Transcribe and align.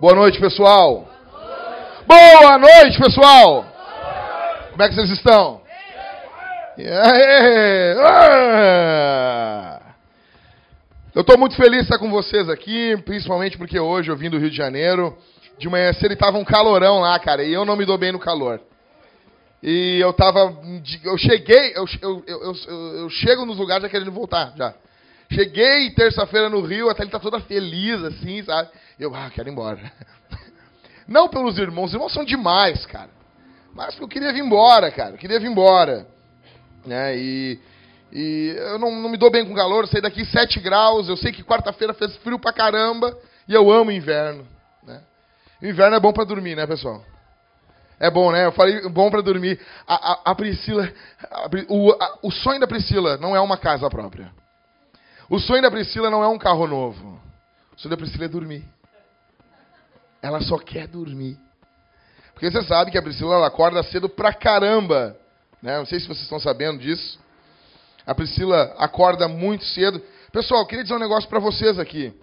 Boa 0.00 0.14
noite, 0.14 0.38
pessoal. 0.38 1.08
Boa 2.06 2.58
noite, 2.58 2.96
pessoal. 2.96 3.66
Como 4.70 4.82
é 4.82 4.88
que 4.88 4.94
vocês 4.94 5.10
estão? 5.10 5.60
Eu 11.12 11.22
estou 11.22 11.36
muito 11.36 11.56
feliz 11.56 11.78
de 11.78 11.84
estar 11.86 11.98
com 11.98 12.08
vocês 12.08 12.48
aqui, 12.48 12.96
principalmente 12.98 13.58
porque 13.58 13.80
hoje 13.80 14.12
eu 14.12 14.16
vim 14.16 14.30
do 14.30 14.38
Rio 14.38 14.50
de 14.50 14.56
Janeiro. 14.56 15.18
De 15.58 15.68
manhã 15.68 15.92
cedo 15.92 16.12
estava 16.12 16.38
um 16.38 16.44
calorão 16.44 17.00
lá, 17.00 17.18
cara, 17.18 17.42
e 17.42 17.52
eu 17.52 17.64
não 17.64 17.74
me 17.74 17.84
dou 17.84 17.98
bem 17.98 18.12
no 18.12 18.20
calor. 18.20 18.60
E 19.62 19.98
eu 20.00 20.12
tava. 20.12 20.56
Eu 21.02 21.18
cheguei, 21.18 21.72
eu, 21.74 21.84
eu, 22.00 22.24
eu, 22.26 22.54
eu 22.94 23.10
chego 23.10 23.44
nos 23.44 23.58
lugares 23.58 23.82
já 23.82 23.88
querendo 23.88 24.12
voltar, 24.12 24.52
já. 24.56 24.74
Cheguei 25.30 25.90
terça-feira 25.90 26.48
no 26.48 26.60
Rio, 26.62 26.88
até 26.88 27.02
ele 27.02 27.10
tá 27.10 27.18
toda 27.18 27.40
feliz, 27.40 28.02
assim, 28.02 28.42
sabe? 28.42 28.70
Eu, 28.98 29.14
ah, 29.14 29.30
quero 29.34 29.48
ir 29.48 29.52
embora. 29.52 29.92
Não 31.06 31.28
pelos 31.28 31.58
irmãos, 31.58 31.86
os 31.86 31.94
irmãos 31.94 32.12
são 32.12 32.24
demais, 32.24 32.86
cara. 32.86 33.10
Mas 33.74 33.98
eu 33.98 34.08
queria 34.08 34.32
vir 34.32 34.42
embora, 34.42 34.90
cara. 34.90 35.12
Eu 35.12 35.18
queria 35.18 35.38
vir 35.38 35.50
embora. 35.50 36.06
Né? 36.84 37.16
E, 37.16 37.60
e 38.12 38.54
eu 38.56 38.78
não, 38.78 38.90
não 38.90 39.10
me 39.10 39.16
dou 39.16 39.30
bem 39.30 39.46
com 39.46 39.54
calor, 39.54 39.88
eu 39.92 40.02
daqui 40.02 40.24
7 40.24 40.58
graus, 40.60 41.08
eu 41.08 41.16
sei 41.16 41.32
que 41.32 41.44
quarta-feira 41.44 41.92
fez 41.92 42.16
frio 42.16 42.38
pra 42.38 42.52
caramba, 42.52 43.16
e 43.46 43.54
eu 43.54 43.70
amo 43.70 43.92
inverno. 43.92 44.46
Né? 44.82 45.00
O 45.62 45.66
inverno 45.66 45.96
é 45.96 46.00
bom 46.00 46.12
para 46.12 46.24
dormir, 46.24 46.56
né, 46.56 46.66
pessoal? 46.66 47.04
É 48.00 48.10
bom, 48.10 48.30
né? 48.30 48.46
Eu 48.46 48.52
falei 48.52 48.88
bom 48.88 49.10
para 49.10 49.20
dormir. 49.20 49.60
A, 49.86 50.12
a, 50.12 50.20
a 50.30 50.34
Priscila, 50.34 50.90
a, 51.30 51.48
o, 51.68 52.28
o 52.28 52.30
sonho 52.30 52.60
da 52.60 52.66
Priscila 52.66 53.16
não 53.16 53.34
é 53.34 53.40
uma 53.40 53.56
casa 53.56 53.88
própria. 53.90 54.30
O 55.28 55.38
sonho 55.38 55.60
da 55.60 55.70
Priscila 55.70 56.08
não 56.08 56.22
é 56.22 56.28
um 56.28 56.38
carro 56.38 56.66
novo. 56.66 57.20
O 57.76 57.80
sonho 57.80 57.90
da 57.90 57.96
Priscila 57.96 58.26
é 58.26 58.28
dormir. 58.28 58.64
Ela 60.22 60.40
só 60.40 60.58
quer 60.58 60.86
dormir. 60.86 61.36
Porque 62.32 62.50
você 62.50 62.62
sabe 62.62 62.90
que 62.92 62.98
a 62.98 63.02
Priscila 63.02 63.34
ela 63.34 63.48
acorda 63.48 63.82
cedo 63.82 64.08
pra 64.08 64.32
caramba. 64.32 65.16
Né? 65.60 65.76
Não 65.76 65.86
sei 65.86 65.98
se 65.98 66.06
vocês 66.06 66.22
estão 66.22 66.38
sabendo 66.38 66.78
disso. 66.78 67.18
A 68.06 68.14
Priscila 68.14 68.74
acorda 68.78 69.26
muito 69.26 69.64
cedo. 69.64 70.00
Pessoal, 70.32 70.64
queria 70.66 70.84
dizer 70.84 70.94
um 70.94 71.00
negócio 71.00 71.28
para 71.28 71.40
vocês 71.40 71.78
aqui. 71.78 72.14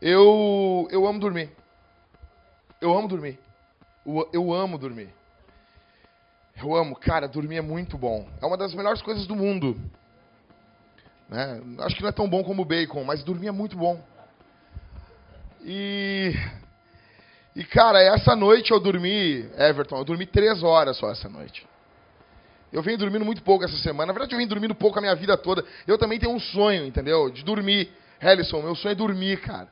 Eu, 0.00 0.88
eu 0.90 1.06
amo 1.06 1.20
dormir. 1.20 1.50
Eu 2.80 2.96
amo 2.96 3.06
dormir. 3.06 3.38
Eu, 4.04 4.52
amo 4.52 4.78
dormir. 4.78 5.10
Eu 6.60 6.74
amo, 6.74 6.96
cara, 6.96 7.28
dormir 7.28 7.56
é 7.56 7.62
muito 7.62 7.96
bom. 7.96 8.28
É 8.40 8.46
uma 8.46 8.56
das 8.56 8.74
melhores 8.74 9.00
coisas 9.00 9.26
do 9.26 9.36
mundo. 9.36 9.80
Né? 11.28 11.62
Acho 11.80 11.96
que 11.96 12.02
não 12.02 12.08
é 12.08 12.12
tão 12.12 12.28
bom 12.28 12.42
como 12.42 12.62
o 12.62 12.64
bacon, 12.64 13.04
mas 13.04 13.22
dormir 13.22 13.48
é 13.48 13.52
muito 13.52 13.76
bom. 13.76 14.02
E, 15.62 16.34
e 17.54 17.64
cara, 17.64 18.02
essa 18.02 18.34
noite 18.34 18.72
eu 18.72 18.80
dormi, 18.80 19.48
Everton, 19.56 19.98
eu 19.98 20.04
dormi 20.04 20.26
três 20.26 20.62
horas 20.62 20.96
só 20.96 21.10
essa 21.10 21.28
noite. 21.28 21.66
Eu 22.72 22.82
venho 22.82 22.98
dormindo 22.98 23.24
muito 23.24 23.42
pouco 23.42 23.64
essa 23.64 23.76
semana. 23.76 24.06
Na 24.06 24.12
verdade, 24.12 24.34
eu 24.34 24.38
venho 24.38 24.48
dormindo 24.48 24.74
pouco 24.74 24.98
a 24.98 25.02
minha 25.02 25.14
vida 25.14 25.36
toda. 25.36 25.64
Eu 25.86 25.98
também 25.98 26.18
tenho 26.18 26.32
um 26.32 26.40
sonho, 26.40 26.86
entendeu? 26.86 27.30
De 27.30 27.44
dormir. 27.44 27.92
Helison, 28.20 28.62
meu 28.62 28.74
sonho 28.74 28.92
é 28.92 28.94
dormir, 28.94 29.40
cara. 29.40 29.68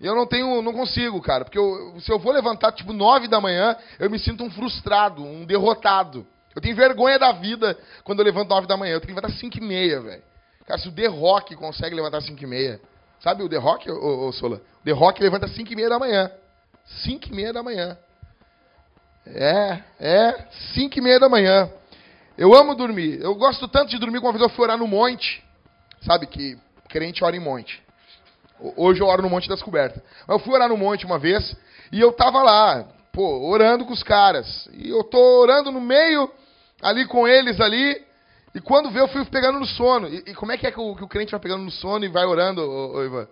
E 0.00 0.06
eu 0.06 0.14
não 0.14 0.26
tenho, 0.26 0.62
não 0.62 0.72
consigo, 0.72 1.20
cara. 1.20 1.44
Porque 1.44 1.58
eu, 1.58 1.96
se 2.00 2.10
eu 2.10 2.18
vou 2.18 2.32
levantar, 2.32 2.72
tipo, 2.72 2.92
nove 2.92 3.28
da 3.28 3.40
manhã, 3.40 3.76
eu 3.98 4.08
me 4.10 4.18
sinto 4.18 4.44
um 4.44 4.50
frustrado, 4.50 5.22
um 5.22 5.44
derrotado. 5.44 6.26
Eu 6.54 6.62
tenho 6.62 6.76
vergonha 6.76 7.18
da 7.18 7.32
vida 7.32 7.76
quando 8.04 8.20
eu 8.20 8.24
levanto 8.24 8.48
nove 8.48 8.66
da 8.66 8.76
manhã. 8.76 8.92
Eu 8.92 9.00
tenho 9.00 9.14
que 9.14 9.20
levantar 9.20 9.38
cinco 9.38 9.58
e 9.58 9.60
meia, 9.60 10.00
velho. 10.00 10.22
Cara, 10.68 10.78
se 10.78 10.86
o 10.86 10.92
The 10.92 11.06
Rock 11.06 11.56
consegue 11.56 11.96
levantar 11.96 12.20
5 12.20 12.44
e 12.44 12.46
meia, 12.46 12.78
sabe 13.20 13.42
o 13.42 13.48
The 13.48 13.56
Rock, 13.56 13.90
ô, 13.90 14.28
ô, 14.28 14.32
Sola? 14.32 14.60
O 14.82 14.84
The 14.84 14.92
Rock 14.92 15.22
levanta 15.22 15.48
5 15.48 15.72
e 15.72 15.74
meia 15.74 15.88
da 15.88 15.98
manhã. 15.98 16.30
5 17.04 17.26
e 17.26 17.34
meia 17.34 17.54
da 17.54 17.62
manhã. 17.62 17.96
É, 19.24 19.82
é, 19.98 20.48
5 20.74 20.98
e 20.98 21.00
meia 21.00 21.18
da 21.18 21.26
manhã. 21.26 21.70
Eu 22.36 22.54
amo 22.54 22.74
dormir. 22.74 23.18
Eu 23.22 23.34
gosto 23.34 23.66
tanto 23.66 23.88
de 23.88 23.98
dormir 23.98 24.20
que 24.20 24.26
uma 24.26 24.32
vez 24.32 24.42
eu 24.42 24.50
fui 24.50 24.62
orar 24.62 24.76
no 24.76 24.86
monte. 24.86 25.42
Sabe 26.02 26.26
que 26.26 26.58
crente 26.86 27.24
ora 27.24 27.34
em 27.34 27.40
monte. 27.40 27.82
Hoje 28.76 29.00
eu 29.00 29.06
oro 29.06 29.22
no 29.22 29.30
Monte 29.30 29.48
das 29.48 29.62
Cobertas. 29.62 30.02
Mas 30.26 30.38
eu 30.38 30.44
fui 30.44 30.54
orar 30.54 30.68
no 30.68 30.76
monte 30.76 31.06
uma 31.06 31.18
vez 31.18 31.56
e 31.92 32.00
eu 32.00 32.12
tava 32.12 32.42
lá, 32.42 32.86
pô, 33.12 33.48
orando 33.48 33.84
com 33.84 33.92
os 33.92 34.02
caras. 34.02 34.68
E 34.72 34.88
eu 34.90 35.04
tô 35.04 35.18
orando 35.40 35.70
no 35.70 35.80
meio, 35.80 36.30
ali 36.82 37.06
com 37.06 37.26
eles 37.26 37.60
ali, 37.60 38.04
e 38.54 38.60
quando 38.60 38.90
vê, 38.90 39.00
eu 39.00 39.08
fui 39.08 39.24
pegando 39.24 39.60
no 39.60 39.66
sono. 39.66 40.08
E, 40.08 40.24
e 40.26 40.34
como 40.34 40.52
é 40.52 40.56
que 40.56 40.66
é 40.66 40.70
que 40.70 40.80
o, 40.80 40.94
que 40.96 41.04
o, 41.04 41.08
crente 41.08 41.30
vai 41.30 41.40
pegando 41.40 41.62
no 41.62 41.70
sono 41.70 42.04
e 42.04 42.08
vai 42.08 42.24
orando, 42.24 42.62
ô, 42.62 42.96
ô, 42.96 43.04
Ivan? 43.04 43.28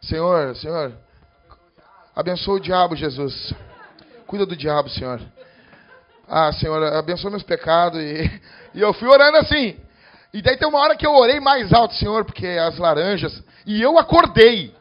Senhor, 0.00 0.54
Senhor, 0.56 0.92
abençoa 2.14 2.54
o 2.54 2.60
diabo, 2.60 2.96
Jesus. 2.96 3.54
Cuida 4.26 4.46
do 4.46 4.56
diabo, 4.56 4.88
Senhor. 4.88 5.20
Ah, 6.28 6.52
Senhor, 6.52 6.82
abençoa 6.94 7.30
meus 7.30 7.42
pecados. 7.42 8.00
E, 8.00 8.40
e 8.74 8.80
eu 8.80 8.92
fui 8.94 9.08
orando 9.08 9.38
assim. 9.38 9.76
E 10.34 10.42
daí 10.42 10.56
tem 10.56 10.66
uma 10.66 10.80
hora 10.80 10.96
que 10.96 11.06
eu 11.06 11.14
orei 11.14 11.38
mais 11.38 11.72
alto, 11.72 11.94
Senhor, 11.94 12.24
porque 12.24 12.44
as 12.44 12.76
laranjas. 12.76 13.40
E 13.64 13.80
eu 13.80 13.96
acordei. 13.96 14.74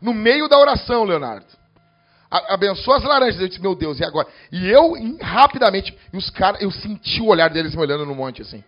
No 0.00 0.14
meio 0.14 0.48
da 0.48 0.58
oração, 0.58 1.04
Leonardo. 1.04 1.44
abençoa 2.30 2.96
as 2.96 3.04
laranjas. 3.04 3.38
Eu 3.38 3.48
disse, 3.48 3.60
meu 3.60 3.74
Deus, 3.74 4.00
e 4.00 4.04
agora? 4.04 4.26
E 4.50 4.66
eu, 4.70 4.94
rapidamente, 5.20 5.94
e 6.10 6.16
os 6.16 6.30
caras, 6.30 6.62
eu 6.62 6.70
senti 6.70 7.20
o 7.20 7.26
olhar 7.26 7.50
deles 7.50 7.74
me 7.74 7.82
olhando 7.82 8.06
no 8.06 8.14
monte 8.14 8.40
assim. 8.40 8.64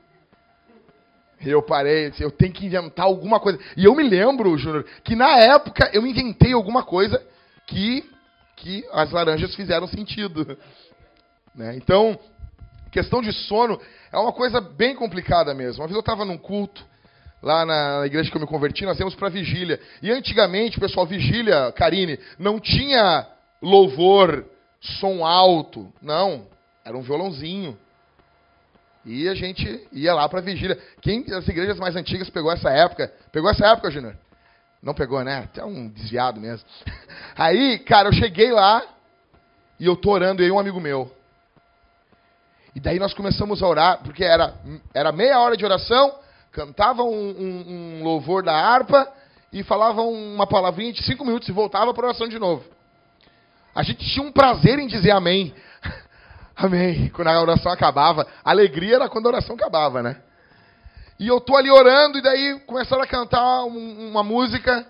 E 1.41 1.49
eu 1.49 1.63
parei, 1.63 2.13
eu 2.21 2.31
tenho 2.31 2.53
que 2.53 2.67
inventar 2.67 3.07
alguma 3.07 3.41
coisa. 3.41 3.59
E 3.75 3.87
eu 3.87 3.95
me 3.95 4.03
lembro, 4.03 4.59
Júnior, 4.59 4.85
que 5.03 5.17
na 5.17 5.39
época 5.39 5.91
eu 5.95 6.07
inventei 6.07 6.53
alguma 6.53 6.83
coisa 6.83 7.21
que, 7.67 8.05
que 8.57 8.87
as 8.93 9.11
laranjas 9.11 9.55
fizeram 9.55 9.89
sentido. 9.89 10.57
Né? 11.57 11.77
Então, 11.77 12.19
questão 12.91 13.23
de 13.23 13.33
sono 13.33 13.81
é 14.15 14.19
uma 14.19 14.33
coisa 14.33 14.61
bem 14.61 14.95
complicada 14.95 15.53
mesmo. 15.53 15.83
Uma 15.83 15.89
vez 15.89 15.97
eu 15.97 16.01
estava 16.01 16.25
num 16.25 16.39
culto, 16.39 16.85
lá 17.43 17.67
na 17.67 18.07
igreja 18.07 18.31
que 18.31 18.37
eu 18.37 18.41
me 18.41 18.47
converti, 18.47 18.85
nós 18.85 18.99
íamos 18.99 19.17
para 19.17 19.29
vigília. 19.29 19.81
E 20.01 20.11
antigamente, 20.11 20.79
pessoal, 20.79 21.05
vigília, 21.05 21.73
Karine, 21.73 22.19
não 22.39 22.61
tinha 22.61 23.27
louvor, 23.61 24.45
som 24.81 25.27
alto. 25.27 25.93
Não, 26.01 26.47
era 26.85 26.97
um 26.97 27.03
violãozinho. 27.03 27.77
E 29.05 29.29
a 29.29 29.35
gente 29.35 29.87
ia 29.93 30.15
lá 30.15 30.29
para 30.29 30.41
vigília. 30.41 30.79
Quem 31.03 31.25
das 31.25 31.47
igrejas 31.49 31.79
mais 31.79 31.97
antigas 31.97 32.31
pegou 32.31 32.53
essa 32.53 32.71
época? 32.71 33.13
Pegou 33.33 33.51
essa 33.51 33.67
época, 33.67 33.91
Júnior? 33.91 34.17
Não 34.81 34.95
pegou, 34.95 35.25
né? 35.25 35.39
Até 35.39 35.65
um 35.65 35.89
desviado 35.89 36.41
mesmo. 36.41 36.67
Aí, 37.37 37.81
cara, 37.81 38.11
eu 38.11 38.13
cheguei 38.13 38.53
lá 38.53 38.83
e 39.81 39.87
eu 39.87 39.97
tô 39.97 40.13
orando, 40.13 40.41
e 40.41 40.45
aí 40.45 40.53
um 40.53 40.59
amigo 40.59 40.81
meu. 40.81 41.11
E 42.75 42.81
daí 42.81 42.99
nós 42.99 43.15
começamos 43.15 43.63
a 43.63 43.69
orar, 43.69 44.01
porque 44.03 44.25
era, 44.25 44.55
era 44.93 45.13
meia 45.13 45.39
hora 45.39 45.57
de 45.57 45.65
oração, 45.65 46.19
cantava 46.51 47.03
um, 47.03 47.09
um, 47.09 48.01
um 48.01 48.05
louvor 48.05 48.43
da 48.43 48.53
harpa 48.53 49.09
e 49.53 49.63
falava 49.63 50.03
uma 50.03 50.47
palavrinha 50.47 50.93
de 50.93 51.03
cinco 51.05 51.25
minutos 51.25 51.49
e 51.49 51.53
voltava 51.53 51.95
para 51.95 52.05
a 52.05 52.09
oração 52.09 52.29
de 52.29 52.39
novo. 52.39 52.65
A 53.75 53.83
gente 53.83 54.05
tinha 54.05 54.25
um 54.25 54.33
prazer 54.33 54.79
em 54.79 54.87
dizer 54.87 55.13
amém. 55.13 55.55
Amém. 56.57 57.09
Quando 57.09 57.29
a 57.29 57.41
oração 57.41 57.73
acabava, 57.73 58.27
a 58.45 58.51
alegria 58.51 58.97
era 58.97 59.09
quando 59.09 59.27
a 59.27 59.31
oração 59.31 59.57
acabava, 59.57 60.03
né? 60.03 60.17
E 61.19 61.27
eu 61.27 61.41
tô 61.41 61.57
ali 61.57 61.71
orando, 61.71 62.19
e 62.19 62.23
daí 62.23 62.61
começaram 62.61 63.03
a 63.03 63.07
cantar 63.07 63.65
um, 63.65 64.11
uma 64.11 64.23
música, 64.23 64.87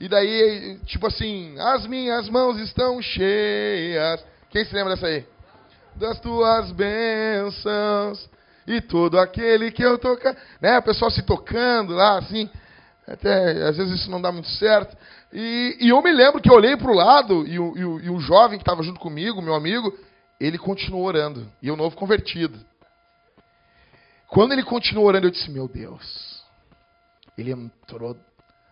e 0.00 0.08
daí, 0.08 0.78
tipo 0.86 1.06
assim, 1.06 1.58
as 1.58 1.86
minhas 1.86 2.28
mãos 2.28 2.58
estão 2.58 3.00
cheias. 3.02 4.24
Quem 4.50 4.64
se 4.64 4.74
lembra 4.74 4.94
dessa 4.94 5.06
aí? 5.06 5.24
Das 5.98 6.20
tuas 6.20 6.70
bênçãos, 6.70 8.30
e 8.66 8.80
todo 8.80 9.18
aquele 9.18 9.72
que 9.72 9.82
eu 9.82 9.98
tocar. 9.98 10.36
Né? 10.60 10.78
O 10.78 10.82
pessoal 10.82 11.10
se 11.10 11.22
tocando 11.22 11.92
lá, 11.92 12.18
assim. 12.18 12.48
Até, 13.06 13.66
às 13.66 13.76
vezes 13.76 14.00
isso 14.00 14.10
não 14.10 14.20
dá 14.20 14.30
muito 14.30 14.48
certo. 14.48 14.96
E, 15.32 15.76
e 15.80 15.88
eu 15.88 16.00
me 16.02 16.12
lembro 16.12 16.40
que 16.40 16.50
eu 16.50 16.54
olhei 16.54 16.76
para 16.76 16.90
o 16.90 16.94
lado, 16.94 17.46
e 17.46 17.58
o, 17.58 17.76
e 17.76 17.84
o, 17.84 18.00
e 18.00 18.10
o 18.10 18.20
jovem 18.20 18.58
que 18.58 18.62
estava 18.62 18.82
junto 18.82 19.00
comigo, 19.00 19.42
meu 19.42 19.54
amigo, 19.54 19.92
ele 20.38 20.58
continuou 20.58 21.04
orando. 21.04 21.50
E 21.60 21.70
o 21.70 21.76
novo 21.76 21.96
convertido. 21.96 22.58
Quando 24.28 24.52
ele 24.52 24.62
continuou 24.62 25.06
orando, 25.06 25.26
eu 25.26 25.30
disse: 25.30 25.50
Meu 25.50 25.66
Deus. 25.66 26.42
Ele 27.36 27.50
entrou 27.50 28.16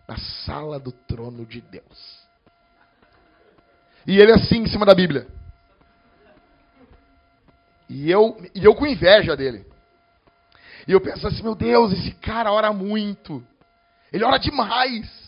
na 0.07 0.17
sala 0.45 0.79
do 0.79 0.91
trono 0.91 1.45
de 1.45 1.59
Deus. 1.59 2.19
E 4.05 4.19
ele 4.19 4.31
assim 4.31 4.59
em 4.59 4.67
cima 4.67 4.85
da 4.85 4.95
Bíblia. 4.95 5.27
E 7.89 8.11
eu, 8.11 8.37
e 8.53 8.65
eu 8.65 8.75
com 8.75 8.85
inveja 8.85 9.35
dele. 9.35 9.65
E 10.87 10.91
eu 10.91 11.01
penso 11.01 11.27
assim: 11.27 11.43
Meu 11.43 11.55
Deus, 11.55 11.93
esse 11.93 12.11
cara 12.11 12.51
ora 12.51 12.71
muito. 12.73 13.43
Ele 14.11 14.23
ora 14.23 14.37
demais. 14.37 15.27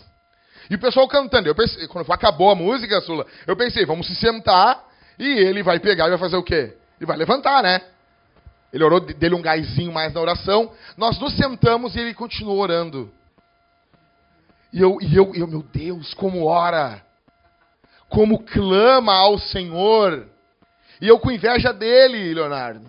E 0.70 0.76
o 0.76 0.80
pessoal 0.80 1.08
cantando. 1.08 1.48
Eu 1.48 1.56
pensei, 1.56 1.88
quando 1.88 2.12
acabou 2.12 2.52
a 2.52 2.56
música, 2.56 3.02
Sula, 3.02 3.26
eu 3.48 3.56
pensei, 3.56 3.86
vamos 3.86 4.08
se 4.08 4.16
sentar 4.16 4.86
e 5.18 5.26
ele 5.26 5.64
vai 5.64 5.80
pegar 5.80 6.06
e 6.06 6.10
vai 6.10 6.20
fazer 6.20 6.38
o 6.38 6.44
quê? 6.44 6.76
Ele 7.00 7.06
vai 7.06 7.18
levantar, 7.18 7.64
né? 7.64 7.82
Ele 8.72 8.84
orou 8.84 9.00
dele 9.00 9.34
um 9.34 9.42
gásinho 9.42 9.92
mais 9.92 10.14
na 10.14 10.22
oração. 10.22 10.72
Nós 10.96 11.20
nos 11.20 11.36
sentamos 11.36 11.96
e 11.96 12.00
ele 12.00 12.14
continuou 12.14 12.60
orando. 12.60 13.12
E 14.72 14.80
eu, 14.80 15.00
e 15.02 15.16
eu, 15.16 15.34
eu, 15.34 15.48
meu 15.48 15.64
Deus, 15.64 16.14
como 16.14 16.46
ora, 16.46 17.04
como 18.08 18.44
clama 18.44 19.14
ao 19.14 19.40
Senhor. 19.40 20.28
E 21.02 21.08
eu 21.08 21.20
com 21.20 21.32
inveja 21.32 21.72
dele, 21.72 22.34
Leonardo. 22.34 22.86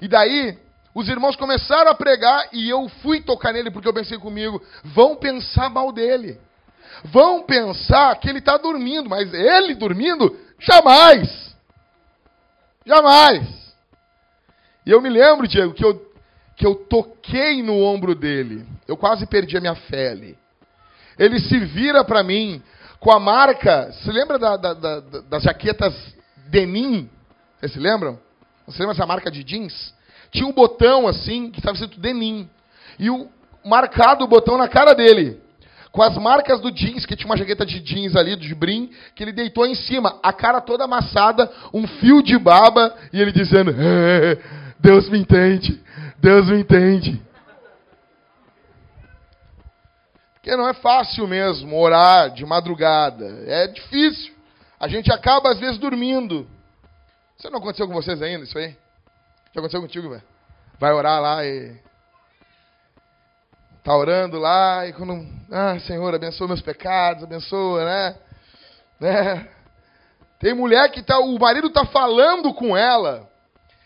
E 0.00 0.08
daí, 0.08 0.58
os 0.94 1.08
irmãos 1.08 1.36
começaram 1.36 1.90
a 1.90 1.94
pregar 1.94 2.48
e 2.52 2.68
eu 2.68 2.88
fui 3.02 3.20
tocar 3.20 3.52
nele 3.52 3.70
porque 3.70 3.88
eu 3.88 3.94
pensei 3.94 4.18
comigo, 4.18 4.62
vão 4.84 5.16
pensar 5.16 5.70
mal 5.70 5.90
dele. 5.90 6.38
Vão 7.04 7.42
pensar 7.42 8.14
que 8.16 8.28
ele 8.28 8.38
está 8.38 8.56
dormindo, 8.56 9.08
mas 9.08 9.32
ele 9.32 9.74
dormindo, 9.74 10.36
jamais. 10.58 11.54
Jamais. 12.84 13.74
E 14.84 14.90
eu 14.90 15.00
me 15.00 15.08
lembro, 15.08 15.48
Diego, 15.48 15.72
que 15.72 15.84
eu, 15.84 16.12
que 16.56 16.66
eu 16.66 16.74
toquei 16.74 17.62
no 17.62 17.80
ombro 17.82 18.14
dele. 18.14 18.66
Eu 18.86 18.96
quase 18.96 19.26
perdi 19.26 19.56
a 19.56 19.60
minha 19.60 19.74
fé 19.74 20.10
ali. 20.10 20.38
Ele 21.18 21.38
se 21.40 21.58
vira 21.58 22.04
para 22.04 22.22
mim 22.22 22.62
com 23.00 23.10
a 23.10 23.18
marca. 23.20 23.92
Se 23.92 24.10
lembra 24.10 24.38
da, 24.38 24.56
da, 24.56 24.74
da, 24.74 25.00
das 25.00 25.42
jaquetas 25.44 25.94
Denim? 26.48 27.08
Vocês 27.58 27.72
se 27.72 27.78
lembram? 27.78 28.18
Você 28.66 28.78
lembra 28.78 28.94
essa 28.94 29.06
marca 29.06 29.30
de 29.30 29.42
jeans? 29.44 29.94
Tinha 30.30 30.46
um 30.46 30.52
botão 30.52 31.06
assim, 31.06 31.50
que 31.50 31.58
estava 31.58 31.74
escrito 31.74 32.00
Denim. 32.00 32.48
E 32.98 33.10
o 33.10 33.28
marcado 33.64 34.24
o 34.24 34.28
botão 34.28 34.56
na 34.56 34.68
cara 34.68 34.94
dele. 34.94 35.40
Com 35.90 36.02
as 36.02 36.16
marcas 36.16 36.60
do 36.60 36.70
jeans, 36.70 37.04
que 37.04 37.14
tinha 37.14 37.28
uma 37.28 37.36
jaqueta 37.36 37.66
de 37.66 37.78
jeans 37.78 38.16
ali, 38.16 38.34
de 38.34 38.54
brim, 38.54 38.90
que 39.14 39.22
ele 39.22 39.32
deitou 39.32 39.66
em 39.66 39.74
cima. 39.74 40.18
A 40.22 40.32
cara 40.32 40.60
toda 40.60 40.84
amassada, 40.84 41.50
um 41.72 41.86
fio 41.86 42.22
de 42.22 42.38
baba, 42.38 42.96
e 43.12 43.20
ele 43.20 43.30
dizendo: 43.30 43.74
é, 43.78 44.38
Deus 44.80 45.10
me 45.10 45.18
entende, 45.18 45.78
Deus 46.18 46.48
me 46.48 46.60
entende. 46.60 47.20
Porque 50.34 50.56
não 50.56 50.68
é 50.68 50.74
fácil 50.74 51.28
mesmo 51.28 51.78
orar 51.78 52.30
de 52.30 52.44
madrugada. 52.44 53.44
É 53.46 53.68
difícil. 53.68 54.31
A 54.82 54.88
gente 54.88 55.12
acaba, 55.12 55.52
às 55.52 55.60
vezes, 55.60 55.78
dormindo. 55.78 56.44
Isso 57.38 57.48
não 57.48 57.60
aconteceu 57.60 57.86
com 57.86 57.94
vocês 57.94 58.20
ainda, 58.20 58.42
isso 58.42 58.58
aí? 58.58 58.76
Já 59.54 59.60
aconteceu 59.60 59.80
contigo, 59.80 60.10
velho? 60.10 60.24
Vai 60.76 60.92
orar 60.92 61.20
lá 61.20 61.46
e. 61.46 61.76
Tá 63.84 63.96
orando 63.96 64.40
lá 64.40 64.84
e 64.84 64.92
quando. 64.92 65.24
Ah, 65.52 65.78
Senhor, 65.86 66.12
abençoa 66.12 66.48
meus 66.48 66.60
pecados, 66.60 67.22
abençoa, 67.22 67.84
né? 67.84 68.16
né? 68.98 69.48
Tem 70.40 70.52
mulher 70.52 70.90
que 70.90 71.00
tá. 71.00 71.16
O 71.20 71.38
marido 71.38 71.70
tá 71.70 71.86
falando 71.86 72.52
com 72.52 72.76
ela. 72.76 73.30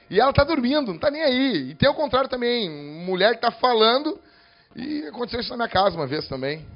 E 0.08 0.19
ela 0.19 0.32
tá 0.32 0.44
dormindo, 0.44 0.94
não 0.94 0.99
tá 0.99 1.10
nem 1.10 1.22
aí. 1.22 1.72
E 1.72 1.75
tem 1.75 1.90
o 1.90 1.94
contrário 1.94 2.31
também. 2.31 2.70
Mulher 3.04 3.34
que 3.34 3.42
tá 3.42 3.50
falando 3.50 4.19
e 4.75 5.06
aconteceu 5.08 5.40
isso 5.40 5.50
na 5.50 5.56
minha 5.56 5.69
casa 5.69 5.94
uma 5.94 6.06
vez 6.06 6.26
também. 6.26 6.66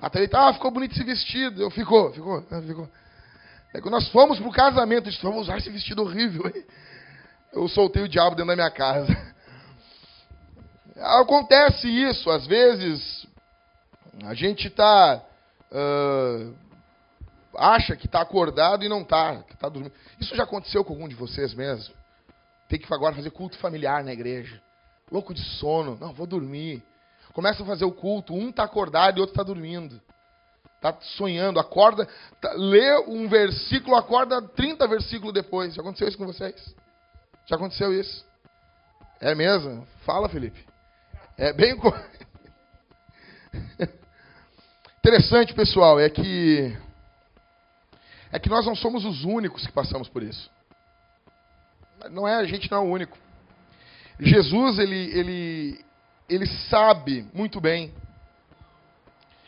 Até 0.00 0.18
ele 0.18 0.30
ah, 0.32 0.52
ficou 0.52 0.72
bonito 0.72 0.94
esse 0.94 1.04
vestido. 1.04 1.62
Eu, 1.62 1.70
ficou, 1.70 2.12
ficou, 2.12 2.42
ficou. 2.42 2.88
É 3.76 3.80
que 3.80 3.90
nós 3.90 4.08
fomos 4.08 4.38
pro 4.40 4.50
casamento, 4.50 5.10
disse, 5.10 5.22
vamos 5.22 5.42
usar 5.42 5.58
esse 5.58 5.68
vestido 5.68 6.00
horrível. 6.00 6.50
Eu 7.52 7.68
soltei 7.68 8.02
o 8.02 8.08
diabo 8.08 8.34
dentro 8.34 8.46
da 8.48 8.56
minha 8.56 8.70
casa. 8.70 9.14
Acontece 10.96 11.86
isso, 11.86 12.30
às 12.30 12.46
vezes 12.46 13.26
a 14.24 14.32
gente 14.32 14.70
tá 14.70 15.22
uh, 15.70 16.54
acha 17.54 17.94
que 17.94 18.06
está 18.06 18.22
acordado 18.22 18.82
e 18.82 18.88
não 18.88 19.02
está, 19.02 19.42
que 19.42 19.54
tá 19.58 19.68
dormindo. 19.68 19.92
Isso 20.18 20.34
já 20.34 20.44
aconteceu 20.44 20.82
com 20.82 20.94
algum 20.94 21.06
de 21.06 21.14
vocês 21.14 21.52
mesmo? 21.52 21.94
Tem 22.70 22.78
que 22.78 22.90
agora 22.94 23.14
fazer 23.14 23.30
culto 23.30 23.58
familiar 23.58 24.02
na 24.02 24.12
igreja. 24.14 24.58
Louco 25.12 25.34
de 25.34 25.44
sono, 25.58 25.98
não, 26.00 26.14
vou 26.14 26.26
dormir. 26.26 26.82
Começa 27.34 27.62
a 27.62 27.66
fazer 27.66 27.84
o 27.84 27.92
culto, 27.92 28.32
um 28.32 28.48
está 28.48 28.64
acordado 28.64 29.18
e 29.18 29.20
outro 29.20 29.34
está 29.34 29.42
dormindo. 29.42 30.00
Está 30.76 30.96
sonhando, 31.16 31.58
acorda, 31.58 32.06
tá, 32.40 32.52
lê 32.52 32.98
um 33.08 33.28
versículo, 33.28 33.96
acorda 33.96 34.40
30 34.40 34.86
versículos 34.86 35.32
depois. 35.34 35.74
Já 35.74 35.80
aconteceu 35.82 36.08
isso 36.08 36.18
com 36.18 36.26
vocês? 36.26 36.74
Já 37.46 37.56
aconteceu 37.56 37.92
isso? 37.98 38.24
É 39.20 39.34
mesmo? 39.34 39.86
Fala, 40.04 40.28
Felipe. 40.28 40.64
É 41.38 41.52
bem. 41.52 41.74
Interessante, 44.98 45.54
pessoal, 45.54 45.98
é 45.98 46.10
que. 46.10 46.76
É 48.30 48.38
que 48.38 48.48
nós 48.48 48.66
não 48.66 48.74
somos 48.74 49.04
os 49.04 49.24
únicos 49.24 49.66
que 49.66 49.72
passamos 49.72 50.08
por 50.08 50.22
isso. 50.22 50.50
Não 52.10 52.28
é, 52.28 52.34
a 52.36 52.44
gente 52.44 52.70
não 52.70 52.78
é 52.78 52.80
o 52.80 52.90
único. 52.90 53.16
Jesus, 54.18 54.78
ele, 54.78 55.10
ele, 55.18 55.84
ele 56.28 56.46
sabe 56.68 57.26
muito 57.32 57.60
bem 57.60 57.94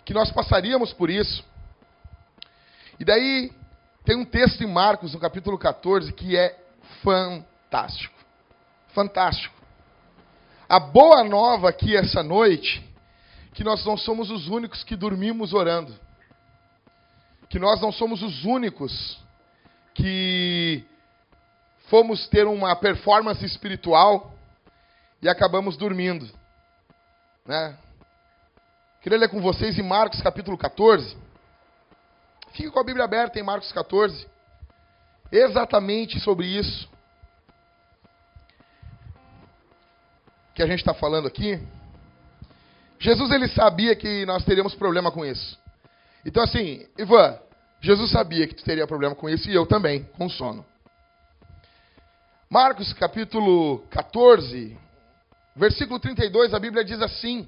que 0.09 0.15
nós 0.15 0.33
passaríamos 0.33 0.91
por 0.95 1.11
isso. 1.11 1.45
E 2.99 3.05
daí 3.05 3.53
tem 4.07 4.17
um 4.17 4.25
texto 4.25 4.65
em 4.65 4.67
Marcos, 4.67 5.13
no 5.13 5.21
capítulo 5.21 5.59
14, 5.59 6.15
que 6.15 6.35
é 6.35 6.59
fantástico. 7.05 8.15
Fantástico. 8.95 9.55
A 10.67 10.81
boa 10.81 11.23
nova 11.25 11.69
aqui 11.69 11.95
essa 11.95 12.23
noite, 12.23 12.83
que 13.53 13.63
nós 13.63 13.85
não 13.85 13.99
somos 13.99 14.31
os 14.31 14.49
únicos 14.49 14.83
que 14.83 14.97
dormimos 14.97 15.53
orando. 15.53 15.95
Que 17.51 17.59
nós 17.59 17.79
não 17.83 17.93
somos 17.93 18.23
os 18.23 18.47
únicos 18.47 19.19
que 19.93 20.87
fomos 21.91 22.27
ter 22.29 22.47
uma 22.47 22.75
performance 22.75 23.45
espiritual 23.45 24.33
e 25.21 25.29
acabamos 25.29 25.77
dormindo. 25.77 26.27
Né? 27.45 27.77
Queria 29.01 29.19
ler 29.19 29.29
com 29.29 29.41
vocês 29.41 29.79
em 29.79 29.83
Marcos 29.83 30.21
capítulo 30.21 30.59
14. 30.59 31.17
Fique 32.53 32.71
com 32.71 32.81
a 32.81 32.85
Bíblia 32.85 33.05
aberta 33.05 33.39
em 33.39 33.45
Marcos 33.45 33.71
14. 33.71 34.27
Exatamente 35.31 36.19
sobre 36.19 36.47
isso 36.47 36.89
que 40.53 40.63
a 40.63 40.67
gente 40.67 40.81
está 40.81 40.93
falando 40.93 41.29
aqui. 41.29 41.61
Jesus 42.99 43.31
ele 43.31 43.47
sabia 43.47 43.95
que 43.95 44.27
nós 44.27 44.45
teríamos 44.45 44.75
problema 44.75 45.13
com 45.13 45.25
isso. 45.25 45.57
Então 46.27 46.43
assim, 46.43 46.85
Ivan, 46.99 47.39
Jesus 47.81 48.11
sabia 48.11 48.49
que 48.49 48.57
tu 48.57 48.65
teria 48.65 48.85
problema 48.85 49.15
com 49.15 49.29
isso 49.29 49.49
e 49.49 49.55
eu 49.55 49.65
também, 49.65 50.03
com 50.17 50.29
sono. 50.29 50.67
Marcos 52.51 52.93
capítulo 52.95 53.79
14, 53.91 54.77
versículo 55.55 56.01
32, 56.01 56.53
a 56.53 56.59
Bíblia 56.59 56.85
diz 56.85 57.01
assim: 57.01 57.47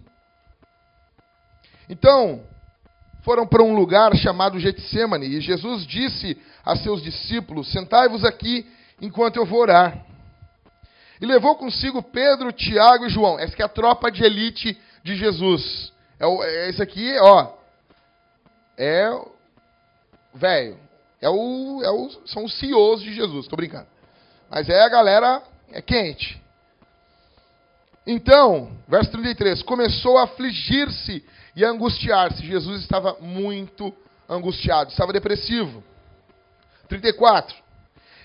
então, 1.91 2.45
foram 3.23 3.47
para 3.47 3.65
um 3.65 3.75
lugar 3.75 4.15
chamado 4.17 4.61
Getsemane, 4.61 5.27
e 5.27 5.41
Jesus 5.41 5.85
disse 5.85 6.41
a 6.65 6.77
seus 6.77 7.03
discípulos: 7.03 7.71
Sentai-vos 7.73 8.25
aqui 8.25 8.65
enquanto 9.01 9.37
eu 9.37 9.45
vou 9.45 9.61
orar. 9.61 10.07
E 11.21 11.27
levou 11.27 11.57
consigo 11.57 12.01
Pedro, 12.03 12.53
Tiago 12.53 13.07
e 13.07 13.11
João. 13.11 13.39
Essa 13.39 13.55
é 13.61 13.65
a 13.65 13.69
tropa 13.69 14.11
de 14.11 14.25
elite 14.25 14.81
de 15.03 15.17
Jesus. 15.17 15.93
É, 16.19 16.25
é 16.25 16.71
esse 16.71 16.81
aqui, 16.81 17.15
ó. 17.21 17.53
É. 18.79 19.11
Velho. 20.33 20.79
É 21.21 21.29
o, 21.29 21.83
é 21.83 21.91
o, 21.91 22.09
são 22.27 22.45
os 22.45 22.59
CEOs 22.59 23.03
de 23.03 23.13
Jesus. 23.13 23.45
Estou 23.45 23.57
brincando. 23.57 23.87
Mas 24.49 24.69
é 24.69 24.81
a 24.81 24.89
galera. 24.89 25.43
É 25.73 25.83
quente. 25.83 26.41
Então, 28.07 28.73
verso 28.89 29.11
33. 29.11 29.63
Começou 29.63 30.17
a 30.17 30.25
afligir-se 30.25 31.23
e 31.55 31.65
angustiar-se. 31.65 32.45
Jesus 32.45 32.83
estava 32.83 33.17
muito 33.21 33.95
angustiado, 34.29 34.91
estava 34.91 35.13
depressivo. 35.13 35.83
34. 36.89 37.57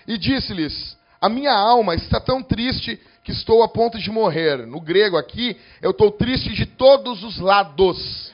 E 0.08 0.18
disse-lhes: 0.18 0.98
A 1.20 1.30
minha 1.30 1.54
alma 1.54 1.96
está 1.96 2.20
tão 2.20 2.44
triste 2.44 3.00
que 3.24 3.32
estou 3.32 3.64
a 3.64 3.68
ponto 3.68 3.98
de 3.98 4.12
morrer. 4.12 4.68
No 4.68 4.80
grego 4.80 5.18
aqui, 5.18 5.58
eu 5.82 5.92
estou 5.92 6.12
triste 6.12 6.54
de 6.54 6.66
todos 6.66 7.24
os 7.24 7.40
lados. 7.40 8.32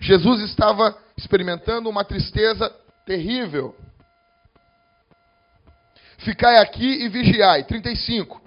Jesus 0.00 0.40
estava 0.42 0.96
experimentando 1.16 1.88
uma 1.88 2.04
tristeza 2.04 2.74
terrível. 3.04 3.74
Ficai 6.18 6.58
aqui 6.58 7.04
e 7.04 7.08
vigiai. 7.08 7.64
35. 7.64 8.40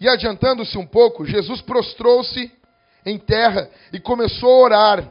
E 0.00 0.08
adiantando-se 0.08 0.76
um 0.78 0.86
pouco, 0.86 1.26
Jesus 1.26 1.60
prostrou-se 1.60 2.50
em 3.04 3.18
terra 3.18 3.68
e 3.92 4.00
começou 4.00 4.50
a 4.50 4.64
orar, 4.64 5.08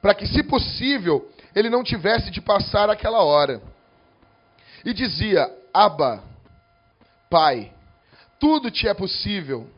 para 0.00 0.14
que, 0.14 0.26
se 0.26 0.42
possível, 0.42 1.30
ele 1.54 1.70
não 1.70 1.82
tivesse 1.82 2.30
de 2.30 2.40
passar 2.40 2.90
aquela 2.90 3.22
hora. 3.22 3.62
E 4.84 4.92
dizia: 4.92 5.50
Abba, 5.72 6.22
Pai, 7.30 7.72
tudo 8.38 8.70
te 8.70 8.86
é 8.86 8.94
possível. 8.94 9.68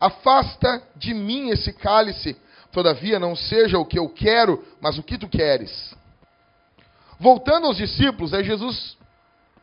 Afasta 0.00 0.82
de 0.96 1.12
mim 1.14 1.50
esse 1.50 1.72
cálice, 1.72 2.36
todavia 2.70 3.18
não 3.18 3.34
seja 3.34 3.78
o 3.78 3.84
que 3.84 3.98
eu 3.98 4.08
quero, 4.08 4.64
mas 4.80 4.98
o 4.98 5.02
que 5.02 5.18
tu 5.18 5.28
queres. 5.28 5.94
Voltando 7.18 7.66
aos 7.66 7.76
discípulos, 7.76 8.32
aí 8.32 8.44
Jesus 8.44 8.96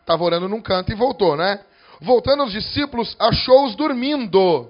estava 0.02 0.24
orando 0.24 0.50
num 0.50 0.62
canto 0.62 0.92
e 0.92 0.96
voltou, 0.96 1.38
né? 1.38 1.62
Voltando 2.02 2.44
aos 2.44 2.52
discípulos, 2.52 3.16
achou-os 3.18 3.76
dormindo. 3.76 4.70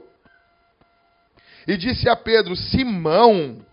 E 1.67 1.77
disse 1.77 2.07
a 2.07 2.15
Pedro: 2.15 2.55
Simão, 2.55 3.65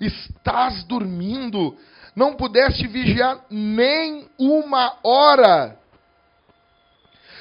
estás 0.00 0.84
dormindo? 0.84 1.76
Não 2.14 2.34
pudeste 2.34 2.86
vigiar 2.86 3.44
nem 3.50 4.28
uma 4.38 4.96
hora. 5.02 5.76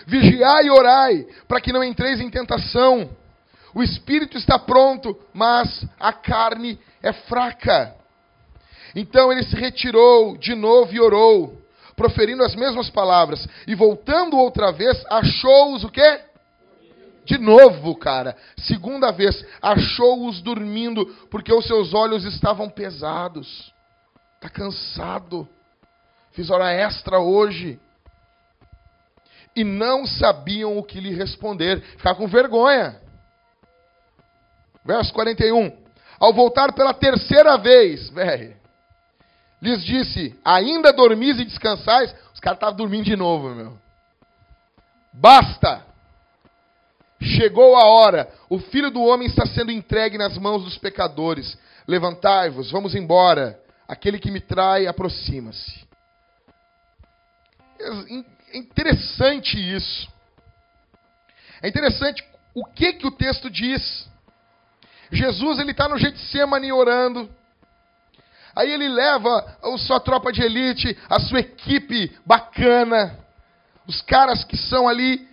Vigiai 0.06 0.66
e 0.66 0.70
orai, 0.70 1.28
para 1.48 1.62
que 1.62 1.72
não 1.72 1.84
entreis 1.84 2.20
em 2.20 2.30
tentação. 2.30 3.10
O 3.74 3.82
espírito 3.82 4.38
está 4.38 4.60
pronto, 4.60 5.18
mas 5.34 5.86
a 6.00 6.12
carne 6.12 6.80
é 7.02 7.13
fraca. 7.13 7.96
Então 8.96 9.32
ele 9.32 9.44
se 9.44 9.56
retirou 9.56 10.38
de 10.38 10.54
novo 10.54 10.94
e 10.94 11.00
orou, 11.00 11.60
proferindo 11.96 12.44
as 12.44 12.56
mesmas 12.56 12.90
palavras. 12.90 13.48
E 13.66 13.74
voltando 13.74 14.38
outra 14.38 14.72
vez, 14.72 15.04
achou-os 15.10 15.84
o 15.84 15.90
quê? 15.90 16.22
De 17.25 17.38
novo, 17.38 17.96
cara, 17.96 18.36
segunda 18.58 19.12
vez, 19.12 19.46
achou-os 19.62 20.42
dormindo, 20.42 21.06
porque 21.32 21.53
os 21.53 21.65
seus 21.65 21.94
olhos 21.94 22.25
estavam 22.25 22.70
pesados. 22.70 23.74
Está 24.36 24.50
cansado. 24.50 25.48
Fiz 26.32 26.50
hora 26.50 26.72
extra 26.72 27.20
hoje. 27.20 27.80
E 29.56 29.63
não 29.63 30.06
sabiam 30.06 30.77
o 30.77 30.84
que 30.84 31.00
lhe 31.00 31.13
responder. 31.13 31.82
Ficar 31.82 32.15
com 32.15 32.27
vergonha. 32.27 33.00
Verso 34.84 35.13
41. 35.13 35.77
Ao 36.20 36.34
voltar 36.34 36.74
pela 36.74 36.94
terceira 36.94 37.58
vez, 37.58 38.10
velho, 38.10 38.56
lhes 39.62 39.84
disse: 39.84 40.38
Ainda 40.44 40.92
dormis 40.92 41.39
e 41.39 41.46
descansais? 41.46 42.13
Os 42.34 42.39
caras 42.39 42.58
estavam 42.58 42.75
dormindo 42.75 43.06
de 43.06 43.15
novo, 43.15 43.50
meu. 43.50 43.77
Basta! 45.13 45.93
Chegou 47.24 47.75
a 47.77 47.86
hora, 47.86 48.30
o 48.50 48.60
filho 48.60 48.92
do 48.92 49.01
homem 49.01 49.27
está 49.27 49.46
sendo 49.46 49.72
entregue 49.72 50.18
nas 50.18 50.38
mãos 50.38 50.63
dos 50.63 50.77
pecadores. 50.77 51.58
Levantai-vos, 51.88 52.70
vamos 52.70 52.96
embora. 52.96 53.60
Aquele 53.88 54.20
que 54.20 54.30
me 54.30 54.42
trai 54.42 54.88
aproxima-se. 54.88 55.88
É 57.80 58.58
interessante 58.58 59.58
isso. 59.58 60.12
É 61.62 61.68
interessante 61.68 62.24
o 62.53 62.65
que, 62.65 62.94
que 62.94 63.08
o 63.08 63.12
texto 63.12 63.50
diz. 63.50 64.08
Jesus 65.12 65.60
ele 65.60 65.72
está 65.72 65.88
no 65.88 65.98
Getsemane 65.98 66.72
orando. 66.72 67.30
Aí 68.56 68.72
ele 68.72 68.88
leva 68.88 69.58
a 69.63 69.77
sua 69.77 70.00
tropa 70.00 70.32
de 70.32 70.42
elite, 70.42 70.98
a 71.10 71.20
sua 71.20 71.39
equipe 71.39 72.15
bacana, 72.25 73.18
os 73.88 74.01
caras 74.01 74.44
que 74.44 74.58
são 74.58 74.88
ali 74.88 75.27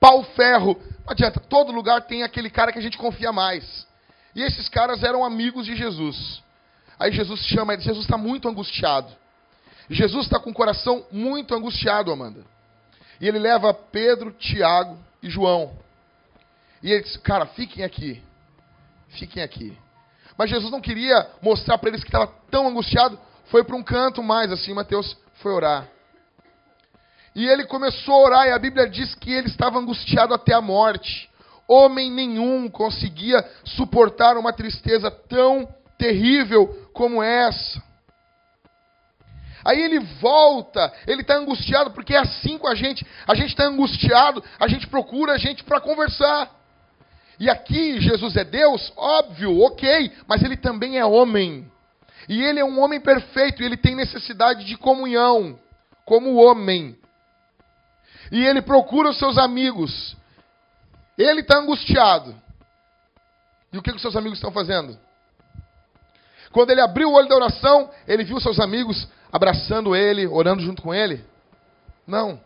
pau-ferro. 0.00 0.80
Não 1.04 1.12
adianta, 1.12 1.38
todo 1.38 1.72
lugar 1.72 2.02
tem 2.02 2.22
aquele 2.22 2.48
cara 2.48 2.72
que 2.72 2.78
a 2.78 2.82
gente 2.82 2.96
confia 2.96 3.32
mais. 3.32 3.86
E 4.34 4.42
esses 4.42 4.68
caras 4.68 5.02
eram 5.02 5.24
amigos 5.24 5.66
de 5.66 5.76
Jesus. 5.76 6.42
Aí 6.98 7.12
Jesus 7.12 7.40
chama 7.46 7.74
ele, 7.74 7.82
Jesus 7.82 8.04
está 8.04 8.16
muito 8.16 8.48
angustiado. 8.48 9.12
Jesus 9.90 10.24
está 10.24 10.38
com 10.38 10.50
o 10.50 10.54
coração 10.54 11.06
muito 11.12 11.54
angustiado, 11.54 12.10
Amanda. 12.10 12.44
E 13.20 13.28
ele 13.28 13.38
leva 13.38 13.74
Pedro, 13.74 14.32
Tiago 14.32 14.98
e 15.22 15.28
João. 15.28 15.76
E 16.82 16.90
ele 16.90 17.02
diz, 17.02 17.16
cara, 17.18 17.46
fiquem 17.46 17.84
aqui. 17.84 18.22
Fiquem 19.10 19.42
aqui. 19.42 19.76
Mas 20.36 20.50
Jesus 20.50 20.70
não 20.70 20.80
queria 20.80 21.28
mostrar 21.40 21.78
para 21.78 21.90
eles 21.90 22.02
que 22.02 22.08
estava 22.08 22.26
tão 22.50 22.66
angustiado. 22.66 23.18
Foi 23.46 23.62
para 23.62 23.76
um 23.76 23.82
canto 23.82 24.22
mais 24.22 24.50
assim, 24.50 24.72
Mateus 24.72 25.16
foi 25.34 25.52
orar. 25.52 25.88
E 27.34 27.46
ele 27.48 27.64
começou 27.64 28.14
a 28.14 28.24
orar, 28.26 28.46
e 28.46 28.52
a 28.52 28.58
Bíblia 28.58 28.88
diz 28.88 29.14
que 29.16 29.32
ele 29.32 29.48
estava 29.48 29.78
angustiado 29.78 30.32
até 30.32 30.54
a 30.54 30.60
morte. 30.60 31.28
Homem 31.66 32.10
nenhum 32.10 32.68
conseguia 32.68 33.44
suportar 33.64 34.36
uma 34.36 34.52
tristeza 34.52 35.10
tão 35.10 35.68
terrível 35.98 36.88
como 36.92 37.22
essa. 37.22 37.82
Aí 39.64 39.80
ele 39.80 39.98
volta, 40.20 40.92
ele 41.06 41.22
está 41.22 41.36
angustiado, 41.36 41.90
porque 41.92 42.14
é 42.14 42.18
assim 42.18 42.58
com 42.58 42.68
a 42.68 42.74
gente. 42.74 43.04
A 43.26 43.34
gente 43.34 43.48
está 43.48 43.64
angustiado, 43.64 44.44
a 44.60 44.68
gente 44.68 44.86
procura 44.86 45.32
a 45.32 45.38
gente 45.38 45.64
para 45.64 45.80
conversar. 45.80 46.50
E 47.40 47.48
aqui 47.48 48.00
Jesus 48.00 48.36
é 48.36 48.44
Deus, 48.44 48.92
óbvio, 48.96 49.60
ok, 49.62 50.12
mas 50.28 50.42
ele 50.42 50.56
também 50.56 50.98
é 50.98 51.04
homem. 51.04 51.68
E 52.28 52.42
ele 52.42 52.60
é 52.60 52.64
um 52.64 52.78
homem 52.80 53.00
perfeito, 53.00 53.62
e 53.62 53.66
ele 53.66 53.76
tem 53.76 53.94
necessidade 53.94 54.64
de 54.64 54.76
comunhão, 54.76 55.58
como 56.04 56.36
homem. 56.36 56.96
E 58.30 58.44
ele 58.44 58.62
procura 58.62 59.10
os 59.10 59.18
seus 59.18 59.38
amigos. 59.38 60.16
Ele 61.16 61.40
está 61.40 61.58
angustiado. 61.58 62.34
E 63.72 63.78
o 63.78 63.82
que, 63.82 63.90
que 63.90 63.96
os 63.96 64.02
seus 64.02 64.16
amigos 64.16 64.38
estão 64.38 64.52
fazendo? 64.52 64.98
Quando 66.52 66.70
ele 66.70 66.80
abriu 66.80 67.08
o 67.08 67.14
olho 67.14 67.28
da 67.28 67.34
oração, 67.34 67.90
ele 68.06 68.22
viu 68.22 68.40
seus 68.40 68.60
amigos 68.60 69.08
abraçando 69.32 69.96
ele, 69.96 70.26
orando 70.26 70.62
junto 70.62 70.80
com 70.80 70.94
ele? 70.94 71.24
Não. 72.06 72.40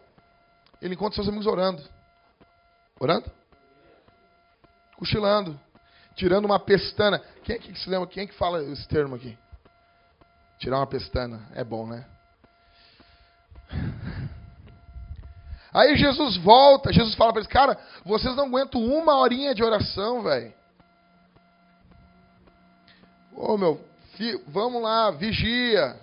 Ele 0.80 0.94
encontra 0.94 1.16
seus 1.16 1.28
amigos 1.28 1.46
orando. 1.46 1.82
Orando? 2.98 3.30
Cochilando. 4.96 5.60
Tirando 6.14 6.46
uma 6.46 6.58
pestana. 6.58 7.20
Quem 7.44 7.56
é 7.56 7.58
que 7.58 7.78
se 7.78 7.90
lembra? 7.90 8.06
Quem 8.06 8.24
é 8.24 8.26
que 8.26 8.34
fala 8.34 8.62
esse 8.64 8.88
termo 8.88 9.14
aqui? 9.14 9.36
Tirar 10.58 10.78
uma 10.78 10.86
pestana. 10.86 11.46
É 11.54 11.62
bom, 11.62 11.86
né? 11.86 12.06
Aí 15.78 15.96
Jesus 15.96 16.36
volta, 16.38 16.92
Jesus 16.92 17.14
fala 17.14 17.32
para 17.32 17.38
eles, 17.40 17.52
cara, 17.52 17.78
vocês 18.04 18.34
não 18.34 18.46
aguentam 18.46 18.84
uma 18.84 19.16
horinha 19.16 19.54
de 19.54 19.62
oração, 19.62 20.24
velho. 20.24 20.52
Ô 23.32 23.56
meu, 23.56 23.80
vamos 24.48 24.82
lá, 24.82 25.12
vigia. 25.12 25.94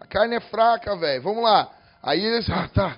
A 0.00 0.04
carne 0.04 0.34
é 0.34 0.40
fraca, 0.40 0.96
velho. 0.96 1.22
Vamos 1.22 1.44
lá. 1.44 1.70
Aí 2.02 2.24
eles, 2.24 2.50
ah, 2.50 2.66
tá. 2.66 2.96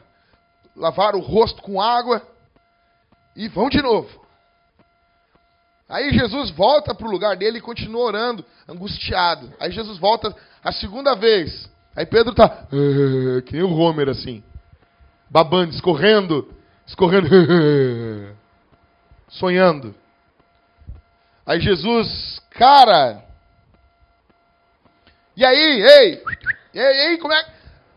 Lavaram 0.75 1.19
o 1.19 1.23
rosto 1.23 1.61
com 1.61 1.79
água 1.79 2.23
e 3.37 3.47
vão 3.49 3.69
de 3.69 3.83
novo. 3.83 4.25
Aí 5.87 6.15
Jesus 6.15 6.51
volta 6.53 6.95
para 6.95 7.07
o 7.07 7.11
lugar 7.11 7.37
dele 7.37 7.59
e 7.59 7.61
continua 7.61 8.05
orando, 8.05 8.43
angustiado. 8.67 9.53
Aí 9.61 9.71
Jesus 9.71 9.99
volta 9.99 10.35
a 10.65 10.73
segunda 10.73 11.15
vez. 11.15 11.71
Aí 11.95 12.07
Pedro 12.07 12.35
tá 12.35 12.47
ah, 12.47 13.43
que 13.43 13.53
nem 13.53 13.63
o 13.63 13.77
Homer 13.77 14.09
assim, 14.09 14.43
babando, 15.35 15.75
escorrendo, 15.75 16.55
escorrendo, 16.87 17.27
sonhando. 19.27 19.93
Aí 21.45 21.59
Jesus, 21.61 22.41
cara, 22.51 23.21
e 25.37 25.45
aí, 25.45 25.83
ei, 25.83 26.23
e 26.73 26.79
aí, 26.79 27.19
como 27.19 27.35
é, 27.35 27.53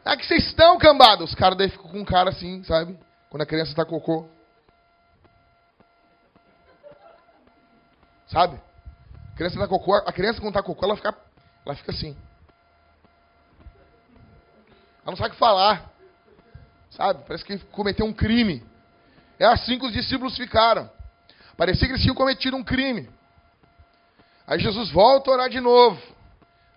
é 0.06 0.18
que 0.18 0.26
vocês 0.26 0.48
estão, 0.48 0.80
cambada? 0.80 1.24
Os 1.24 1.36
caras 1.36 1.56
daí 1.56 1.70
ficam 1.70 1.92
com 1.92 2.00
um 2.00 2.06
cara 2.06 2.32
assim, 2.32 2.64
sabe? 2.64 2.98
Quando 3.30 3.44
a 3.44 3.46
criança 3.46 3.76
tá 3.76 3.86
cocô. 3.86 4.28
Sabe? 8.26 8.60
A 9.34 9.38
criança 9.38 9.60
tá 9.60 9.68
cocô, 9.68 9.94
a 9.94 10.12
criança 10.12 10.42
quando 10.42 10.56
tá 10.56 10.64
cocô, 10.64 10.86
ela 10.86 10.96
fica, 10.96 11.16
ela 11.64 11.76
fica 11.76 11.92
assim. 11.92 12.18
Ela 15.04 15.12
não 15.12 15.16
sabe 15.16 15.30
o 15.30 15.34
que 15.34 15.38
falar. 15.38 15.97
Sabe? 16.98 17.24
Parece 17.28 17.46
que 17.46 17.60
cometeu 17.72 18.08
um 18.08 18.12
crime. 18.12 18.64
É 19.40 19.46
assim 19.46 19.78
que 19.78 19.86
os 19.86 19.94
discípulos 19.94 20.36
ficaram. 20.36 20.90
Parecia 21.56 21.88
que 21.88 21.94
eles 21.94 22.02
tinham 22.02 22.16
cometido 22.16 22.58
um 22.58 22.64
crime. 22.64 23.08
Aí 24.48 24.60
Jesus 24.60 24.90
volta 24.90 25.30
a 25.30 25.34
orar 25.36 25.50
de 25.50 25.60
novo. 25.60 26.02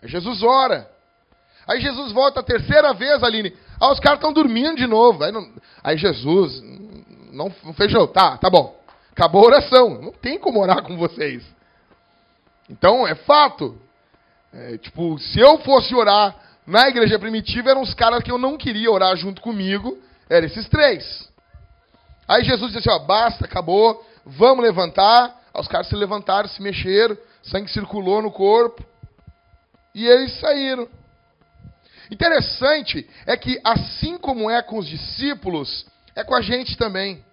Aí 0.02 0.08
Jesus 0.08 0.42
ora. 0.42 0.90
Aí 1.66 1.80
Jesus 1.80 2.12
volta 2.12 2.40
a 2.40 2.42
terceira 2.42 2.92
vez, 2.92 3.22
Aline. 3.22 3.56
Ah, 3.80 3.92
os 3.92 4.00
caras 4.00 4.18
estão 4.18 4.32
dormindo 4.32 4.76
de 4.76 4.86
novo. 4.86 5.24
Aí, 5.24 5.32
não... 5.32 5.50
Aí 5.82 5.96
Jesus 5.96 6.60
não, 7.32 7.50
não 7.64 7.72
fechou. 7.72 8.06
Tá, 8.06 8.36
tá 8.36 8.50
bom. 8.50 8.78
Acabou 9.12 9.44
a 9.44 9.46
oração. 9.46 10.02
Não 10.02 10.12
tem 10.12 10.38
como 10.38 10.60
orar 10.60 10.82
com 10.82 10.98
vocês. 10.98 11.42
Então, 12.68 13.08
é 13.08 13.14
fato. 13.14 13.80
É, 14.52 14.76
tipo, 14.76 15.18
se 15.18 15.40
eu 15.40 15.58
fosse 15.58 15.94
orar 15.94 16.36
na 16.66 16.88
igreja 16.88 17.18
primitiva, 17.18 17.70
eram 17.70 17.80
os 17.80 17.94
caras 17.94 18.22
que 18.22 18.30
eu 18.30 18.36
não 18.36 18.58
queria 18.58 18.90
orar 18.90 19.16
junto 19.16 19.40
comigo. 19.40 19.98
Eram 20.30 20.46
esses 20.46 20.68
três. 20.68 21.28
Aí 22.28 22.44
Jesus 22.44 22.72
disse 22.72 22.88
assim, 22.88 23.02
ó, 23.02 23.04
basta, 23.04 23.44
acabou, 23.44 24.06
vamos 24.24 24.64
levantar. 24.64 25.36
Aí 25.52 25.60
os 25.60 25.66
caras 25.66 25.88
se 25.88 25.96
levantaram, 25.96 26.48
se 26.48 26.62
mexeram, 26.62 27.18
sangue 27.42 27.68
circulou 27.68 28.22
no 28.22 28.30
corpo. 28.30 28.84
E 29.92 30.06
eles 30.06 30.38
saíram. 30.38 30.88
Interessante 32.08 33.08
é 33.26 33.36
que, 33.36 33.60
assim 33.64 34.16
como 34.16 34.48
é 34.48 34.62
com 34.62 34.78
os 34.78 34.86
discípulos, 34.86 35.84
é 36.14 36.22
com 36.22 36.34
a 36.34 36.40
gente 36.40 36.76
também. 36.76 37.24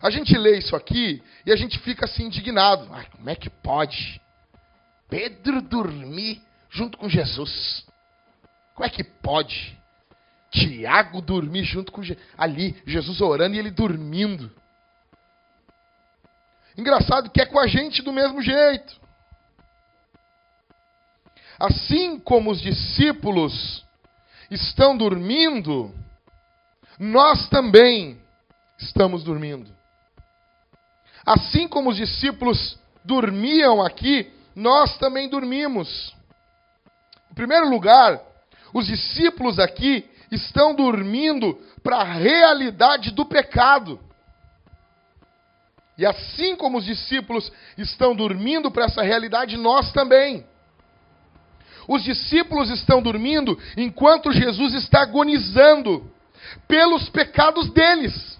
A 0.00 0.10
gente 0.10 0.36
lê 0.36 0.58
isso 0.58 0.76
aqui 0.76 1.22
e 1.44 1.50
a 1.50 1.56
gente 1.56 1.78
fica 1.78 2.04
assim 2.04 2.24
indignado. 2.24 2.86
Como 3.12 3.30
é 3.30 3.34
que 3.34 3.48
pode? 3.48 4.20
Pedro 5.08 5.62
dormir 5.62 6.42
junto 6.70 6.98
com 6.98 7.08
Jesus. 7.08 7.84
Como 8.74 8.86
é 8.86 8.90
que 8.90 9.02
pode? 9.02 9.76
Tiago 10.50 11.20
dormir 11.20 11.64
junto 11.64 11.92
com 11.92 12.02
ali, 12.36 12.80
Jesus 12.86 13.20
orando 13.20 13.54
e 13.54 13.58
ele 13.58 13.70
dormindo. 13.70 14.50
Engraçado 16.76 17.30
que 17.30 17.40
é 17.40 17.46
com 17.46 17.58
a 17.58 17.66
gente 17.66 18.02
do 18.02 18.12
mesmo 18.12 18.40
jeito. 18.40 18.98
Assim 21.58 22.20
como 22.20 22.50
os 22.50 22.60
discípulos 22.60 23.84
estão 24.50 24.96
dormindo, 24.96 25.92
nós 26.98 27.48
também 27.48 28.20
estamos 28.78 29.24
dormindo. 29.24 29.70
Assim 31.26 31.66
como 31.66 31.90
os 31.90 31.96
discípulos 31.96 32.78
dormiam 33.04 33.82
aqui, 33.82 34.32
nós 34.54 34.96
também 34.98 35.28
dormimos. 35.28 36.14
Em 37.30 37.34
primeiro 37.34 37.68
lugar, 37.68 38.20
os 38.72 38.86
discípulos 38.86 39.58
aqui 39.58 40.08
estão 40.30 40.74
dormindo 40.74 41.58
para 41.82 41.96
a 41.96 42.04
realidade 42.04 43.10
do 43.10 43.24
pecado. 43.24 44.00
E 45.96 46.06
assim 46.06 46.54
como 46.54 46.78
os 46.78 46.84
discípulos 46.84 47.50
estão 47.76 48.14
dormindo 48.14 48.70
para 48.70 48.84
essa 48.84 49.02
realidade, 49.02 49.56
nós 49.56 49.90
também. 49.92 50.46
Os 51.88 52.04
discípulos 52.04 52.70
estão 52.70 53.02
dormindo 53.02 53.58
enquanto 53.76 54.30
Jesus 54.30 54.74
está 54.74 55.02
agonizando 55.02 56.08
pelos 56.68 57.08
pecados 57.08 57.70
deles. 57.70 58.38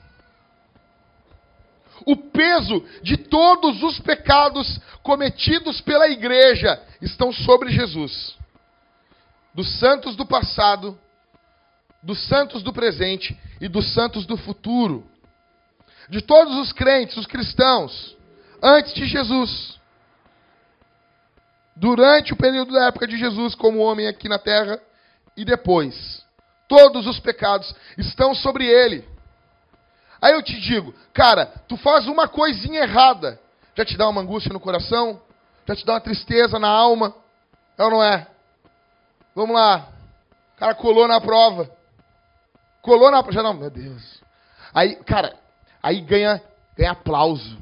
O 2.06 2.14
peso 2.14 2.84
de 3.02 3.16
todos 3.16 3.82
os 3.82 3.98
pecados 3.98 4.80
cometidos 5.02 5.80
pela 5.80 6.08
igreja 6.08 6.80
estão 7.02 7.32
sobre 7.32 7.70
Jesus. 7.70 8.36
Dos 9.52 9.78
santos 9.78 10.14
do 10.14 10.24
passado, 10.24 10.98
dos 12.02 12.26
santos 12.26 12.62
do 12.62 12.72
presente 12.72 13.38
e 13.60 13.68
dos 13.68 13.92
santos 13.92 14.26
do 14.26 14.36
futuro. 14.36 15.06
De 16.08 16.22
todos 16.22 16.56
os 16.56 16.72
crentes, 16.72 17.16
os 17.16 17.26
cristãos, 17.26 18.16
antes 18.62 18.94
de 18.94 19.06
Jesus 19.06 19.78
durante 21.78 22.32
o 22.32 22.36
período 22.36 22.72
da 22.72 22.86
época 22.86 23.06
de 23.06 23.16
Jesus 23.16 23.54
como 23.54 23.78
homem 23.78 24.08
aqui 24.08 24.28
na 24.28 24.38
terra 24.38 24.80
e 25.36 25.44
depois. 25.44 26.24
Todos 26.66 27.06
os 27.06 27.18
pecados 27.20 27.74
estão 27.96 28.34
sobre 28.34 28.66
ele. 28.66 29.08
Aí 30.20 30.32
eu 30.32 30.42
te 30.42 30.60
digo, 30.60 30.92
cara, 31.14 31.46
tu 31.68 31.76
faz 31.76 32.08
uma 32.08 32.26
coisinha 32.26 32.82
errada, 32.82 33.40
já 33.76 33.84
te 33.84 33.96
dá 33.96 34.08
uma 34.08 34.20
angústia 34.20 34.52
no 34.52 34.58
coração, 34.58 35.22
já 35.66 35.76
te 35.76 35.86
dá 35.86 35.94
uma 35.94 36.00
tristeza 36.00 36.58
na 36.58 36.68
alma, 36.68 37.14
é 37.78 37.84
ou 37.84 37.90
não 37.90 38.02
é? 38.02 38.26
Vamos 39.34 39.54
lá. 39.54 39.88
O 40.56 40.58
cara 40.58 40.74
colou 40.74 41.06
na 41.06 41.20
prova. 41.20 41.70
Colou 42.88 43.10
na 43.10 43.22
não, 43.42 43.52
meu 43.52 43.68
Deus. 43.68 44.02
Aí, 44.72 44.94
cara, 45.04 45.34
aí 45.82 46.00
ganha, 46.00 46.40
ganha 46.74 46.92
aplauso. 46.92 47.58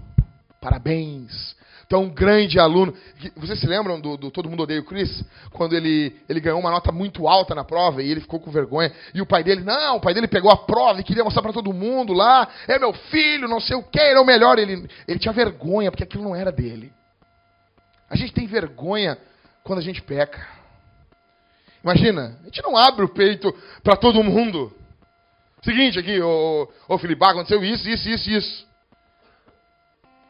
Parabéns. 0.61 1.57
Então, 1.85 2.05
um 2.05 2.09
grande 2.09 2.61
aluno. 2.61 2.95
Vocês 3.35 3.59
se 3.59 3.67
lembram 3.67 4.01
do, 4.01 4.17
do, 4.17 4.31
Todo 4.31 4.49
Mundo 4.49 4.63
Odeia 4.63 4.79
o 4.79 4.85
Chris? 4.85 5.25
Quando 5.51 5.75
ele, 5.75 6.15
ele 6.29 6.39
ganhou 6.39 6.61
uma 6.61 6.71
nota 6.71 6.93
muito 6.93 7.27
alta 7.27 7.57
na 7.57 7.65
prova 7.65 8.05
e 8.05 8.09
ele 8.09 8.21
ficou 8.21 8.39
com 8.39 8.53
vergonha. 8.53 8.93
E 9.13 9.21
o 9.21 9.27
pai 9.27 9.43
dele, 9.43 9.65
não, 9.65 9.97
o 9.97 10.01
pai 10.01 10.15
dele 10.15 10.29
pegou 10.29 10.49
a 10.49 10.59
prova 10.59 11.01
e 11.01 11.05
queria 11.05 11.25
mostrar 11.25 11.43
para 11.43 11.53
todo 11.53 11.73
mundo 11.73 12.13
lá. 12.13 12.49
É 12.69 12.79
meu 12.79 12.93
filho, 12.93 13.49
não 13.49 13.59
sei 13.59 13.77
o 13.77 13.83
que, 13.83 13.99
ele 13.99 14.19
é 14.19 14.21
o 14.21 14.25
melhor. 14.25 14.61
Ele, 14.61 14.89
ele 15.09 15.19
tinha 15.19 15.35
vergonha, 15.35 15.91
porque 15.91 16.05
aquilo 16.05 16.23
não 16.23 16.37
era 16.37 16.53
dele. 16.53 16.93
A 18.09 18.15
gente 18.15 18.33
tem 18.33 18.47
vergonha 18.47 19.19
quando 19.65 19.81
a 19.81 19.83
gente 19.83 20.01
peca. 20.01 20.47
Imagina, 21.83 22.39
a 22.43 22.45
gente 22.45 22.63
não 22.63 22.77
abre 22.77 23.05
o 23.05 23.09
peito 23.09 23.53
para 23.83 23.97
todo 23.97 24.23
mundo. 24.23 24.73
Seguinte 25.67 25.99
aqui, 25.99 26.21
ô, 26.21 26.69
ô 26.87 26.97
Felipe, 26.97 27.25
aconteceu 27.25 27.65
isso, 27.65 27.89
isso, 27.89 28.09
isso, 28.09 28.31
isso. 28.31 28.67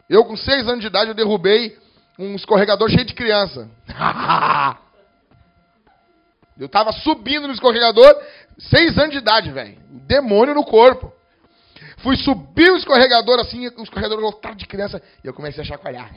Eu, 0.08 0.24
com 0.24 0.34
seis 0.34 0.66
anos 0.66 0.80
de 0.80 0.86
idade, 0.86 1.10
eu 1.10 1.14
derrubei 1.14 1.76
um 2.18 2.34
escorregador 2.34 2.88
cheio 2.88 3.04
de 3.04 3.12
criança. 3.12 3.68
eu 6.58 6.70
tava 6.70 6.90
subindo 6.90 7.46
no 7.46 7.52
escorregador, 7.52 8.16
seis 8.58 8.96
anos 8.96 9.10
de 9.10 9.18
idade, 9.18 9.50
velho. 9.50 9.76
Demônio 10.06 10.54
no 10.54 10.64
corpo. 10.64 11.12
Fui 12.06 12.16
subir 12.18 12.70
o 12.70 12.76
escorregador 12.76 13.40
assim, 13.40 13.66
o 13.66 13.82
escorregador 13.82 14.20
lotado 14.20 14.54
de 14.54 14.64
criança, 14.64 15.02
e 15.24 15.26
eu 15.26 15.34
comecei 15.34 15.64
a 15.64 15.66
chacoalhar. 15.66 16.08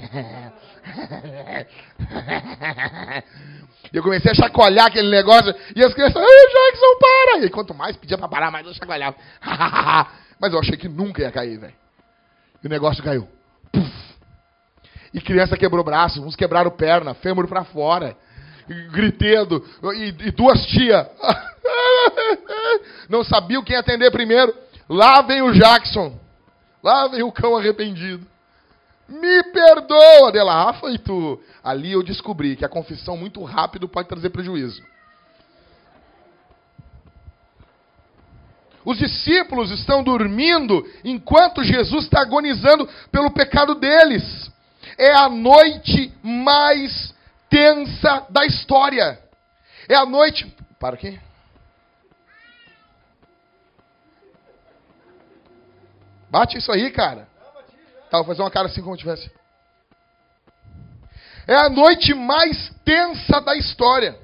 Eu 3.91 4.03
comecei 4.03 4.29
a 4.29 4.35
chacoalhar 4.35 4.85
aquele 4.85 5.09
negócio, 5.09 5.51
e 5.75 5.83
as 5.83 5.91
crianças, 5.95 6.15
ai, 6.15 6.23
Jackson, 6.23 6.99
para! 6.99 7.43
E 7.43 7.49
quanto 7.49 7.73
mais 7.73 7.97
pedia 7.97 8.19
para 8.19 8.27
parar, 8.27 8.51
mais 8.51 8.67
eu 8.67 8.73
chacoalhava. 8.75 9.15
Mas 10.39 10.53
eu 10.53 10.59
achei 10.59 10.77
que 10.77 10.87
nunca 10.87 11.23
ia 11.23 11.31
cair, 11.31 11.57
velho. 11.57 11.73
E 12.63 12.67
o 12.67 12.69
negócio 12.69 13.03
caiu. 13.03 13.27
Puf. 13.71 13.91
E 15.11 15.19
criança 15.19 15.57
quebrou 15.57 15.83
braço, 15.83 16.23
uns 16.23 16.35
quebraram 16.35 16.69
perna, 16.69 17.15
fêmur 17.15 17.47
para 17.47 17.63
fora, 17.63 18.15
gritando, 18.91 19.65
e, 19.95 20.27
e 20.27 20.31
duas 20.31 20.63
tias. 20.67 21.07
Não 23.09 23.23
sabiam 23.23 23.63
quem 23.63 23.75
atender 23.75 24.11
primeiro. 24.11 24.68
Lá 24.89 25.21
vem 25.21 25.41
o 25.41 25.51
Jackson. 25.53 26.19
Lá 26.81 27.07
vem 27.07 27.21
o 27.21 27.31
cão 27.31 27.55
arrependido. 27.55 28.25
Me 29.07 29.43
perdoa, 29.43 30.31
dela, 30.31 30.65
Rafa, 30.65 30.89
e 30.89 30.97
tu. 30.97 31.39
Ali 31.63 31.91
eu 31.91 32.03
descobri 32.03 32.55
que 32.55 32.65
a 32.65 32.69
confissão 32.69 33.15
muito 33.15 33.43
rápido 33.43 33.87
pode 33.87 34.07
trazer 34.07 34.29
prejuízo. 34.29 34.83
Os 38.85 38.97
discípulos 38.97 39.71
estão 39.71 40.03
dormindo 40.03 40.83
enquanto 41.03 41.63
Jesus 41.63 42.05
está 42.05 42.21
agonizando 42.21 42.87
pelo 43.11 43.29
pecado 43.31 43.75
deles. 43.75 44.51
É 44.97 45.13
a 45.13 45.29
noite 45.29 46.11
mais 46.23 47.13
tensa 47.49 48.25
da 48.29 48.45
história. 48.45 49.19
É 49.87 49.95
a 49.95 50.05
noite. 50.05 50.51
Para 50.79 50.95
aqui. 50.95 51.19
Bate 56.29 56.57
isso 56.57 56.71
aí, 56.71 56.91
cara. 56.91 57.27
Tá, 58.09 58.17
vou 58.17 58.25
fazer 58.25 58.41
uma 58.41 58.51
cara 58.51 58.67
assim 58.67 58.81
como 58.81 58.97
tivesse. 58.97 59.31
É 61.47 61.55
a 61.55 61.69
noite 61.69 62.13
mais 62.13 62.69
tensa 62.85 63.39
da 63.41 63.55
história. 63.55 64.17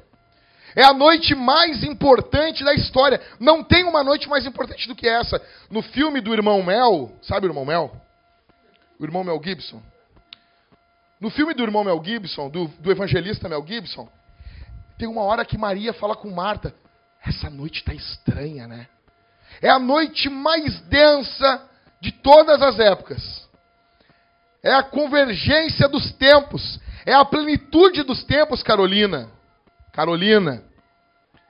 É 0.76 0.84
a 0.84 0.94
noite 0.94 1.34
mais 1.34 1.84
importante 1.84 2.64
da 2.64 2.74
história. 2.74 3.22
Não 3.40 3.64
tem 3.64 3.84
uma 3.84 4.04
noite 4.04 4.28
mais 4.28 4.46
importante 4.46 4.88
do 4.88 4.96
que 4.96 5.08
essa. 5.08 5.42
No 5.70 5.82
filme 5.82 6.20
do 6.20 6.34
irmão 6.34 6.62
Mel, 6.62 7.12
sabe 7.22 7.48
o 7.48 7.50
irmão 7.50 7.66
Mel? 7.66 7.96
O 9.00 9.04
irmão 9.04 9.24
Mel 9.24 9.42
Gibson. 9.44 9.82
No 11.20 11.30
filme 11.30 11.54
do 11.54 11.64
irmão 11.64 11.84
Mel 11.84 12.02
Gibson, 12.04 12.50
do, 12.50 12.68
do 12.68 12.92
evangelista 12.92 13.48
Mel 13.48 13.66
Gibson, 13.66 14.08
tem 14.98 15.08
uma 15.08 15.22
hora 15.22 15.46
que 15.46 15.58
Maria 15.58 15.94
fala 15.94 16.16
com 16.16 16.30
Marta: 16.30 16.76
Essa 17.26 17.50
noite 17.50 17.80
está 17.80 17.94
estranha, 17.94 18.68
né? 18.68 18.88
É 19.62 19.70
a 19.70 19.80
noite 19.80 20.30
mais 20.30 20.82
densa 20.82 21.70
de 22.06 22.12
todas 22.12 22.62
as 22.62 22.80
épocas. 22.80 23.50
É 24.62 24.72
a 24.72 24.84
convergência 24.84 25.90
dos 25.90 26.12
tempos. 26.14 26.80
É 27.04 27.14
a 27.14 27.26
plenitude 27.26 28.04
dos 28.04 28.24
tempos, 28.24 28.62
Carolina. 28.62 29.28
Carolina. 29.92 30.64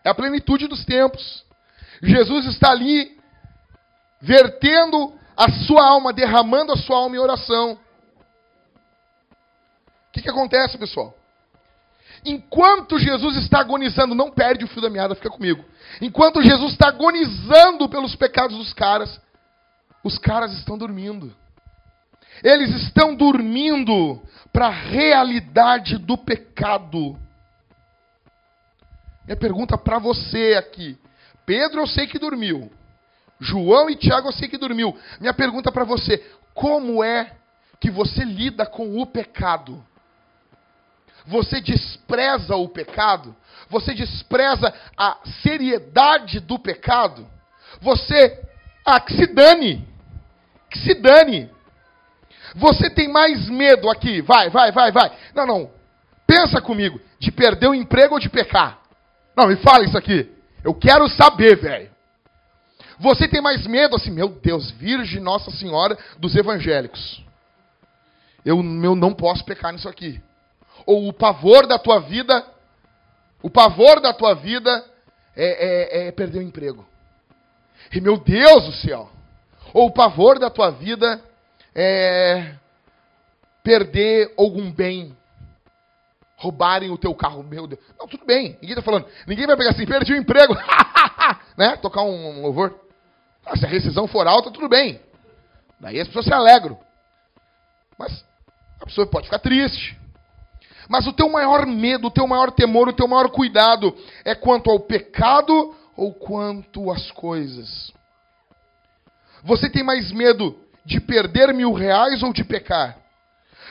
É 0.01 0.09
a 0.09 0.15
plenitude 0.15 0.67
dos 0.67 0.85
tempos. 0.85 1.43
Jesus 2.01 2.45
está 2.45 2.71
ali 2.71 3.19
vertendo 4.21 5.13
a 5.35 5.51
sua 5.51 5.85
alma, 5.85 6.13
derramando 6.13 6.71
a 6.71 6.77
sua 6.77 6.99
alma 6.99 7.17
em 7.17 7.19
oração. 7.19 7.73
O 10.07 10.11
que, 10.13 10.21
que 10.21 10.29
acontece, 10.29 10.77
pessoal? 10.77 11.13
Enquanto 12.23 12.97
Jesus 12.97 13.35
está 13.37 13.59
agonizando, 13.59 14.15
não 14.15 14.31
perde 14.31 14.63
o 14.63 14.67
fio 14.69 14.81
da 14.81 14.89
meada, 14.89 15.15
fica 15.15 15.29
comigo. 15.29 15.65
Enquanto 16.01 16.41
Jesus 16.41 16.71
está 16.71 16.87
agonizando 16.87 17.89
pelos 17.89 18.15
pecados 18.15 18.57
dos 18.57 18.73
caras, 18.73 19.19
os 20.05 20.19
caras 20.19 20.53
estão 20.53 20.77
dormindo. 20.77 21.35
Eles 22.43 22.69
estão 22.83 23.15
dormindo 23.15 24.21
para 24.53 24.67
a 24.67 24.69
realidade 24.69 25.97
do 25.97 26.15
pecado. 26.15 27.19
Minha 29.25 29.35
pergunta 29.35 29.75
para 29.79 29.97
você 29.97 30.53
aqui. 30.59 30.95
Pedro, 31.43 31.81
eu 31.81 31.87
sei 31.87 32.05
que 32.05 32.19
dormiu. 32.19 32.71
João 33.39 33.89
e 33.89 33.95
Tiago, 33.95 34.27
eu 34.27 34.31
sei 34.31 34.47
que 34.47 34.59
dormiu. 34.59 34.95
Minha 35.19 35.33
pergunta 35.33 35.71
para 35.71 35.83
você: 35.83 36.23
como 36.53 37.03
é 37.03 37.35
que 37.79 37.89
você 37.89 38.23
lida 38.23 38.63
com 38.63 39.01
o 39.01 39.07
pecado? 39.07 39.83
Você 41.25 41.59
despreza 41.59 42.55
o 42.55 42.69
pecado? 42.69 43.35
Você 43.71 43.95
despreza 43.95 44.71
a 44.95 45.17
seriedade 45.41 46.39
do 46.39 46.59
pecado? 46.59 47.27
Você, 47.81 48.47
ah, 48.85 48.99
que 48.99 49.15
se 49.15 49.25
dane. 49.33 49.94
Que 50.69 50.79
se 50.79 50.93
dane. 50.95 51.49
Você 52.55 52.89
tem 52.89 53.07
mais 53.11 53.49
medo 53.49 53.89
aqui, 53.89 54.21
vai, 54.21 54.49
vai, 54.49 54.71
vai, 54.71 54.91
vai. 54.91 55.11
Não, 55.33 55.45
não. 55.45 55.71
Pensa 56.27 56.61
comigo, 56.61 56.99
de 57.19 57.31
perder 57.31 57.67
o 57.67 57.75
emprego 57.75 58.15
ou 58.15 58.19
de 58.19 58.29
pecar? 58.29 58.79
Não, 59.35 59.47
me 59.47 59.55
fala 59.57 59.83
isso 59.83 59.97
aqui. 59.97 60.31
Eu 60.63 60.73
quero 60.73 61.07
saber, 61.09 61.57
velho. 61.57 61.91
Você 62.97 63.27
tem 63.27 63.41
mais 63.41 63.67
medo, 63.67 63.95
assim, 63.95 64.09
meu 64.09 64.29
Deus, 64.29 64.71
Virgem 64.71 65.21
Nossa 65.21 65.51
Senhora 65.51 65.97
dos 66.17 66.35
evangélicos. 66.35 67.23
Eu, 68.43 68.57
eu 68.57 68.95
não 68.95 69.13
posso 69.13 69.43
pecar 69.43 69.73
nisso 69.73 69.89
aqui. 69.89 70.21
Ou 70.85 71.07
o 71.07 71.13
pavor 71.13 71.67
da 71.67 71.77
tua 71.77 71.99
vida, 71.99 72.45
o 73.41 73.49
pavor 73.49 73.99
da 73.99 74.13
tua 74.13 74.33
vida 74.33 74.83
é, 75.35 76.05
é, 76.05 76.07
é 76.07 76.11
perder 76.11 76.39
o 76.39 76.43
emprego. 76.43 76.87
E 77.91 77.99
meu 77.99 78.17
Deus 78.17 78.65
do 78.65 78.71
céu. 78.71 79.09
Ou 79.75 79.87
o 79.87 79.91
pavor 79.91 80.39
da 80.39 80.49
tua 80.49 80.71
vida 80.71 81.21
é 81.75 82.53
perder 83.61 84.33
algum 84.37 84.71
bem. 84.71 85.13
Roubarem 86.37 86.91
o 86.91 86.97
teu 86.97 87.13
carro, 87.13 87.43
meu 87.43 87.67
Deus. 87.67 87.81
Não, 87.99 88.07
tudo 88.07 88.25
bem. 88.25 88.57
Ninguém 88.61 88.69
está 88.69 88.81
falando. 88.81 89.05
Ninguém 89.27 89.45
vai 89.45 89.57
pegar 89.57 89.71
assim, 89.71 89.85
perdi 89.85 90.13
o 90.13 90.17
emprego. 90.17 90.55
né? 91.57 91.75
Tocar 91.75 92.03
um, 92.03 92.37
um 92.37 92.41
louvor. 92.43 92.73
Ah, 93.45 93.57
se 93.57 93.65
a 93.65 93.67
rescisão 93.67 94.07
for 94.07 94.25
alta, 94.25 94.49
tudo 94.49 94.69
bem. 94.69 94.97
Daí 95.77 95.99
as 95.99 96.07
pessoas 96.07 96.23
se 96.23 96.33
alegram. 96.33 96.79
Mas 97.99 98.23
a 98.79 98.85
pessoa 98.85 99.05
pode 99.07 99.25
ficar 99.25 99.39
triste. 99.39 99.99
Mas 100.87 101.05
o 101.05 101.11
teu 101.11 101.29
maior 101.29 101.65
medo, 101.65 102.07
o 102.07 102.11
teu 102.11 102.25
maior 102.25 102.49
temor, 102.49 102.87
o 102.87 102.93
teu 102.93 103.09
maior 103.09 103.29
cuidado 103.29 103.93
é 104.23 104.33
quanto 104.33 104.71
ao 104.71 104.79
pecado 104.79 105.75
ou 105.97 106.13
quanto 106.13 106.89
às 106.89 107.11
coisas? 107.11 107.93
Você 109.45 109.69
tem 109.69 109.83
mais 109.83 110.11
medo 110.11 110.59
de 110.83 110.99
perder 110.99 111.53
mil 111.53 111.71
reais 111.71 112.23
ou 112.23 112.33
de 112.33 112.43
pecar? 112.43 112.97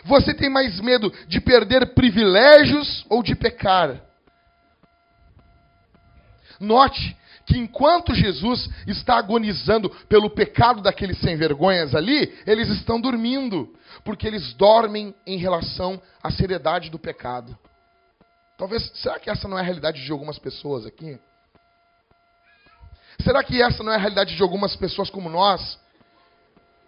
Você 0.04 0.32
tem 0.32 0.48
mais 0.48 0.80
medo 0.80 1.12
de 1.26 1.40
perder 1.40 1.94
privilégios 1.94 3.04
ou 3.08 3.22
de 3.24 3.34
pecar? 3.34 4.00
Note 6.60 7.16
que 7.44 7.58
enquanto 7.58 8.14
Jesus 8.14 8.70
está 8.86 9.18
agonizando 9.18 9.90
pelo 10.08 10.30
pecado 10.30 10.80
daqueles 10.80 11.18
sem 11.18 11.36
vergonhas 11.36 11.94
ali, 11.94 12.32
eles 12.46 12.68
estão 12.68 13.00
dormindo, 13.00 13.74
porque 14.04 14.26
eles 14.26 14.54
dormem 14.54 15.14
em 15.26 15.36
relação 15.38 16.00
à 16.22 16.30
seriedade 16.30 16.88
do 16.88 16.98
pecado. 16.98 17.58
Talvez, 18.56 18.90
será 18.94 19.18
que 19.18 19.28
essa 19.28 19.48
não 19.48 19.58
é 19.58 19.60
a 19.60 19.64
realidade 19.64 20.02
de 20.02 20.12
algumas 20.12 20.38
pessoas 20.38 20.86
aqui? 20.86 21.18
Será 23.22 23.42
que 23.42 23.62
essa 23.62 23.82
não 23.82 23.92
é 23.92 23.96
a 23.96 23.98
realidade 23.98 24.36
de 24.36 24.42
algumas 24.42 24.74
pessoas 24.76 25.10
como 25.10 25.28
nós? 25.28 25.78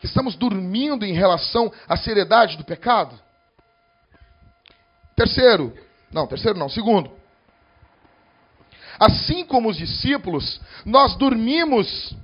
Que 0.00 0.06
estamos 0.06 0.34
dormindo 0.34 1.04
em 1.04 1.12
relação 1.12 1.72
à 1.88 1.96
seriedade 1.96 2.56
do 2.56 2.64
pecado? 2.64 3.18
Terceiro, 5.14 5.72
não, 6.12 6.26
terceiro 6.26 6.58
não, 6.58 6.68
segundo. 6.68 7.10
Assim 8.98 9.44
como 9.44 9.68
os 9.68 9.76
discípulos, 9.76 10.60
nós 10.84 11.16
dormimos 11.16 12.14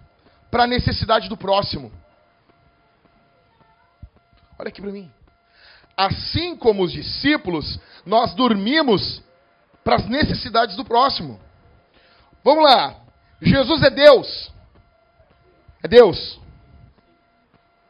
para 0.51 0.65
a 0.65 0.67
necessidade 0.67 1.29
do 1.29 1.37
próximo. 1.37 1.93
Olha 4.59 4.69
aqui 4.69 4.81
para 4.81 4.93
mim. 4.93 5.11
Assim 5.97 6.57
como 6.57 6.83
os 6.83 6.93
discípulos, 6.93 7.79
nós 8.05 8.35
dormimos 8.35 9.23
para 9.85 9.97
as 9.97 10.07
necessidades 10.07 10.77
do 10.77 10.85
próximo. 10.85 11.41
Vamos 12.45 12.65
lá. 12.65 13.02
Jesus 13.43 13.83
é 13.83 13.91
Deus. 13.91 14.53
É 15.83 15.89
Deus. 15.89 16.41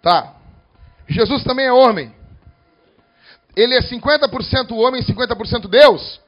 Tá. 0.03 0.35
Jesus 1.07 1.45
também 1.45 1.67
é 1.67 1.73
homem. 1.73 2.15
Ele 3.55 3.75
é 3.75 3.83
50% 3.83 4.73
homem 4.73 5.03
e 5.03 5.05
50% 5.05 5.69
Deus? 5.69 6.21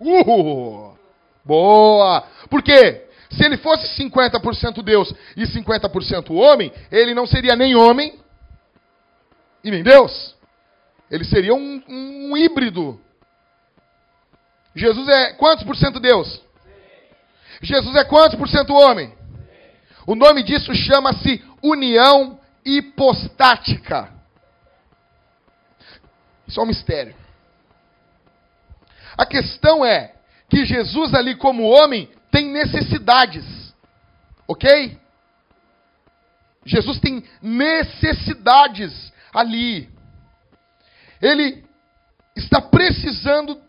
Uh! 0.00 0.96
Boa! 1.44 2.24
Por 2.48 2.62
quê? 2.62 3.06
Se 3.30 3.44
ele 3.44 3.58
fosse 3.58 3.86
50% 4.02 4.82
Deus 4.82 5.12
e 5.36 5.44
50% 5.44 6.30
homem, 6.30 6.72
ele 6.90 7.14
não 7.14 7.26
seria 7.26 7.54
nem 7.54 7.76
homem 7.76 8.18
e 9.62 9.70
nem 9.70 9.82
Deus. 9.82 10.34
Ele 11.10 11.24
seria 11.24 11.54
um, 11.54 11.82
um, 11.86 12.30
um 12.30 12.36
híbrido. 12.36 12.98
Jesus 14.74 15.06
é 15.08 15.32
quantos 15.34 15.64
por 15.64 15.76
cento 15.76 16.00
Deus? 16.00 16.40
Jesus 17.62 17.94
é 17.96 18.04
quantos 18.04 18.38
por 18.38 18.48
cento 18.48 18.72
homem? 18.72 19.12
O 20.06 20.14
nome 20.14 20.42
disso 20.42 20.74
chama-se 20.74 21.44
união 21.62 22.38
hipostática. 22.64 24.12
Isso 26.46 26.60
é 26.60 26.62
um 26.62 26.66
mistério. 26.66 27.14
A 29.16 29.26
questão 29.26 29.84
é 29.84 30.14
que 30.48 30.64
Jesus, 30.64 31.12
ali 31.12 31.34
como 31.34 31.64
homem, 31.64 32.08
tem 32.30 32.46
necessidades. 32.46 33.44
Ok? 34.46 34.98
Jesus 36.64 36.98
tem 37.00 37.24
necessidades 37.42 39.12
ali. 39.34 39.90
Ele 41.20 41.64
está 42.36 42.60
precisando 42.60 43.60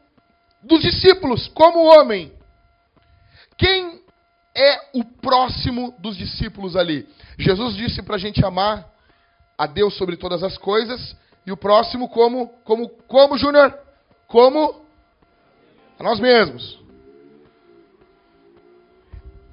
dos 0.63 0.81
discípulos, 0.81 1.47
como 1.49 1.83
homem. 1.83 2.31
Quem 3.59 4.01
é 4.55 4.89
o 4.93 5.03
próximo 5.03 5.93
dos 5.99 6.15
discípulos 6.15 6.77
ali? 6.77 7.07
Jesus 7.37 7.75
disse 7.75 8.01
para 8.01 8.15
a 8.15 8.19
gente 8.19 8.43
amar 8.43 8.89
a 9.57 9.67
Deus 9.67 9.95
sobre 9.95 10.15
todas 10.15 10.41
as 10.41 10.57
coisas 10.57 11.15
e 11.45 11.51
o 11.51 11.57
próximo 11.57 12.07
como, 12.07 12.47
como, 12.63 12.87
como, 13.07 13.37
Júnior? 13.37 13.77
Como 14.27 14.81
a 15.99 16.03
nós 16.03 16.19
mesmos. 16.21 16.79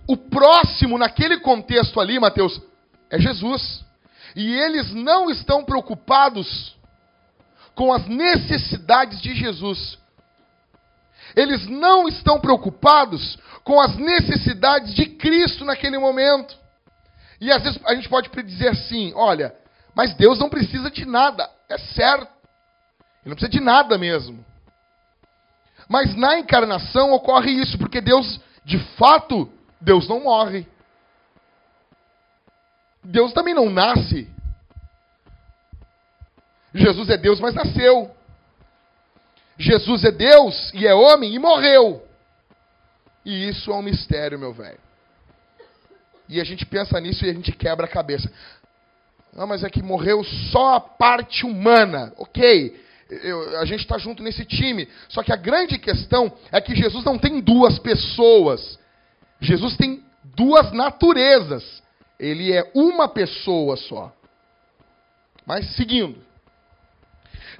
O 0.06 0.16
próximo, 0.16 0.96
naquele 0.96 1.40
contexto 1.40 1.98
ali, 1.98 2.20
Mateus, 2.20 2.62
é 3.10 3.18
Jesus. 3.18 3.84
E 4.36 4.54
eles 4.54 4.92
não 4.94 5.28
estão 5.28 5.64
preocupados 5.64 6.76
com 7.74 7.92
as 7.92 8.06
necessidades 8.06 9.20
de 9.20 9.34
Jesus. 9.34 9.98
Eles 11.34 11.66
não 11.66 12.06
estão 12.06 12.38
preocupados 12.38 13.36
com 13.66 13.80
as 13.80 13.96
necessidades 13.96 14.94
de 14.94 15.06
Cristo 15.06 15.64
naquele 15.64 15.98
momento. 15.98 16.56
E 17.40 17.50
às 17.50 17.64
vezes 17.64 17.80
a 17.84 17.96
gente 17.96 18.08
pode 18.08 18.30
dizer 18.44 18.68
assim: 18.68 19.12
olha, 19.16 19.52
mas 19.92 20.14
Deus 20.14 20.38
não 20.38 20.48
precisa 20.48 20.88
de 20.88 21.04
nada, 21.04 21.50
é 21.68 21.76
certo. 21.76 22.30
Ele 23.24 23.30
não 23.30 23.34
precisa 23.34 23.50
de 23.50 23.60
nada 23.60 23.98
mesmo. 23.98 24.42
Mas 25.88 26.14
na 26.14 26.38
encarnação 26.38 27.12
ocorre 27.12 27.50
isso, 27.50 27.76
porque 27.76 28.00
Deus, 28.00 28.40
de 28.64 28.78
fato, 28.94 29.50
Deus 29.80 30.08
não 30.08 30.22
morre. 30.22 30.64
Deus 33.02 33.32
também 33.32 33.52
não 33.52 33.68
nasce. 33.68 34.30
Jesus 36.72 37.10
é 37.10 37.16
Deus, 37.16 37.40
mas 37.40 37.54
nasceu. 37.54 38.14
Jesus 39.58 40.04
é 40.04 40.12
Deus 40.12 40.72
e 40.72 40.86
é 40.86 40.94
homem 40.94 41.34
e 41.34 41.38
morreu. 41.38 42.05
E 43.26 43.48
isso 43.48 43.72
é 43.72 43.74
um 43.74 43.82
mistério, 43.82 44.38
meu 44.38 44.52
velho. 44.52 44.78
E 46.28 46.40
a 46.40 46.44
gente 46.44 46.64
pensa 46.64 47.00
nisso 47.00 47.26
e 47.26 47.30
a 47.30 47.32
gente 47.32 47.50
quebra 47.50 47.84
a 47.84 47.88
cabeça. 47.88 48.30
Não, 49.32 49.48
mas 49.48 49.64
é 49.64 49.68
que 49.68 49.82
morreu 49.82 50.22
só 50.52 50.76
a 50.76 50.80
parte 50.80 51.44
humana. 51.44 52.12
Ok, 52.18 52.80
eu, 53.10 53.58
a 53.58 53.64
gente 53.64 53.80
está 53.80 53.98
junto 53.98 54.22
nesse 54.22 54.44
time. 54.44 54.88
Só 55.08 55.24
que 55.24 55.32
a 55.32 55.36
grande 55.36 55.76
questão 55.76 56.32
é 56.52 56.60
que 56.60 56.76
Jesus 56.76 57.04
não 57.04 57.18
tem 57.18 57.40
duas 57.40 57.80
pessoas. 57.80 58.78
Jesus 59.40 59.76
tem 59.76 60.04
duas 60.22 60.70
naturezas. 60.70 61.82
Ele 62.20 62.52
é 62.52 62.70
uma 62.74 63.08
pessoa 63.08 63.76
só. 63.76 64.12
Mas 65.44 65.74
seguindo. 65.74 66.24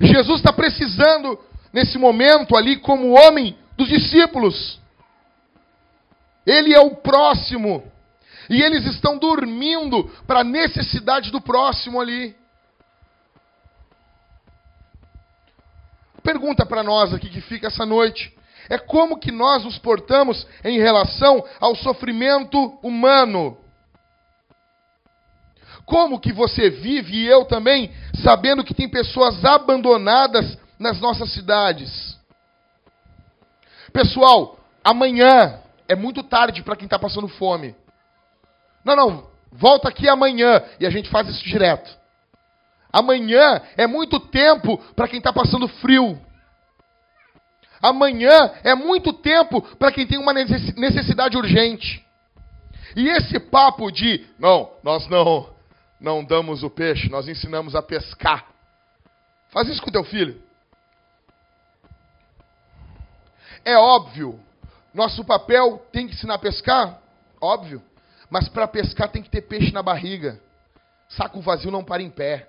Jesus 0.00 0.38
está 0.38 0.52
precisando, 0.52 1.36
nesse 1.72 1.98
momento 1.98 2.56
ali, 2.56 2.76
como 2.76 3.18
homem 3.18 3.58
dos 3.76 3.88
discípulos. 3.88 4.85
Ele 6.46 6.72
é 6.72 6.80
o 6.80 6.94
próximo. 6.94 7.92
E 8.48 8.62
eles 8.62 8.86
estão 8.86 9.18
dormindo 9.18 10.04
para 10.26 10.40
a 10.40 10.44
necessidade 10.44 11.32
do 11.32 11.40
próximo 11.40 12.00
ali. 12.00 12.36
Pergunta 16.22 16.64
para 16.64 16.82
nós 16.82 17.12
aqui 17.12 17.28
que 17.28 17.40
fica 17.40 17.66
essa 17.66 17.84
noite. 17.84 18.32
É 18.68 18.78
como 18.78 19.18
que 19.18 19.32
nós 19.32 19.64
nos 19.64 19.78
portamos 19.78 20.46
em 20.64 20.78
relação 20.78 21.44
ao 21.60 21.74
sofrimento 21.74 22.78
humano. 22.82 23.56
Como 25.84 26.18
que 26.18 26.32
você 26.32 26.68
vive 26.68 27.16
e 27.16 27.26
eu 27.26 27.44
também, 27.44 27.92
sabendo 28.22 28.64
que 28.64 28.74
tem 28.74 28.88
pessoas 28.88 29.44
abandonadas 29.44 30.58
nas 30.78 31.00
nossas 31.00 31.32
cidades? 31.32 32.18
Pessoal, 33.92 34.58
amanhã 34.82 35.60
é 35.88 35.94
muito 35.94 36.22
tarde 36.22 36.62
para 36.62 36.76
quem 36.76 36.86
está 36.86 36.98
passando 36.98 37.28
fome. 37.28 37.74
Não, 38.84 38.96
não, 38.96 39.30
volta 39.52 39.88
aqui 39.88 40.08
amanhã 40.08 40.62
e 40.78 40.86
a 40.86 40.90
gente 40.90 41.08
faz 41.10 41.28
isso 41.28 41.44
direto. 41.44 41.90
Amanhã 42.92 43.60
é 43.76 43.86
muito 43.86 44.18
tempo 44.18 44.78
para 44.94 45.08
quem 45.08 45.18
está 45.18 45.32
passando 45.32 45.68
frio. 45.68 46.20
Amanhã 47.82 48.52
é 48.64 48.74
muito 48.74 49.12
tempo 49.12 49.60
para 49.76 49.92
quem 49.92 50.06
tem 50.06 50.18
uma 50.18 50.32
necessidade 50.32 51.36
urgente. 51.36 52.04
E 52.96 53.08
esse 53.08 53.38
papo 53.38 53.90
de, 53.90 54.26
não, 54.38 54.70
nós 54.82 55.06
não, 55.08 55.50
não 56.00 56.24
damos 56.24 56.62
o 56.62 56.70
peixe, 56.70 57.10
nós 57.10 57.28
ensinamos 57.28 57.74
a 57.74 57.82
pescar. 57.82 58.46
Faz 59.50 59.68
isso 59.68 59.82
com 59.82 59.90
teu 59.90 60.04
filho. 60.04 60.40
É 63.64 63.76
óbvio, 63.76 64.40
nosso 64.96 65.24
papel 65.24 65.84
tem 65.92 66.08
que 66.08 66.14
ensinar 66.14 66.34
a 66.34 66.38
pescar, 66.38 66.98
óbvio. 67.40 67.82
Mas 68.30 68.48
para 68.48 68.66
pescar 68.66 69.08
tem 69.08 69.22
que 69.22 69.30
ter 69.30 69.42
peixe 69.42 69.70
na 69.70 69.82
barriga. 69.82 70.40
Saco 71.08 71.40
vazio 71.40 71.70
não 71.70 71.84
para 71.84 72.02
em 72.02 72.10
pé. 72.10 72.48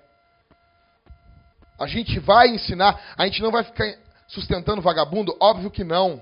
A 1.78 1.86
gente 1.86 2.18
vai 2.18 2.48
ensinar, 2.48 3.00
a 3.16 3.24
gente 3.26 3.40
não 3.40 3.52
vai 3.52 3.62
ficar 3.62 3.94
sustentando 4.26 4.82
vagabundo? 4.82 5.36
Óbvio 5.38 5.70
que 5.70 5.84
não. 5.84 6.20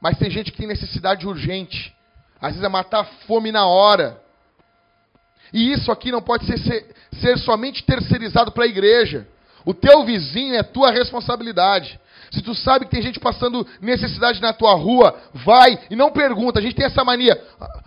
Mas 0.00 0.16
tem 0.16 0.30
gente 0.30 0.50
que 0.50 0.56
tem 0.56 0.66
necessidade 0.66 1.26
urgente. 1.26 1.94
Às 2.40 2.52
vezes 2.52 2.64
é 2.64 2.68
matar 2.68 3.04
fome 3.26 3.52
na 3.52 3.66
hora. 3.66 4.20
E 5.52 5.72
isso 5.72 5.92
aqui 5.92 6.10
não 6.10 6.22
pode 6.22 6.46
ser, 6.46 6.58
ser, 6.58 6.94
ser 7.20 7.38
somente 7.38 7.84
terceirizado 7.84 8.52
para 8.52 8.64
a 8.64 8.68
igreja. 8.68 9.28
O 9.64 9.74
teu 9.74 10.04
vizinho 10.04 10.54
é 10.54 10.62
tua 10.62 10.90
responsabilidade. 10.90 12.00
Se 12.32 12.40
tu 12.40 12.54
sabe 12.54 12.86
que 12.86 12.90
tem 12.90 13.02
gente 13.02 13.20
passando 13.20 13.66
necessidade 13.80 14.40
na 14.40 14.54
tua 14.54 14.74
rua, 14.74 15.20
vai 15.34 15.78
e 15.90 15.94
não 15.94 16.10
pergunta. 16.10 16.58
A 16.58 16.62
gente 16.62 16.74
tem 16.74 16.86
essa 16.86 17.04
mania. 17.04 17.38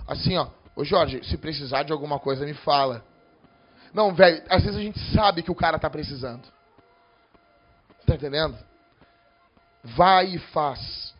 Assim, 0.08 0.38
ó. 0.38 0.48
Ô 0.76 0.84
Jorge, 0.84 1.24
se 1.24 1.36
precisar 1.38 1.84
de 1.84 1.92
alguma 1.92 2.20
coisa, 2.20 2.46
me 2.46 2.54
fala. 2.54 3.04
Não, 3.92 4.14
velho, 4.14 4.44
às 4.50 4.62
vezes 4.62 4.78
a 4.78 4.84
gente 4.84 5.00
sabe 5.14 5.42
que 5.42 5.50
o 5.50 5.56
cara 5.56 5.78
está 5.78 5.90
precisando. 5.90 6.44
Tá 8.06 8.14
entendendo? 8.14 8.56
Vai 9.84 10.36
e 10.36 10.38
faz. 10.38 11.16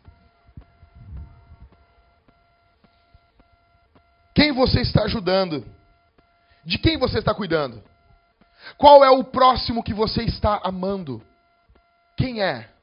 Quem 4.34 4.52
você 4.52 4.82
está 4.82 5.02
ajudando? 5.04 5.66
De 6.64 6.78
quem 6.78 6.96
você 6.96 7.18
está 7.18 7.34
cuidando? 7.34 7.82
Qual 8.76 9.04
é 9.04 9.10
o 9.10 9.24
próximo 9.24 9.82
que 9.82 9.94
você 9.94 10.22
está 10.22 10.60
amando? 10.62 11.22
Quem 12.16 12.42
é? 12.42 12.75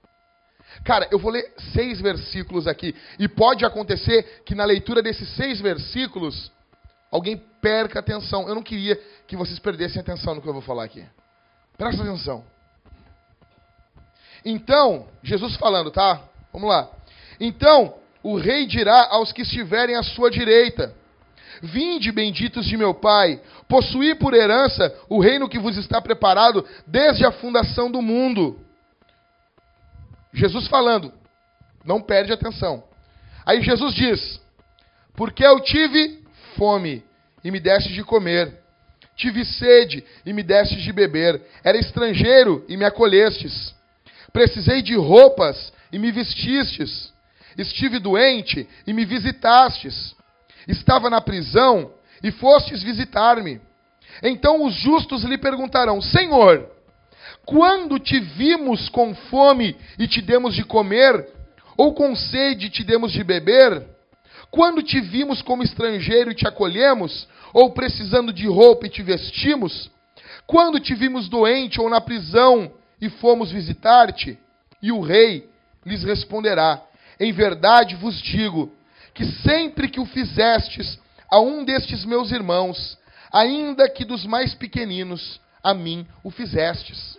Cara, 0.84 1.08
eu 1.12 1.20
vou 1.20 1.32
ler 1.32 1.54
seis 1.74 2.02
versículos 2.02 2.68
aqui. 2.68 2.96
E 3.20 3.28
pode 3.28 3.66
acontecer 3.66 4.44
que 4.46 4.56
na 4.56 4.66
leitura 4.66 5.02
desses 5.02 5.30
seis 5.36 5.62
versículos, 5.62 6.52
alguém 7.12 7.38
perca 7.62 8.00
atenção. 8.00 8.48
Eu 8.48 8.56
não 8.56 8.64
queria 8.64 9.00
que 9.28 9.38
vocês 9.38 9.60
perdessem 9.60 10.02
atenção 10.02 10.36
no 10.36 10.42
que 10.42 10.48
eu 10.48 10.54
vou 10.54 10.62
falar 10.62 10.84
aqui. 10.84 11.06
Presta 11.78 12.02
atenção. 12.02 12.44
Então, 14.46 15.08
Jesus 15.24 15.56
falando, 15.56 15.90
tá? 15.90 16.22
Vamos 16.52 16.70
lá. 16.70 16.90
Então, 17.40 17.96
o 18.22 18.38
rei 18.38 18.66
dirá 18.66 19.08
aos 19.10 19.32
que 19.32 19.42
estiverem 19.42 19.96
à 19.96 20.04
sua 20.04 20.30
direita: 20.30 20.94
Vinde, 21.62 22.12
benditos 22.12 22.66
de 22.66 22.76
meu 22.76 22.94
Pai, 22.94 23.40
possuí 23.68 24.16
por 24.16 24.34
herança 24.34 24.94
o 25.10 25.20
reino 25.20 25.48
que 25.48 25.60
vos 25.60 25.78
está 25.78 26.02
preparado 26.02 26.66
desde 26.86 27.26
a 27.26 27.32
fundação 27.32 27.90
do 27.90 28.02
mundo. 28.02 28.60
Jesus 30.34 30.68
falando, 30.68 31.14
não 31.86 32.02
perde 32.02 32.34
atenção. 32.34 32.84
Aí 33.46 33.62
Jesus 33.62 33.94
diz: 33.94 34.42
Porque 35.16 35.46
eu 35.46 35.60
tive 35.62 36.24
fome 36.56 37.04
e 37.44 37.52
me 37.52 37.60
deste 37.60 37.94
de 37.94 38.04
comer, 38.04 38.60
tive 39.16 39.46
sede 39.46 40.04
e 40.26 40.34
me 40.34 40.44
deste 40.44 40.82
de 40.82 40.92
beber, 40.92 41.42
era 41.64 41.78
estrangeiro 41.78 42.66
e 42.68 42.76
me 42.78 42.86
acolhestes 42.86 43.74
Precisei 44.34 44.82
de 44.82 44.96
roupas 44.96 45.72
e 45.92 46.00
me 46.00 46.12
vestistes. 46.12 47.14
Estive 47.56 48.00
doente 48.00 48.68
e 48.88 48.92
me 48.92 49.06
visitastes. 49.06 50.16
Estava 50.68 51.08
na 51.08 51.22
prisão 51.22 51.92
e 52.24 52.32
fostes 52.32 52.82
visitar-me. 52.82 53.62
Então 54.24 54.66
os 54.66 54.74
justos 54.74 55.24
lhe 55.24 55.38
perguntarão: 55.38 56.02
Senhor, 56.02 56.68
quando 57.46 58.00
te 58.00 58.20
vimos 58.20 58.90
com 58.90 59.14
fome 59.14 59.76
e 60.00 60.08
te 60.08 60.22
demos 60.22 60.56
de 60.56 60.64
comer, 60.64 61.28
ou 61.78 61.94
com 61.94 62.16
sede 62.16 62.68
e 62.68 62.70
te 62.70 62.84
demos 62.84 63.12
de 63.12 63.24
beber? 63.24 63.86
Quando 64.50 64.82
te 64.82 65.02
vimos 65.02 65.42
como 65.42 65.64
estrangeiro 65.64 66.32
e 66.32 66.36
te 66.36 66.48
acolhemos, 66.48 67.28
ou 67.54 67.72
precisando 67.72 68.32
de 68.32 68.48
roupa 68.48 68.86
e 68.86 68.90
te 68.90 69.02
vestimos? 69.02 69.92
Quando 70.48 70.80
te 70.80 70.94
vimos 70.94 71.28
doente 71.28 71.82
ou 71.82 71.90
na 71.90 72.00
prisão 72.00 72.72
e 73.02 73.10
fomos 73.10 73.52
visitar-te? 73.52 74.38
E 74.82 74.92
o 74.92 75.02
rei 75.02 75.50
lhes 75.86 76.04
responderá: 76.04 76.82
Em 77.20 77.32
verdade 77.32 77.96
vos 77.96 78.22
digo 78.22 78.72
que 79.14 79.26
sempre 79.26 79.90
que 79.90 80.00
o 80.00 80.06
fizestes 80.06 81.00
a 81.30 81.40
um 81.40 81.64
destes 81.64 82.06
meus 82.06 82.32
irmãos, 82.32 82.98
ainda 83.32 83.90
que 83.90 84.06
dos 84.06 84.26
mais 84.26 84.54
pequeninos, 84.54 85.42
a 85.64 85.74
mim 85.74 86.06
o 86.24 86.30
fizestes. 86.30 87.18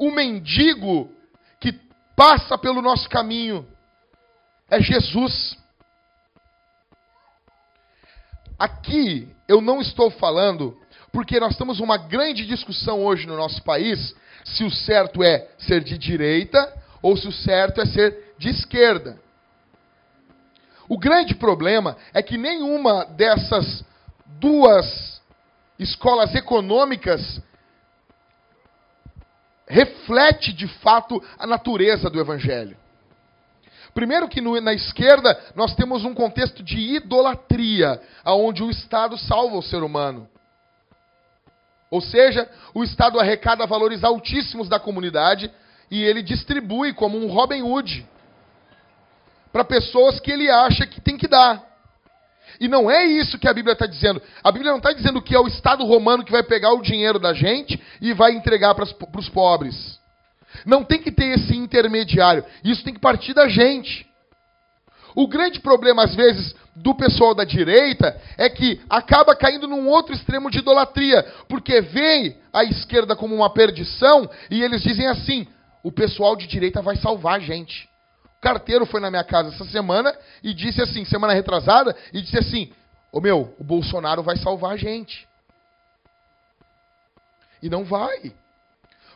O 0.00 0.10
mendigo 0.10 1.12
que 1.60 1.78
passa 2.16 2.56
pelo 2.56 2.80
nosso 2.80 3.06
caminho 3.06 3.68
é 4.70 4.80
Jesus. 4.80 5.58
Aqui 8.58 9.28
eu 9.46 9.60
não 9.60 9.82
estou 9.82 10.10
falando 10.10 10.74
porque 11.12 11.38
nós 11.38 11.54
temos 11.54 11.80
uma 11.80 11.98
grande 11.98 12.46
discussão 12.46 13.04
hoje 13.04 13.26
no 13.26 13.36
nosso 13.36 13.62
país 13.62 14.16
se 14.42 14.64
o 14.64 14.70
certo 14.70 15.22
é 15.22 15.46
ser 15.58 15.84
de 15.84 15.98
direita 15.98 16.82
ou 17.02 17.14
se 17.14 17.28
o 17.28 17.32
certo 17.32 17.82
é 17.82 17.84
ser 17.84 18.34
de 18.38 18.48
esquerda. 18.48 19.20
O 20.88 20.96
grande 20.96 21.34
problema 21.34 21.94
é 22.14 22.22
que 22.22 22.38
nenhuma 22.38 23.04
dessas 23.04 23.84
duas 24.24 25.20
escolas 25.78 26.34
econômicas 26.34 27.42
reflete 29.70 30.52
de 30.52 30.66
fato 30.66 31.22
a 31.38 31.46
natureza 31.46 32.10
do 32.10 32.20
evangelho. 32.20 32.76
Primeiro 33.94 34.28
que 34.28 34.40
no, 34.40 34.60
na 34.60 34.74
esquerda 34.74 35.38
nós 35.54 35.74
temos 35.74 36.04
um 36.04 36.12
contexto 36.12 36.62
de 36.62 36.96
idolatria, 36.96 38.00
aonde 38.24 38.62
o 38.62 38.70
Estado 38.70 39.16
salva 39.16 39.56
o 39.56 39.62
ser 39.62 39.82
humano. 39.82 40.28
Ou 41.88 42.00
seja, 42.00 42.48
o 42.74 42.82
Estado 42.82 43.18
arrecada 43.18 43.66
valores 43.66 44.02
altíssimos 44.02 44.68
da 44.68 44.78
comunidade 44.78 45.50
e 45.90 46.02
ele 46.02 46.22
distribui 46.22 46.92
como 46.92 47.16
um 47.16 47.28
Robin 47.28 47.62
Hood 47.62 48.06
para 49.52 49.64
pessoas 49.64 50.20
que 50.20 50.30
ele 50.30 50.50
acha 50.50 50.86
que 50.86 51.00
tem 51.00 51.16
que 51.16 51.28
dar. 51.28 51.69
E 52.60 52.68
não 52.68 52.90
é 52.90 53.04
isso 53.04 53.38
que 53.38 53.48
a 53.48 53.54
Bíblia 53.54 53.72
está 53.72 53.86
dizendo. 53.86 54.20
A 54.44 54.52
Bíblia 54.52 54.70
não 54.70 54.78
está 54.78 54.92
dizendo 54.92 55.22
que 55.22 55.34
é 55.34 55.40
o 55.40 55.48
Estado 55.48 55.82
romano 55.84 56.22
que 56.22 56.30
vai 56.30 56.42
pegar 56.42 56.74
o 56.74 56.82
dinheiro 56.82 57.18
da 57.18 57.32
gente 57.32 57.80
e 58.02 58.12
vai 58.12 58.32
entregar 58.32 58.74
para 58.74 58.84
os 58.84 59.28
pobres. 59.30 59.98
Não 60.66 60.84
tem 60.84 61.00
que 61.00 61.10
ter 61.10 61.38
esse 61.38 61.56
intermediário. 61.56 62.44
Isso 62.62 62.84
tem 62.84 62.92
que 62.92 63.00
partir 63.00 63.32
da 63.32 63.48
gente. 63.48 64.06
O 65.14 65.26
grande 65.26 65.58
problema, 65.60 66.04
às 66.04 66.14
vezes, 66.14 66.54
do 66.76 66.94
pessoal 66.94 67.34
da 67.34 67.44
direita 67.44 68.20
é 68.36 68.48
que 68.48 68.80
acaba 68.88 69.34
caindo 69.34 69.66
num 69.66 69.88
outro 69.88 70.14
extremo 70.14 70.50
de 70.50 70.58
idolatria, 70.58 71.22
porque 71.48 71.80
vê 71.80 72.36
a 72.52 72.62
esquerda 72.64 73.16
como 73.16 73.34
uma 73.34 73.50
perdição 73.50 74.28
e 74.50 74.62
eles 74.62 74.82
dizem 74.82 75.06
assim: 75.06 75.46
o 75.82 75.90
pessoal 75.90 76.36
de 76.36 76.46
direita 76.46 76.82
vai 76.82 76.96
salvar 76.96 77.36
a 77.36 77.40
gente. 77.40 77.88
O 78.38 78.40
carteiro 78.40 78.86
foi 78.86 79.00
na 79.00 79.10
minha 79.10 79.24
casa 79.24 79.54
essa 79.54 79.64
semana 79.66 80.14
e 80.42 80.54
disse 80.54 80.80
assim, 80.82 81.04
semana 81.04 81.32
retrasada, 81.32 81.96
e 82.12 82.20
disse 82.20 82.38
assim: 82.38 82.72
Ô 83.12 83.18
oh, 83.18 83.20
meu, 83.20 83.54
o 83.58 83.64
Bolsonaro 83.64 84.22
vai 84.22 84.36
salvar 84.36 84.72
a 84.72 84.76
gente. 84.76 85.28
E 87.62 87.68
não 87.68 87.84
vai. 87.84 88.32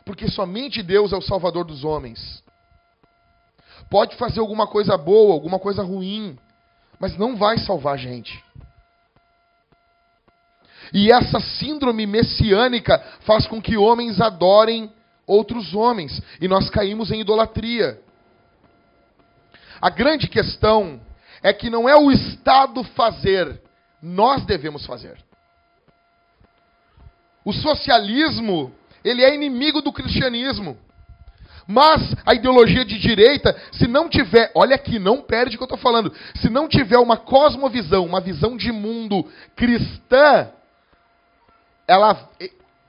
Porque 0.03 0.29
somente 0.29 0.83
Deus 0.83 1.13
é 1.13 1.15
o 1.15 1.21
salvador 1.21 1.65
dos 1.65 1.83
homens. 1.83 2.43
Pode 3.89 4.15
fazer 4.17 4.39
alguma 4.39 4.67
coisa 4.67 4.97
boa, 4.97 5.33
alguma 5.33 5.59
coisa 5.59 5.81
ruim, 5.81 6.37
mas 6.99 7.17
não 7.17 7.35
vai 7.35 7.57
salvar 7.57 7.95
a 7.95 7.97
gente. 7.97 8.43
E 10.93 11.11
essa 11.11 11.39
síndrome 11.39 12.05
messiânica 12.05 12.99
faz 13.21 13.47
com 13.47 13.61
que 13.61 13.77
homens 13.77 14.21
adorem 14.21 14.91
outros 15.25 15.73
homens, 15.73 16.21
e 16.39 16.47
nós 16.47 16.69
caímos 16.69 17.11
em 17.11 17.21
idolatria. 17.21 17.99
A 19.81 19.89
grande 19.89 20.27
questão 20.27 20.99
é 21.45 21.53
que 21.53 21.69
não 21.69 21.87
é 21.87 21.95
o 21.95 22.11
Estado 22.11 22.83
fazer, 22.83 23.61
nós 24.01 24.43
devemos 24.45 24.83
fazer. 24.83 25.15
O 27.45 27.53
socialismo, 27.53 28.73
ele 29.03 29.23
é 29.23 29.35
inimigo 29.35 29.79
do 29.79 29.93
cristianismo. 29.93 30.75
Mas 31.67 32.15
a 32.25 32.33
ideologia 32.33 32.83
de 32.83 32.97
direita, 32.97 33.55
se 33.73 33.87
não 33.87 34.09
tiver, 34.09 34.51
olha 34.55 34.73
aqui, 34.73 34.97
não 34.97 35.21
perde 35.21 35.55
o 35.55 35.59
que 35.59 35.63
eu 35.63 35.67
estou 35.67 35.77
falando, 35.77 36.11
se 36.33 36.49
não 36.49 36.67
tiver 36.67 36.97
uma 36.97 37.15
cosmovisão, 37.15 38.07
uma 38.07 38.21
visão 38.21 38.57
de 38.57 38.71
mundo 38.71 39.23
cristã, 39.55 40.49
ela, 41.87 42.27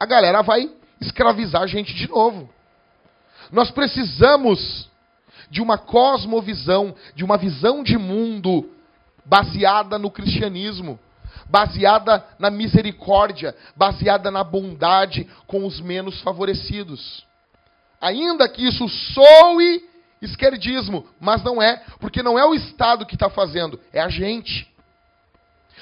a 0.00 0.06
galera 0.06 0.40
vai 0.40 0.70
escravizar 0.98 1.60
a 1.60 1.66
gente 1.66 1.92
de 1.92 2.08
novo. 2.08 2.48
Nós 3.52 3.70
precisamos 3.70 4.90
de 5.50 5.60
uma 5.60 5.78
cosmovisão, 5.78 6.94
de 7.14 7.24
uma 7.24 7.36
visão 7.36 7.82
de 7.82 7.96
mundo 7.96 8.70
baseada 9.24 9.98
no 9.98 10.10
cristianismo, 10.10 10.98
baseada 11.48 12.24
na 12.38 12.50
misericórdia, 12.50 13.54
baseada 13.76 14.30
na 14.30 14.42
bondade 14.42 15.28
com 15.46 15.66
os 15.66 15.80
menos 15.80 16.20
favorecidos. 16.20 17.24
Ainda 18.00 18.48
que 18.48 18.66
isso 18.66 18.88
soe 18.88 19.84
esquerdismo, 20.20 21.06
mas 21.20 21.42
não 21.42 21.60
é, 21.60 21.82
porque 22.00 22.22
não 22.22 22.38
é 22.38 22.44
o 22.44 22.54
Estado 22.54 23.06
que 23.06 23.14
está 23.14 23.28
fazendo, 23.28 23.80
é 23.92 24.00
a 24.00 24.08
gente. 24.08 24.66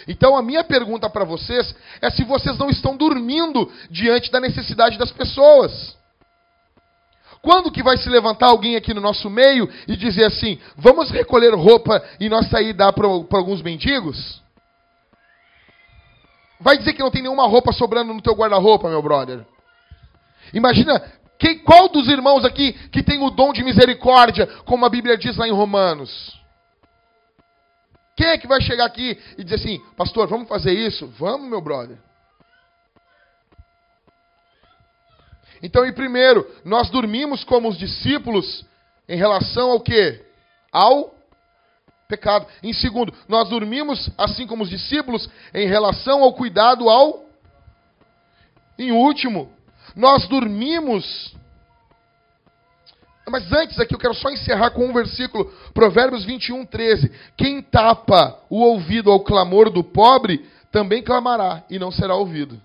Então 0.08 0.36
a 0.36 0.42
minha 0.42 0.64
pergunta 0.64 1.08
para 1.08 1.24
vocês 1.24 1.74
é 2.00 2.10
se 2.10 2.24
vocês 2.24 2.58
não 2.58 2.68
estão 2.68 2.96
dormindo 2.96 3.70
diante 3.90 4.30
da 4.30 4.40
necessidade 4.40 4.98
das 4.98 5.12
pessoas. 5.12 5.96
Quando 7.44 7.70
que 7.70 7.82
vai 7.82 7.98
se 7.98 8.08
levantar 8.08 8.46
alguém 8.46 8.74
aqui 8.74 8.94
no 8.94 9.02
nosso 9.02 9.28
meio 9.28 9.68
e 9.86 9.94
dizer 9.96 10.24
assim: 10.24 10.58
vamos 10.76 11.10
recolher 11.10 11.52
roupa 11.54 12.02
e 12.18 12.26
nós 12.30 12.48
sair 12.48 12.70
e 12.70 12.72
dar 12.72 12.90
para 12.94 13.06
alguns 13.06 13.60
mendigos? 13.60 14.42
Vai 16.58 16.78
dizer 16.78 16.94
que 16.94 17.02
não 17.02 17.10
tem 17.10 17.20
nenhuma 17.20 17.46
roupa 17.46 17.70
sobrando 17.70 18.14
no 18.14 18.22
teu 18.22 18.32
guarda-roupa, 18.32 18.88
meu 18.88 19.02
brother. 19.02 19.44
Imagina 20.54 21.02
quem, 21.38 21.58
qual 21.58 21.90
dos 21.90 22.08
irmãos 22.08 22.46
aqui 22.46 22.72
que 22.88 23.02
tem 23.02 23.22
o 23.22 23.28
dom 23.28 23.52
de 23.52 23.62
misericórdia, 23.62 24.46
como 24.64 24.86
a 24.86 24.88
Bíblia 24.88 25.18
diz 25.18 25.36
lá 25.36 25.46
em 25.46 25.52
Romanos? 25.52 26.40
Quem 28.16 28.28
é 28.28 28.38
que 28.38 28.46
vai 28.46 28.62
chegar 28.62 28.86
aqui 28.86 29.18
e 29.36 29.44
dizer 29.44 29.56
assim, 29.56 29.82
pastor, 29.98 30.26
vamos 30.28 30.48
fazer 30.48 30.72
isso? 30.72 31.08
Vamos, 31.18 31.50
meu 31.50 31.60
brother. 31.60 31.98
Então, 35.64 35.86
em 35.86 35.94
primeiro, 35.94 36.46
nós 36.62 36.90
dormimos 36.90 37.42
como 37.42 37.70
os 37.70 37.78
discípulos 37.78 38.66
em 39.08 39.16
relação 39.16 39.70
ao 39.70 39.80
que? 39.80 40.22
Ao 40.70 41.14
pecado. 42.06 42.46
Em 42.62 42.74
segundo, 42.74 43.14
nós 43.26 43.48
dormimos 43.48 44.10
assim 44.18 44.46
como 44.46 44.62
os 44.62 44.68
discípulos 44.68 45.26
em 45.54 45.66
relação 45.66 46.22
ao 46.22 46.34
cuidado 46.34 46.90
ao. 46.90 47.24
Em 48.78 48.92
último, 48.92 49.50
nós 49.96 50.28
dormimos. 50.28 51.34
Mas 53.26 53.50
antes 53.50 53.80
aqui 53.80 53.94
eu 53.94 53.98
quero 53.98 54.12
só 54.12 54.28
encerrar 54.28 54.72
com 54.72 54.84
um 54.84 54.92
versículo, 54.92 55.46
Provérbios 55.72 56.26
21, 56.26 56.66
13. 56.66 57.10
Quem 57.38 57.62
tapa 57.62 58.38
o 58.50 58.60
ouvido 58.60 59.10
ao 59.10 59.20
clamor 59.20 59.70
do 59.70 59.82
pobre, 59.82 60.46
também 60.70 61.02
clamará 61.02 61.64
e 61.70 61.78
não 61.78 61.90
será 61.90 62.14
ouvido. 62.14 62.60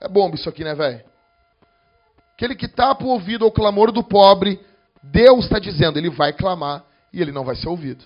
É 0.00 0.06
bom 0.06 0.30
isso 0.34 0.48
aqui, 0.48 0.62
né, 0.62 0.72
velho? 0.72 1.11
Aquele 2.42 2.56
que 2.56 2.66
tapa 2.66 3.04
o 3.04 3.08
ouvido 3.10 3.44
ao 3.44 3.52
clamor 3.52 3.92
do 3.92 4.02
pobre, 4.02 4.58
Deus 5.00 5.44
está 5.44 5.60
dizendo, 5.60 5.96
ele 5.96 6.10
vai 6.10 6.32
clamar 6.32 6.82
e 7.12 7.22
ele 7.22 7.30
não 7.30 7.44
vai 7.44 7.54
ser 7.54 7.68
ouvido. 7.68 8.04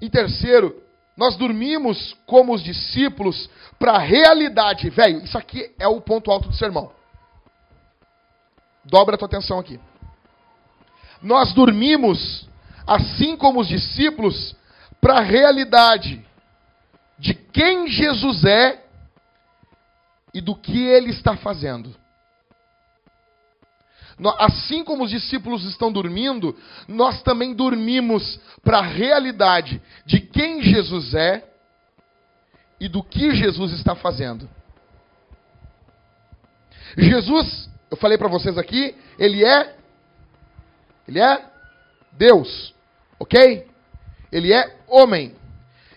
Em 0.00 0.10
terceiro, 0.10 0.82
nós 1.16 1.36
dormimos 1.36 2.16
como 2.26 2.52
os 2.52 2.64
discípulos 2.64 3.48
para 3.78 3.92
a 3.92 3.98
realidade. 4.00 4.90
Velho, 4.90 5.22
isso 5.22 5.38
aqui 5.38 5.72
é 5.78 5.86
o 5.86 6.00
ponto 6.00 6.32
alto 6.32 6.48
do 6.48 6.54
sermão. 6.56 6.90
Dobra 8.84 9.14
a 9.14 9.18
tua 9.18 9.26
atenção 9.28 9.60
aqui. 9.60 9.78
Nós 11.22 11.52
dormimos, 11.52 12.48
assim 12.88 13.36
como 13.36 13.60
os 13.60 13.68
discípulos, 13.68 14.56
para 15.00 15.18
a 15.18 15.22
realidade 15.22 16.26
de 17.20 17.34
quem 17.34 17.86
Jesus 17.86 18.42
é 18.44 18.84
e 20.34 20.40
do 20.40 20.56
que 20.56 20.76
ele 20.76 21.10
está 21.10 21.36
fazendo. 21.36 21.99
Assim 24.38 24.84
como 24.84 25.04
os 25.04 25.10
discípulos 25.10 25.64
estão 25.64 25.90
dormindo, 25.90 26.56
nós 26.86 27.22
também 27.22 27.54
dormimos 27.54 28.38
para 28.62 28.78
a 28.78 28.82
realidade 28.82 29.80
de 30.04 30.20
quem 30.20 30.62
Jesus 30.62 31.14
é 31.14 31.44
e 32.78 32.88
do 32.88 33.02
que 33.02 33.34
Jesus 33.34 33.72
está 33.72 33.94
fazendo. 33.94 34.48
Jesus, 36.96 37.70
eu 37.90 37.96
falei 37.96 38.18
para 38.18 38.28
vocês 38.28 38.58
aqui, 38.58 38.94
ele 39.18 39.44
é 39.44 39.76
ele 41.06 41.18
é 41.18 41.44
Deus, 42.12 42.74
OK? 43.18 43.66
Ele 44.30 44.52
é 44.52 44.76
homem. 44.86 45.34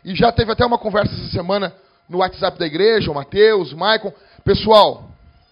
E 0.03 0.15
já 0.15 0.31
teve 0.31 0.51
até 0.51 0.65
uma 0.65 0.77
conversa 0.77 1.13
essa 1.13 1.29
semana 1.29 1.73
no 2.09 2.17
WhatsApp 2.17 2.57
da 2.57 2.65
igreja, 2.65 3.11
o 3.11 3.13
Mateus, 3.13 3.71
o 3.71 3.77
Maicon. 3.77 4.11
Pessoal, 4.43 5.11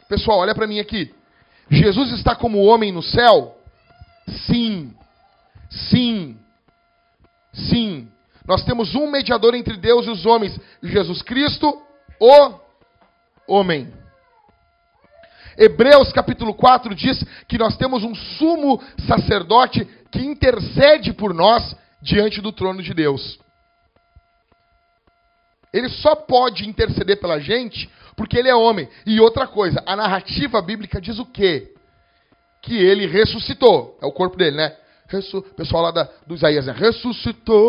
pessoal, 0.09 0.39
olha 0.39 0.55
para 0.55 0.67
mim 0.67 0.79
aqui. 0.79 1.13
Jesus 1.71 2.11
está 2.11 2.35
como 2.35 2.65
homem 2.65 2.91
no 2.91 3.01
céu? 3.01 3.57
Sim. 4.45 4.93
Sim. 5.69 6.37
Sim. 7.53 8.09
Nós 8.45 8.65
temos 8.65 8.93
um 8.93 9.09
mediador 9.09 9.55
entre 9.55 9.77
Deus 9.77 10.05
e 10.05 10.09
os 10.09 10.25
homens, 10.25 10.59
Jesus 10.83 11.21
Cristo, 11.21 11.81
o 12.19 12.59
homem. 13.47 13.93
Hebreus 15.57 16.11
capítulo 16.11 16.53
4 16.53 16.93
diz 16.93 17.23
que 17.47 17.57
nós 17.57 17.77
temos 17.77 18.03
um 18.03 18.13
sumo 18.15 18.81
sacerdote 19.07 19.85
que 20.11 20.19
intercede 20.19 21.13
por 21.13 21.33
nós 21.33 21.75
diante 22.01 22.41
do 22.41 22.51
trono 22.51 22.83
de 22.83 22.93
Deus. 22.93 23.39
Ele 25.71 25.87
só 25.87 26.15
pode 26.15 26.67
interceder 26.67 27.19
pela 27.19 27.39
gente 27.39 27.89
porque 28.15 28.37
ele 28.37 28.49
é 28.49 28.55
homem. 28.55 28.87
E 29.05 29.19
outra 29.19 29.47
coisa, 29.47 29.81
a 29.85 29.95
narrativa 29.95 30.61
bíblica 30.61 31.01
diz 31.01 31.19
o 31.19 31.25
quê? 31.25 31.73
Que 32.61 32.75
ele 32.75 33.07
ressuscitou. 33.07 33.97
É 34.01 34.05
o 34.05 34.11
corpo 34.11 34.37
dele, 34.37 34.57
né? 34.57 34.75
Ressu 35.07 35.41
pessoal 35.41 35.83
lá 35.83 35.91
da, 35.91 36.09
do 36.25 36.35
Isaías, 36.35 36.65
né? 36.65 36.73
Ressuscitou. 36.73 37.59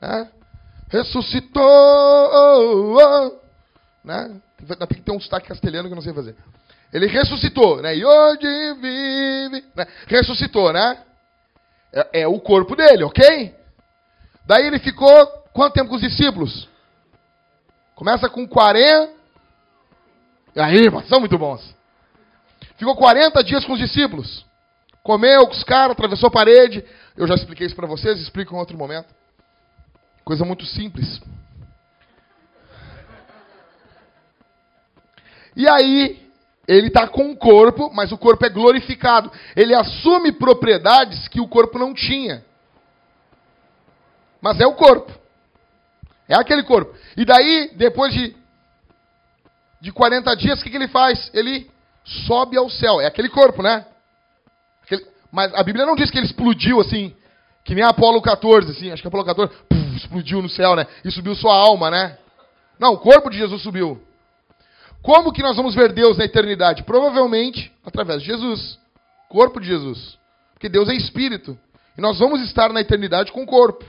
Né? 0.00 0.28
Ressuscitou. 0.88 1.62
Né? 4.04 4.40
Tem 4.58 4.98
que 4.98 5.02
ter 5.02 5.12
um 5.12 5.20
sotaque 5.20 5.48
castelhano 5.48 5.88
que 5.88 5.92
eu 5.92 5.96
não 5.96 6.02
sei 6.02 6.12
fazer. 6.12 6.36
Ele 6.92 7.06
ressuscitou, 7.06 7.80
né? 7.82 7.96
E 7.96 8.04
hoje 8.04 8.74
vive. 8.74 9.64
Né? 9.74 9.86
Ressuscitou, 10.06 10.72
né? 10.72 10.98
É, 11.92 12.20
é 12.22 12.28
o 12.28 12.38
corpo 12.40 12.76
dele, 12.76 13.04
ok? 13.04 13.54
Daí 14.46 14.66
ele 14.66 14.78
ficou 14.78 15.26
quanto 15.52 15.74
tempo 15.74 15.88
com 15.88 15.96
os 15.96 16.02
discípulos? 16.02 16.68
Começa 17.96 18.28
com 18.28 18.46
40. 18.46 19.10
E 20.54 20.60
aí, 20.60 20.84
são 21.08 21.18
muito 21.18 21.36
bons. 21.38 21.74
Ficou 22.76 22.94
40 22.94 23.42
dias 23.42 23.64
com 23.64 23.72
os 23.72 23.78
discípulos. 23.78 24.44
Comeu 25.02 25.46
com 25.46 25.54
os 25.54 25.64
caras, 25.64 25.92
atravessou 25.92 26.28
a 26.28 26.30
parede. 26.30 26.84
Eu 27.16 27.26
já 27.26 27.34
expliquei 27.34 27.66
isso 27.66 27.74
para 27.74 27.86
vocês, 27.86 28.20
explico 28.20 28.54
em 28.54 28.58
outro 28.58 28.76
momento. 28.76 29.14
Coisa 30.24 30.44
muito 30.44 30.66
simples. 30.66 31.22
E 35.56 35.66
aí, 35.66 36.30
ele 36.68 36.88
está 36.88 37.08
com 37.08 37.30
o 37.30 37.36
corpo, 37.36 37.90
mas 37.94 38.12
o 38.12 38.18
corpo 38.18 38.44
é 38.44 38.50
glorificado. 38.50 39.32
Ele 39.56 39.74
assume 39.74 40.32
propriedades 40.32 41.28
que 41.28 41.40
o 41.40 41.48
corpo 41.48 41.78
não 41.78 41.94
tinha. 41.94 42.44
Mas 44.42 44.60
é 44.60 44.66
o 44.66 44.74
corpo. 44.74 45.25
É 46.28 46.34
aquele 46.34 46.62
corpo. 46.62 46.94
E 47.16 47.24
daí, 47.24 47.72
depois 47.76 48.12
de, 48.12 48.34
de 49.80 49.92
40 49.92 50.34
dias, 50.36 50.60
o 50.60 50.64
que, 50.64 50.70
que 50.70 50.76
ele 50.76 50.88
faz? 50.88 51.30
Ele 51.32 51.70
sobe 52.26 52.56
ao 52.56 52.68
céu. 52.68 53.00
É 53.00 53.06
aquele 53.06 53.28
corpo, 53.28 53.62
né? 53.62 53.86
Aquele, 54.82 55.06
mas 55.30 55.54
a 55.54 55.62
Bíblia 55.62 55.86
não 55.86 55.94
diz 55.96 56.10
que 56.10 56.18
ele 56.18 56.26
explodiu 56.26 56.80
assim, 56.80 57.14
que 57.64 57.74
nem 57.74 57.84
Apolo 57.84 58.20
14, 58.20 58.70
assim. 58.72 58.90
Acho 58.90 59.02
que 59.02 59.08
Apolo 59.08 59.24
14 59.24 59.52
puf, 59.68 59.96
explodiu 59.96 60.42
no 60.42 60.48
céu, 60.48 60.74
né? 60.74 60.86
E 61.04 61.10
subiu 61.10 61.34
sua 61.34 61.54
alma, 61.54 61.90
né? 61.90 62.18
Não, 62.78 62.94
o 62.94 62.98
corpo 62.98 63.30
de 63.30 63.38
Jesus 63.38 63.62
subiu. 63.62 64.02
Como 65.02 65.32
que 65.32 65.42
nós 65.42 65.56
vamos 65.56 65.74
ver 65.74 65.92
Deus 65.92 66.18
na 66.18 66.24
eternidade? 66.24 66.82
Provavelmente 66.82 67.72
através 67.84 68.20
de 68.20 68.26
Jesus. 68.26 68.78
Corpo 69.28 69.60
de 69.60 69.68
Jesus. 69.68 70.18
Porque 70.52 70.68
Deus 70.68 70.88
é 70.88 70.94
espírito. 70.94 71.56
E 71.96 72.00
nós 72.00 72.18
vamos 72.18 72.40
estar 72.42 72.72
na 72.72 72.80
eternidade 72.80 73.30
com 73.30 73.42
o 73.42 73.46
corpo. 73.46 73.84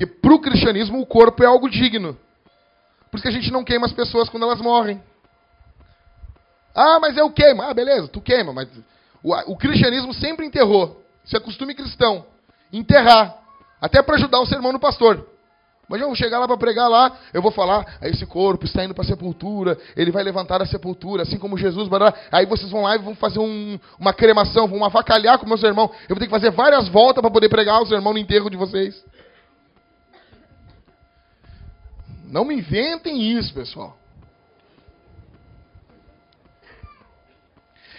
Porque 0.00 0.06
para 0.06 0.34
o 0.34 0.40
cristianismo 0.40 0.98
o 0.98 1.04
corpo 1.04 1.42
é 1.42 1.46
algo 1.46 1.68
digno. 1.68 2.16
Por 3.10 3.16
isso 3.16 3.22
que 3.22 3.28
a 3.28 3.32
gente 3.32 3.50
não 3.50 3.62
queima 3.62 3.84
as 3.84 3.92
pessoas 3.92 4.30
quando 4.30 4.44
elas 4.44 4.58
morrem. 4.58 5.02
Ah, 6.74 6.98
mas 6.98 7.18
eu 7.18 7.30
queimo. 7.30 7.60
Ah, 7.60 7.74
beleza, 7.74 8.08
tu 8.08 8.18
queima. 8.18 8.50
Mas 8.50 8.68
o, 9.22 9.34
o 9.52 9.56
cristianismo 9.58 10.14
sempre 10.14 10.46
enterrou. 10.46 11.02
Isso 11.22 11.36
é 11.36 11.40
costume 11.40 11.74
cristão. 11.74 12.24
Enterrar. 12.72 13.36
Até 13.78 14.00
para 14.00 14.14
ajudar 14.14 14.40
o 14.40 14.46
sermão 14.46 14.72
do 14.72 14.80
pastor. 14.80 15.26
Mas 15.86 16.00
eu 16.00 16.06
vou 16.06 16.16
chegar 16.16 16.38
lá 16.38 16.46
para 16.46 16.56
pregar 16.56 16.88
lá, 16.88 17.18
eu 17.34 17.42
vou 17.42 17.50
falar, 17.50 17.98
esse 18.02 18.24
corpo 18.24 18.64
está 18.64 18.84
indo 18.84 18.94
para 18.94 19.02
a 19.02 19.06
sepultura, 19.06 19.76
ele 19.96 20.12
vai 20.12 20.22
levantar 20.22 20.62
a 20.62 20.66
sepultura, 20.66 21.24
assim 21.24 21.36
como 21.36 21.58
Jesus. 21.58 21.88
Bará. 21.88 22.14
Aí 22.30 22.46
vocês 22.46 22.70
vão 22.70 22.82
lá 22.82 22.94
e 22.94 22.98
vão 23.00 23.14
fazer 23.16 23.40
um, 23.40 23.78
uma 23.98 24.14
cremação, 24.14 24.68
vão 24.68 24.82
avacalhar 24.84 25.38
com 25.38 25.46
meus 25.46 25.62
irmãos. 25.62 25.90
Eu 26.08 26.14
vou 26.14 26.18
ter 26.18 26.26
que 26.26 26.30
fazer 26.30 26.52
várias 26.52 26.88
voltas 26.88 27.20
para 27.20 27.30
poder 27.30 27.48
pregar 27.48 27.82
o 27.82 27.86
sermão 27.86 28.12
no 28.12 28.18
enterro 28.18 28.48
de 28.48 28.56
vocês. 28.56 29.04
Não 32.30 32.44
me 32.44 32.54
inventem 32.54 33.36
isso, 33.36 33.52
pessoal. 33.52 33.98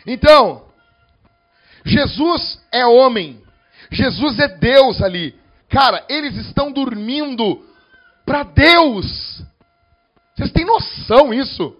Então, 0.07 0.65
Jesus 1.85 2.59
é 2.71 2.85
homem. 2.85 3.43
Jesus 3.91 4.39
é 4.39 4.47
Deus 4.47 5.01
ali. 5.01 5.35
Cara, 5.69 6.05
eles 6.09 6.35
estão 6.37 6.71
dormindo 6.71 7.65
para 8.25 8.43
Deus. 8.43 9.43
Vocês 10.35 10.51
têm 10.51 10.65
noção 10.65 11.33
isso? 11.33 11.75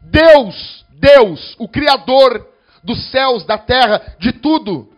Deus, 0.00 0.86
Deus, 0.90 1.56
o 1.58 1.68
Criador 1.68 2.48
dos 2.82 3.10
céus, 3.10 3.44
da 3.44 3.58
terra, 3.58 4.16
de 4.18 4.32
tudo. 4.32 4.88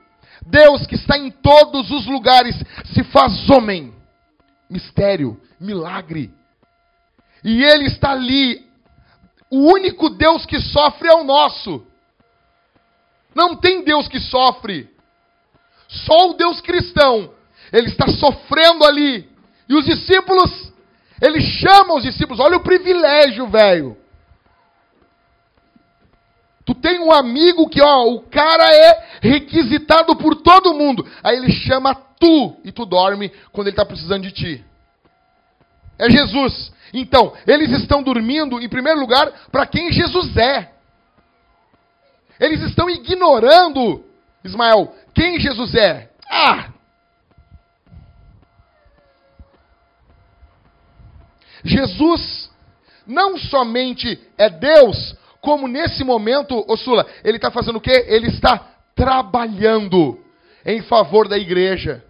Deus 0.47 0.87
que 0.87 0.95
está 0.95 1.17
em 1.17 1.31
todos 1.31 1.91
os 1.91 2.07
lugares, 2.07 2.55
se 2.93 3.03
faz 3.05 3.49
homem. 3.51 3.95
Mistério, 4.69 5.41
milagre. 5.59 6.33
E 7.45 7.63
Ele 7.63 7.85
está 7.85 8.13
ali. 8.13 8.67
O 9.51 9.73
único 9.73 10.09
Deus 10.09 10.47
que 10.47 10.59
sofre 10.59 11.09
é 11.09 11.15
o 11.15 11.25
nosso. 11.25 11.87
Não 13.35 13.55
tem 13.55 13.85
Deus 13.85 14.09
que 14.09 14.19
sofre. 14.19 14.89
Só 15.89 16.31
o 16.31 16.35
Deus 16.35 16.61
cristão. 16.61 17.31
Ele 17.73 17.89
está 17.89 18.09
sofrendo 18.09 18.85
ali. 18.85 19.29
E 19.69 19.75
os 19.75 19.85
discípulos, 19.85 20.73
ele 21.21 21.41
chama 21.41 21.95
os 21.95 22.03
discípulos. 22.03 22.41
Olha 22.41 22.57
o 22.57 22.63
privilégio, 22.63 23.47
velho. 23.47 23.97
Tu 26.65 26.75
tem 26.75 26.99
um 27.01 27.13
amigo 27.13 27.69
que, 27.69 27.83
ó, 27.83 28.05
o 28.05 28.21
cara 28.23 28.65
é 28.75 29.09
requisitado 29.21 30.17
por 30.17 30.37
todo 30.37 30.75
mundo. 30.75 31.07
Aí 31.23 31.37
ele 31.37 31.53
chama 31.53 31.95
tu 31.95 32.57
e 32.65 32.73
tu 32.73 32.87
dorme 32.87 33.31
quando 33.53 33.67
ele 33.67 33.75
está 33.75 33.85
precisando 33.85 34.23
de 34.23 34.33
ti. 34.33 34.65
É 35.99 36.11
Jesus. 36.11 36.73
Então, 36.93 37.33
eles 37.47 37.71
estão 37.73 38.03
dormindo, 38.03 38.61
em 38.61 38.69
primeiro 38.69 39.01
lugar, 39.01 39.31
para 39.51 39.67
quem 39.67 39.93
Jesus 39.93 40.37
é. 40.37 40.71
Eles 42.39 42.63
estão 42.63 42.89
ignorando, 42.91 44.05
Ismael, 44.45 44.95
quem 45.15 45.39
Jesus 45.39 45.75
é. 45.75 46.11
Ah! 46.29 46.71
Jesus 51.65 52.51
não 53.07 53.39
somente 53.39 54.21
é 54.37 54.51
Deus, 54.51 55.17
como 55.41 55.67
nesse 55.67 56.05
momento, 56.05 56.65
Sula, 56.77 57.07
ele 57.23 57.37
está 57.37 57.51
fazendo 57.51 57.77
o 57.77 57.81
quê? 57.81 58.05
Ele 58.09 58.29
está 58.29 58.73
trabalhando 58.95 60.19
em 60.65 60.83
favor 60.83 61.29
da 61.29 61.37
igreja. 61.37 62.05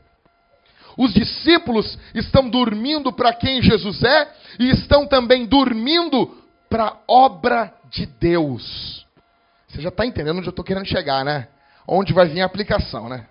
Os 0.97 1.12
discípulos 1.12 1.99
estão 2.14 2.49
dormindo 2.49 3.12
para 3.12 3.32
quem 3.32 3.62
Jesus 3.62 4.03
é 4.03 4.32
e 4.59 4.70
estão 4.70 5.07
também 5.07 5.47
dormindo 5.47 6.36
para 6.68 6.84
a 6.86 6.97
obra 7.09 7.74
de 7.90 8.07
Deus. 8.07 9.05
Você 9.68 9.80
já 9.80 9.88
está 9.88 10.07
entendendo 10.07 10.38
onde 10.38 10.47
eu 10.47 10.51
estou 10.51 10.64
querendo 10.64 10.86
chegar, 10.86 11.24
né? 11.24 11.49
Onde 11.86 12.12
vai 12.12 12.28
vir 12.28 12.40
a 12.42 12.47
aplicação, 12.47 13.09
né? 13.09 13.26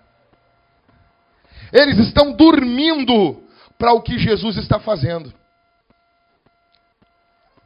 Eles 1.72 1.98
estão 1.98 2.32
dormindo 2.32 3.42
para 3.78 3.92
o 3.92 4.02
que 4.02 4.18
Jesus 4.18 4.56
está 4.56 4.78
fazendo. 4.78 5.32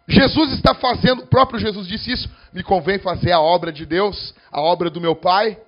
Jesus 0.07 0.53
está 0.55 0.75
fazendo, 0.75 1.25
o 1.25 1.27
próprio 1.27 1.61
Jesus 1.61 1.87
disse 1.87 2.11
isso, 2.11 2.31
me 2.53 2.63
convém 2.63 2.99
fazer 2.99 3.31
a 3.33 3.41
obra 3.41 3.71
de 3.71 3.85
Deus, 3.85 4.35
a 4.51 4.61
obra 4.61 4.89
do 4.89 5.01
meu 5.01 5.15
Pai. 5.15 5.59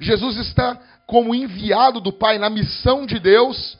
Jesus 0.00 0.36
está 0.38 0.76
como 1.06 1.34
enviado 1.34 2.00
do 2.00 2.12
Pai 2.12 2.38
na 2.38 2.48
missão 2.48 3.04
de 3.06 3.18
Deus 3.18 3.78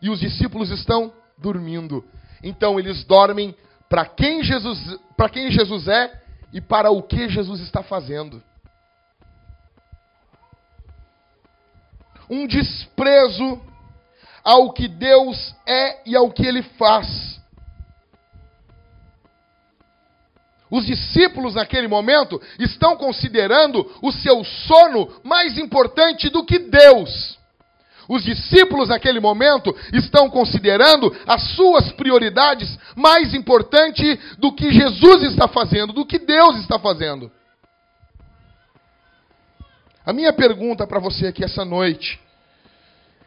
e 0.00 0.10
os 0.10 0.20
discípulos 0.20 0.70
estão 0.70 1.12
dormindo. 1.38 2.04
Então 2.42 2.78
eles 2.78 3.04
dormem 3.04 3.54
para 3.88 4.06
quem 4.06 4.42
Jesus, 4.42 4.98
para 5.16 5.28
quem 5.28 5.50
Jesus 5.50 5.86
é 5.86 6.22
e 6.52 6.60
para 6.60 6.90
o 6.90 7.02
que 7.02 7.28
Jesus 7.28 7.60
está 7.60 7.82
fazendo. 7.82 8.42
Um 12.28 12.46
desprezo 12.46 13.60
ao 14.42 14.72
que 14.72 14.88
Deus 14.88 15.54
é 15.66 16.08
e 16.08 16.16
ao 16.16 16.30
que 16.30 16.44
ele 16.44 16.62
faz. 16.62 17.40
Os 20.72 20.86
discípulos 20.86 21.54
naquele 21.54 21.86
momento 21.86 22.40
estão 22.58 22.96
considerando 22.96 23.86
o 24.00 24.10
seu 24.10 24.42
sono 24.42 25.20
mais 25.22 25.58
importante 25.58 26.30
do 26.30 26.46
que 26.46 26.58
Deus. 26.58 27.38
Os 28.08 28.24
discípulos 28.24 28.88
naquele 28.88 29.20
momento 29.20 29.76
estão 29.92 30.30
considerando 30.30 31.14
as 31.26 31.42
suas 31.50 31.92
prioridades 31.92 32.78
mais 32.96 33.34
importante 33.34 34.18
do 34.38 34.50
que 34.50 34.72
Jesus 34.72 35.24
está 35.24 35.46
fazendo, 35.46 35.92
do 35.92 36.06
que 36.06 36.18
Deus 36.18 36.56
está 36.60 36.78
fazendo. 36.78 37.30
A 40.06 40.12
minha 40.14 40.32
pergunta 40.32 40.86
para 40.86 40.98
você 40.98 41.26
aqui 41.26 41.44
essa 41.44 41.66
noite 41.66 42.18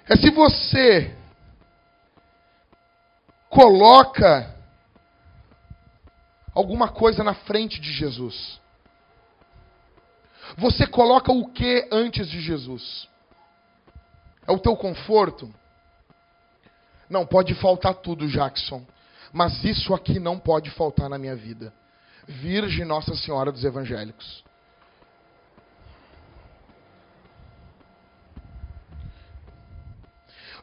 é 0.09 0.15
se 0.15 0.31
você 0.31 1.15
coloca 3.49 4.54
alguma 6.55 6.87
coisa 6.87 7.23
na 7.23 7.33
frente 7.33 7.79
de 7.81 7.91
Jesus. 7.91 8.59
Você 10.57 10.87
coloca 10.87 11.31
o 11.31 11.51
que 11.51 11.87
antes 11.91 12.29
de 12.29 12.39
Jesus? 12.39 13.09
É 14.47 14.51
o 14.51 14.59
teu 14.59 14.75
conforto? 14.77 15.53
Não, 17.09 17.25
pode 17.25 17.53
faltar 17.55 17.95
tudo, 17.95 18.27
Jackson. 18.27 18.85
Mas 19.33 19.63
isso 19.65 19.93
aqui 19.93 20.17
não 20.17 20.39
pode 20.39 20.71
faltar 20.71 21.09
na 21.09 21.17
minha 21.17 21.35
vida. 21.35 21.73
Virgem 22.27 22.85
Nossa 22.85 23.15
Senhora 23.15 23.51
dos 23.51 23.63
Evangélicos. 23.63 24.43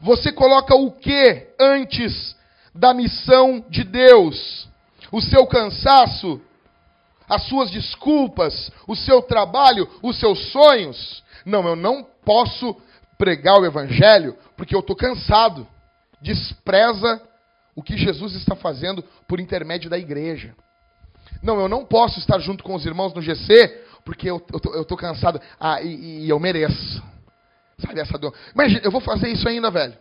Você 0.01 0.33
coloca 0.33 0.75
o 0.75 0.91
que 0.91 1.47
antes 1.57 2.35
da 2.75 2.93
missão 2.93 3.63
de 3.69 3.83
Deus? 3.85 4.67
O 5.13 5.21
seu 5.21 5.45
cansaço, 5.45 6.41
as 7.29 7.43
suas 7.43 7.69
desculpas, 7.69 8.71
o 8.87 8.95
seu 8.95 9.21
trabalho, 9.21 9.87
os 10.01 10.19
seus 10.19 10.51
sonhos. 10.51 11.23
Não, 11.45 11.65
eu 11.67 11.75
não 11.75 12.03
posso 12.25 12.75
pregar 13.15 13.61
o 13.61 13.65
evangelho 13.65 14.35
porque 14.57 14.75
eu 14.75 14.79
estou 14.79 14.95
cansado. 14.95 15.67
Despreza 16.19 17.21
o 17.75 17.83
que 17.83 17.95
Jesus 17.95 18.33
está 18.33 18.55
fazendo 18.55 19.03
por 19.27 19.39
intermédio 19.39 19.87
da 19.87 19.99
igreja. 19.99 20.55
Não, 21.43 21.59
eu 21.59 21.69
não 21.69 21.85
posso 21.85 22.17
estar 22.17 22.39
junto 22.39 22.63
com 22.63 22.73
os 22.73 22.83
irmãos 22.83 23.13
no 23.13 23.21
GC 23.21 23.83
porque 24.03 24.31
eu 24.31 24.43
estou 24.81 24.97
cansado. 24.97 25.39
Ah, 25.59 25.79
e, 25.79 26.23
e, 26.25 26.29
eu 26.29 26.39
mereço. 26.39 27.03
Sabe 27.77 27.99
essa 27.99 28.17
dor? 28.17 28.33
Imagina, 28.55 28.81
eu 28.83 28.89
vou 28.89 29.01
fazer 29.01 29.29
isso 29.29 29.47
ainda, 29.47 29.69
velho. 29.69 29.95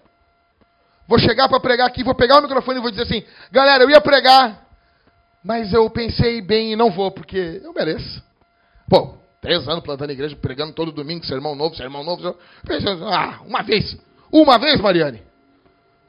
Vou 1.06 1.18
chegar 1.18 1.50
para 1.50 1.60
pregar 1.60 1.86
aqui, 1.86 2.02
vou 2.02 2.14
pegar 2.14 2.38
o 2.38 2.42
microfone 2.42 2.78
e 2.78 2.82
vou 2.82 2.90
dizer 2.90 3.02
assim: 3.02 3.22
galera, 3.50 3.84
eu 3.84 3.90
ia 3.90 4.00
pregar, 4.00 4.71
mas 5.42 5.72
eu 5.72 5.88
pensei 5.90 6.40
bem 6.40 6.72
e 6.72 6.76
não 6.76 6.90
vou, 6.90 7.10
porque 7.10 7.60
eu 7.62 7.72
mereço. 7.72 8.22
Pô, 8.88 9.16
três 9.40 9.66
anos 9.68 9.82
plantando 9.82 10.12
igreja, 10.12 10.36
pregando 10.36 10.72
todo 10.72 10.92
domingo, 10.92 11.24
sermão 11.26 11.54
novo, 11.54 11.74
sermão 11.74 12.04
novo. 12.04 12.36
Pensei, 12.64 12.92
ah, 13.04 13.40
uma 13.44 13.62
vez. 13.62 13.96
Uma 14.30 14.58
vez, 14.58 14.80
Mariane? 14.80 15.22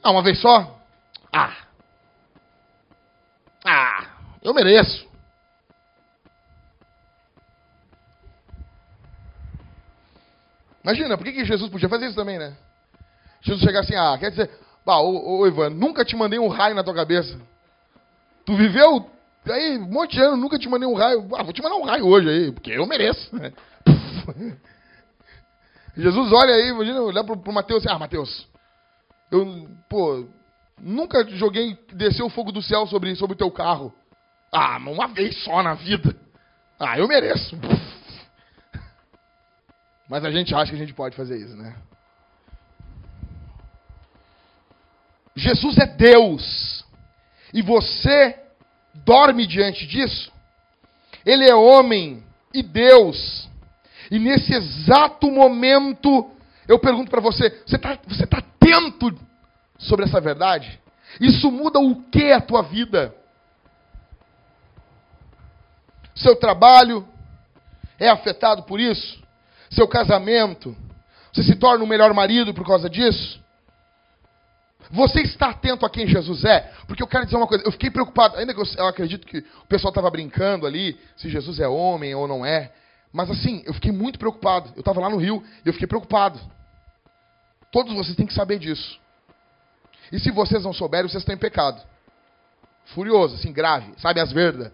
Ah, 0.03 0.11
uma 0.11 0.21
vez 0.21 0.39
só? 0.39 0.79
Ah. 1.31 1.57
Ah, 3.65 4.07
eu 4.43 4.53
mereço. 4.53 5.07
Imagina, 10.84 11.17
por 11.17 11.23
que, 11.23 11.31
que 11.31 11.45
Jesus 11.45 11.71
podia 11.71 11.88
fazer 11.88 12.07
isso 12.07 12.15
também, 12.15 12.38
né? 12.38 12.53
Jesus 13.41 13.63
chegar 13.63 13.79
assim, 13.79 13.95
ah, 13.95 14.17
quer 14.19 14.31
dizer, 14.31 14.49
bah, 14.86 14.99
ô, 14.99 15.39
ô 15.39 15.47
Ivan, 15.47 15.69
nunca 15.69 16.03
te 16.03 16.15
mandei 16.15 16.38
um 16.38 16.49
raio 16.49 16.75
na 16.75 16.84
tua 16.84 16.93
cabeça. 16.93 17.39
Tu 18.45 18.55
viveu 18.55 19.09
Aí, 19.45 19.77
um 19.77 19.87
monte 19.87 20.13
de 20.13 20.21
ano, 20.21 20.37
nunca 20.37 20.57
te 20.57 20.69
mandei 20.69 20.87
um 20.87 20.93
raio. 20.93 21.27
Ah, 21.35 21.43
vou 21.43 21.51
te 21.51 21.61
mandar 21.61 21.75
um 21.75 21.83
raio 21.83 22.07
hoje 22.07 22.29
aí, 22.29 22.51
porque 22.51 22.71
eu 22.71 22.85
mereço. 22.85 23.29
Jesus 25.97 26.31
olha 26.31 26.55
aí, 26.55 26.69
imagina, 26.69 27.01
olhar 27.01 27.23
pro, 27.23 27.37
pro 27.37 27.53
Mateus 27.53 27.85
ah, 27.85 27.99
Mateus, 27.99 28.47
eu, 29.29 29.69
pô, 29.89 30.25
nunca 30.79 31.27
joguei, 31.29 31.77
desceu 31.91 32.25
o 32.25 32.29
fogo 32.29 32.51
do 32.51 32.61
céu 32.61 32.87
sobre, 32.87 33.15
sobre 33.15 33.35
o 33.35 33.37
teu 33.37 33.51
carro. 33.51 33.93
Ah, 34.51 34.77
uma 34.77 35.07
vez 35.07 35.43
só 35.43 35.61
na 35.61 35.73
vida. 35.73 36.15
Ah, 36.79 36.97
eu 36.97 37.07
mereço. 37.07 37.57
Mas 40.09 40.23
a 40.23 40.31
gente 40.31 40.53
acha 40.53 40.71
que 40.71 40.75
a 40.75 40.79
gente 40.79 40.93
pode 40.93 41.15
fazer 41.15 41.37
isso, 41.37 41.55
né? 41.55 41.75
Jesus 45.35 45.77
é 45.77 45.87
Deus. 45.87 46.85
E 47.53 47.61
você 47.61 48.42
dorme 48.93 49.47
diante 49.47 49.85
disso. 49.87 50.31
Ele 51.25 51.49
é 51.49 51.55
homem 51.55 52.23
e 52.53 52.61
Deus. 52.61 53.49
E 54.11 54.19
nesse 54.19 54.53
exato 54.53 55.31
momento, 55.31 56.29
eu 56.67 56.77
pergunto 56.79 57.09
para 57.09 57.21
você: 57.21 57.49
você 57.65 57.75
está 57.75 57.97
você 58.07 58.27
tá 58.27 58.39
atento 58.39 59.17
sobre 59.77 60.05
essa 60.05 60.21
verdade? 60.21 60.79
Isso 61.19 61.51
muda 61.51 61.79
o 61.79 62.01
que 62.03 62.31
a 62.31 62.41
tua 62.41 62.61
vida? 62.61 63.15
Seu 66.15 66.35
trabalho 66.35 67.07
é 67.99 68.09
afetado 68.09 68.63
por 68.63 68.79
isso? 68.79 69.21
Seu 69.69 69.87
casamento? 69.87 70.75
Você 71.31 71.43
se 71.43 71.55
torna 71.55 71.83
um 71.83 71.87
melhor 71.87 72.13
marido 72.13 72.53
por 72.53 72.65
causa 72.65 72.89
disso? 72.89 73.42
Você 74.93 75.21
está 75.21 75.49
atento 75.49 75.87
a 75.87 75.89
quem 75.89 76.05
Jesus 76.05 76.45
é? 76.45 76.71
Porque 76.85 77.01
eu 77.01 77.07
quero 77.07 77.25
dizer 77.25 77.35
uma 77.35 77.47
coisa, 77.47 77.63
eu 77.65 77.71
fiquei 77.71 77.89
preocupado, 77.89 78.37
ainda 78.37 78.53
que 78.53 78.61
eu, 78.61 78.65
eu 78.77 78.85
acredito 78.85 79.25
que 79.25 79.39
o 79.39 79.65
pessoal 79.67 79.89
estava 79.89 80.07
brincando 80.11 80.67
ali, 80.67 80.99
se 81.17 81.29
Jesus 81.29 81.59
é 81.59 81.67
homem 81.67 82.13
ou 82.13 82.27
não 82.27 82.45
é. 82.45 82.71
Mas 83.11 83.31
assim, 83.31 83.63
eu 83.65 83.73
fiquei 83.73 83.91
muito 83.91 84.19
preocupado. 84.19 84.71
Eu 84.75 84.81
estava 84.81 85.01
lá 85.01 85.09
no 85.09 85.17
Rio 85.17 85.43
e 85.65 85.67
eu 85.67 85.73
fiquei 85.73 85.87
preocupado. 85.87 86.39
Todos 87.71 87.91
vocês 87.95 88.15
têm 88.15 88.27
que 88.27 88.35
saber 88.35 88.59
disso. 88.59 88.99
E 90.11 90.19
se 90.19 90.29
vocês 90.29 90.63
não 90.63 90.71
souberem, 90.71 91.09
vocês 91.09 91.23
estão 91.23 91.33
em 91.33 91.39
pecado. 91.39 91.81
Furioso, 92.93 93.33
assim, 93.33 93.51
grave. 93.51 93.95
Sabe 93.97 94.19
as 94.19 94.31
verdas? 94.31 94.71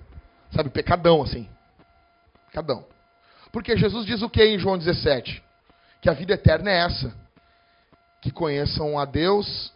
Sabe, 0.51 0.70
pecadão, 0.70 1.22
assim. 1.22 1.47
Pecadão. 2.47 2.84
Porque 3.53 3.78
Jesus 3.78 4.05
diz 4.05 4.22
o 4.22 4.30
que 4.30 4.43
em 4.43 4.59
João 4.59 4.78
17? 4.78 5.41
Que 6.01 6.09
a 6.09 6.13
vida 6.13 6.34
eterna 6.34 6.70
é 6.70 6.80
essa. 6.80 7.15
Que 8.22 8.32
conheçam 8.32 8.99
a 8.99 9.05
Deus, 9.05 9.72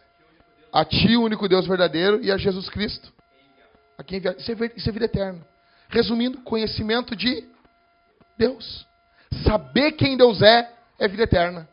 a 0.74 0.84
Ti, 0.84 1.16
o 1.16 1.22
único 1.22 1.48
Deus 1.48 1.68
verdadeiro, 1.68 2.20
e 2.20 2.32
a 2.32 2.36
Jesus 2.36 2.68
Cristo. 2.68 3.12
A 3.96 4.02
quem 4.02 4.18
enviar. 4.18 4.34
Isso, 4.36 4.50
é, 4.50 4.72
isso 4.76 4.88
é 4.88 4.92
vida 4.92 5.04
eterna. 5.04 5.46
Resumindo, 5.88 6.38
conhecimento 6.38 7.14
de 7.14 7.44
Deus. 8.36 8.84
Saber 9.44 9.92
quem 9.92 10.16
Deus 10.16 10.42
é, 10.42 10.68
é 10.98 11.06
vida 11.06 11.22
eterna. 11.22 11.68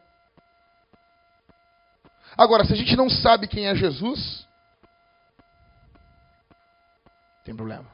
Agora, 2.37 2.63
se 2.63 2.73
a 2.73 2.75
gente 2.75 2.95
não 2.95 3.09
sabe 3.09 3.47
quem 3.47 3.67
é 3.67 3.73
Jesus, 3.73 4.45
tem 7.43 7.55
problema. 7.55 7.87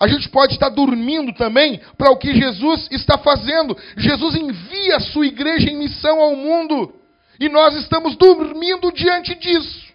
A 0.00 0.08
gente 0.08 0.30
pode 0.30 0.54
estar 0.54 0.70
dormindo 0.70 1.34
também 1.34 1.78
para 1.98 2.10
o 2.10 2.16
que 2.16 2.34
Jesus 2.34 2.88
está 2.90 3.18
fazendo. 3.18 3.76
Jesus 3.98 4.34
envia 4.34 4.96
a 4.96 5.00
sua 5.00 5.26
igreja 5.26 5.70
em 5.70 5.76
missão 5.76 6.22
ao 6.22 6.34
mundo. 6.34 7.05
E 7.38 7.48
nós 7.48 7.74
estamos 7.74 8.16
dormindo 8.16 8.90
diante 8.92 9.34
disso. 9.34 9.86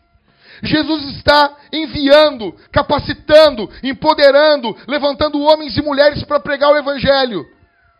Jesus 0.63 1.15
está 1.15 1.57
enviando, 1.73 2.53
capacitando, 2.71 3.69
empoderando, 3.81 4.77
levantando 4.87 5.41
homens 5.41 5.75
e 5.75 5.81
mulheres 5.81 6.23
para 6.23 6.39
pregar 6.39 6.71
o 6.71 6.77
Evangelho. 6.77 7.45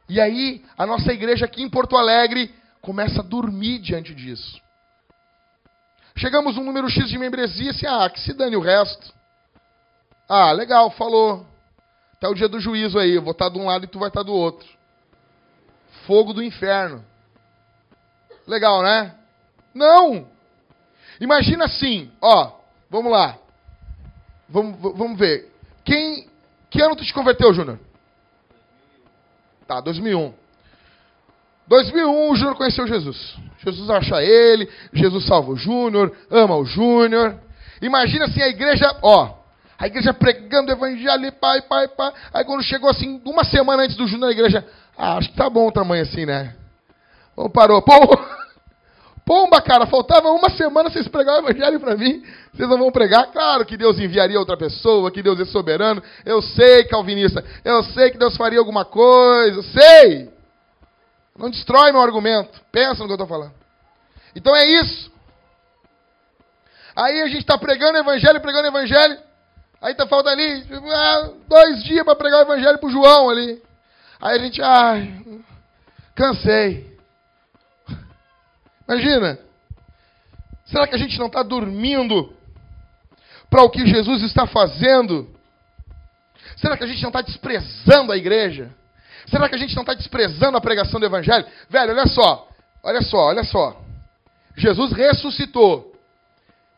E 0.08 0.22
aí, 0.22 0.64
a 0.78 0.86
nossa 0.86 1.12
igreja 1.12 1.46
aqui 1.46 1.64
em 1.64 1.70
Porto 1.70 1.98
Alegre 1.98 2.54
começa 2.82 3.22
a 3.22 3.24
dormir 3.24 3.80
diante 3.80 4.14
disso. 4.14 4.62
Chegamos 6.16 6.58
um 6.58 6.64
número 6.64 6.90
X 6.90 7.10
de 7.10 7.18
membresia, 7.18 7.72
assim, 7.72 7.88
ah, 7.88 8.10
que 8.10 8.20
se 8.20 8.34
dane 8.34 8.56
o 8.56 8.62
resto. 8.62 9.12
Ah, 10.30 10.52
legal, 10.52 10.92
falou. 10.92 11.48
Até 12.16 12.28
o 12.28 12.36
dia 12.36 12.48
do 12.48 12.60
juízo 12.60 13.00
aí, 13.00 13.16
eu 13.16 13.22
vou 13.24 13.32
estar 13.32 13.50
de 13.50 13.58
um 13.58 13.66
lado 13.66 13.86
e 13.86 13.88
tu 13.88 13.98
vai 13.98 14.10
estar 14.10 14.22
do 14.22 14.34
outro. 14.34 14.68
Fogo 16.06 16.34
do 16.34 16.44
inferno. 16.44 17.04
Legal, 18.46 18.84
né? 18.84 19.16
Não! 19.74 20.28
Imagina 21.20 21.66
assim, 21.66 22.12
ó, 22.22 22.52
vamos 22.90 23.12
lá. 23.12 23.38
Vamos, 24.50 24.80
vamos 24.98 25.18
ver. 25.18 25.52
Quem, 25.86 26.28
que 26.70 26.82
ano 26.82 26.96
tu 26.96 27.06
te 27.06 27.14
converteu, 27.14 27.54
Júnior? 27.54 27.80
Tá, 29.68 29.80
2001. 29.80 30.34
2001 31.68 32.30
o 32.30 32.36
Júnior 32.36 32.56
conheceu 32.56 32.88
Jesus. 32.88 33.36
Jesus 33.60 33.90
acha 33.90 34.22
ele, 34.22 34.70
Jesus 34.92 35.26
salva 35.26 35.52
o 35.52 35.56
Júnior, 35.56 36.12
ama 36.30 36.56
o 36.58 36.66
Júnior. 36.66 37.40
Imagina 37.82 38.26
assim 38.26 38.42
a 38.42 38.50
igreja, 38.50 38.94
ó, 39.02 39.38
a 39.80 39.88
igreja 39.88 40.14
pregando 40.14 40.72
o 40.72 40.76
evangelho, 40.76 41.32
pai, 41.34 41.62
pai, 41.62 41.88
pai. 41.88 42.12
Aí 42.34 42.44
quando 42.44 42.64
chegou 42.64 42.90
assim, 42.90 43.22
uma 43.26 43.44
semana 43.44 43.84
antes 43.84 43.96
do 43.96 44.06
Júnior 44.06 44.28
na 44.28 44.34
igreja, 44.34 44.68
ah, 44.98 45.18
acho 45.18 45.30
que 45.30 45.38
tá 45.38 45.50
bom 45.50 45.68
o 45.68 45.72
tamanho 45.72 46.04
assim, 46.04 46.26
né? 46.26 46.56
Vamos 47.36 47.54
parou. 47.54 47.82
Pô, 47.82 47.94
pomba, 49.26 49.62
cara, 49.62 49.86
faltava 49.86 50.30
uma 50.32 50.50
semana 50.50 50.90
vocês 50.90 51.08
pregar 51.08 51.36
o 51.36 51.48
evangelho 51.48 51.80
para 51.80 51.96
mim. 51.96 52.24
Vocês 52.54 52.70
não 52.70 52.78
vão 52.78 52.92
pregar? 52.92 53.32
Claro 53.32 53.66
que 53.66 53.78
Deus 53.78 54.00
enviaria 54.00 54.40
outra 54.40 54.58
pessoa, 54.58 55.12
que 55.12 55.24
Deus 55.24 55.40
é 55.40 55.46
soberano. 55.46 56.02
Eu 56.26 56.42
sei, 56.42 56.84
calvinista. 56.86 57.44
Eu 57.64 57.84
sei 57.84 58.12
que 58.12 58.18
Deus 58.18 58.36
faria 58.36 58.60
alguma 58.60 58.86
coisa. 58.86 59.64
Sei. 59.64 60.30
Não 61.38 61.50
destrói 61.50 61.92
meu 61.92 62.02
argumento. 62.02 62.62
Pensa 62.72 63.02
no 63.02 63.06
que 63.06 63.12
eu 63.12 63.16
estou 63.16 63.28
falando. 63.28 63.54
Então 64.36 64.56
é 64.56 64.66
isso. 64.66 65.12
Aí 66.96 67.22
a 67.22 67.28
gente 67.28 67.40
está 67.40 67.58
pregando 67.58 67.98
o 67.98 68.02
evangelho, 68.02 68.42
pregando 68.42 68.66
o 68.66 68.72
evangelho. 68.72 69.18
Aí 69.82 69.96
tá 69.96 70.06
faltando 70.06 70.40
ali 70.40 70.64
ah, 70.94 71.30
dois 71.48 71.84
dias 71.84 72.04
para 72.04 72.16
pregar 72.16 72.40
o 72.40 72.44
evangelho 72.44 72.78
para 72.78 72.90
João 72.90 73.30
ali. 73.30 73.62
Aí 74.22 74.38
a 74.38 74.44
gente, 74.44 74.62
ai, 74.62 75.20
cansei. 76.14 76.91
Imagina. 78.92 79.40
Será 80.66 80.86
que 80.86 80.96
a 80.96 80.98
gente 80.98 81.18
não 81.18 81.28
está 81.28 81.42
dormindo 81.44 82.34
para 83.50 83.64
o 83.64 83.70
que 83.70 83.86
Jesus 83.88 84.22
está 84.24 84.46
fazendo? 84.46 85.30
Será 86.58 86.76
que 86.76 86.84
a 86.84 86.88
gente 86.88 87.02
não 87.02 87.10
está 87.10 87.22
desprezando 87.22 88.12
a 88.12 88.18
igreja? 88.18 88.70
Será 89.28 89.48
que 89.48 89.56
a 89.56 89.58
gente 89.58 89.74
não 89.76 89.84
está 89.84 89.94
desprezando 89.94 90.58
a 90.58 90.62
pregação 90.62 91.00
do 91.00 91.06
Evangelho? 91.06 91.46
Velho, 91.70 91.92
olha 91.92 92.08
só. 92.08 92.50
Olha 92.84 93.02
só, 93.02 93.18
olha 93.18 93.44
só. 93.46 93.82
Jesus 94.58 94.92
ressuscitou. 94.92 95.96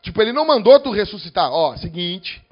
Tipo, 0.00 0.22
ele 0.22 0.32
não 0.32 0.46
mandou 0.46 0.78
tu 0.78 0.92
ressuscitar. 0.92 1.50
Ó, 1.50 1.76
seguinte. 1.76 2.44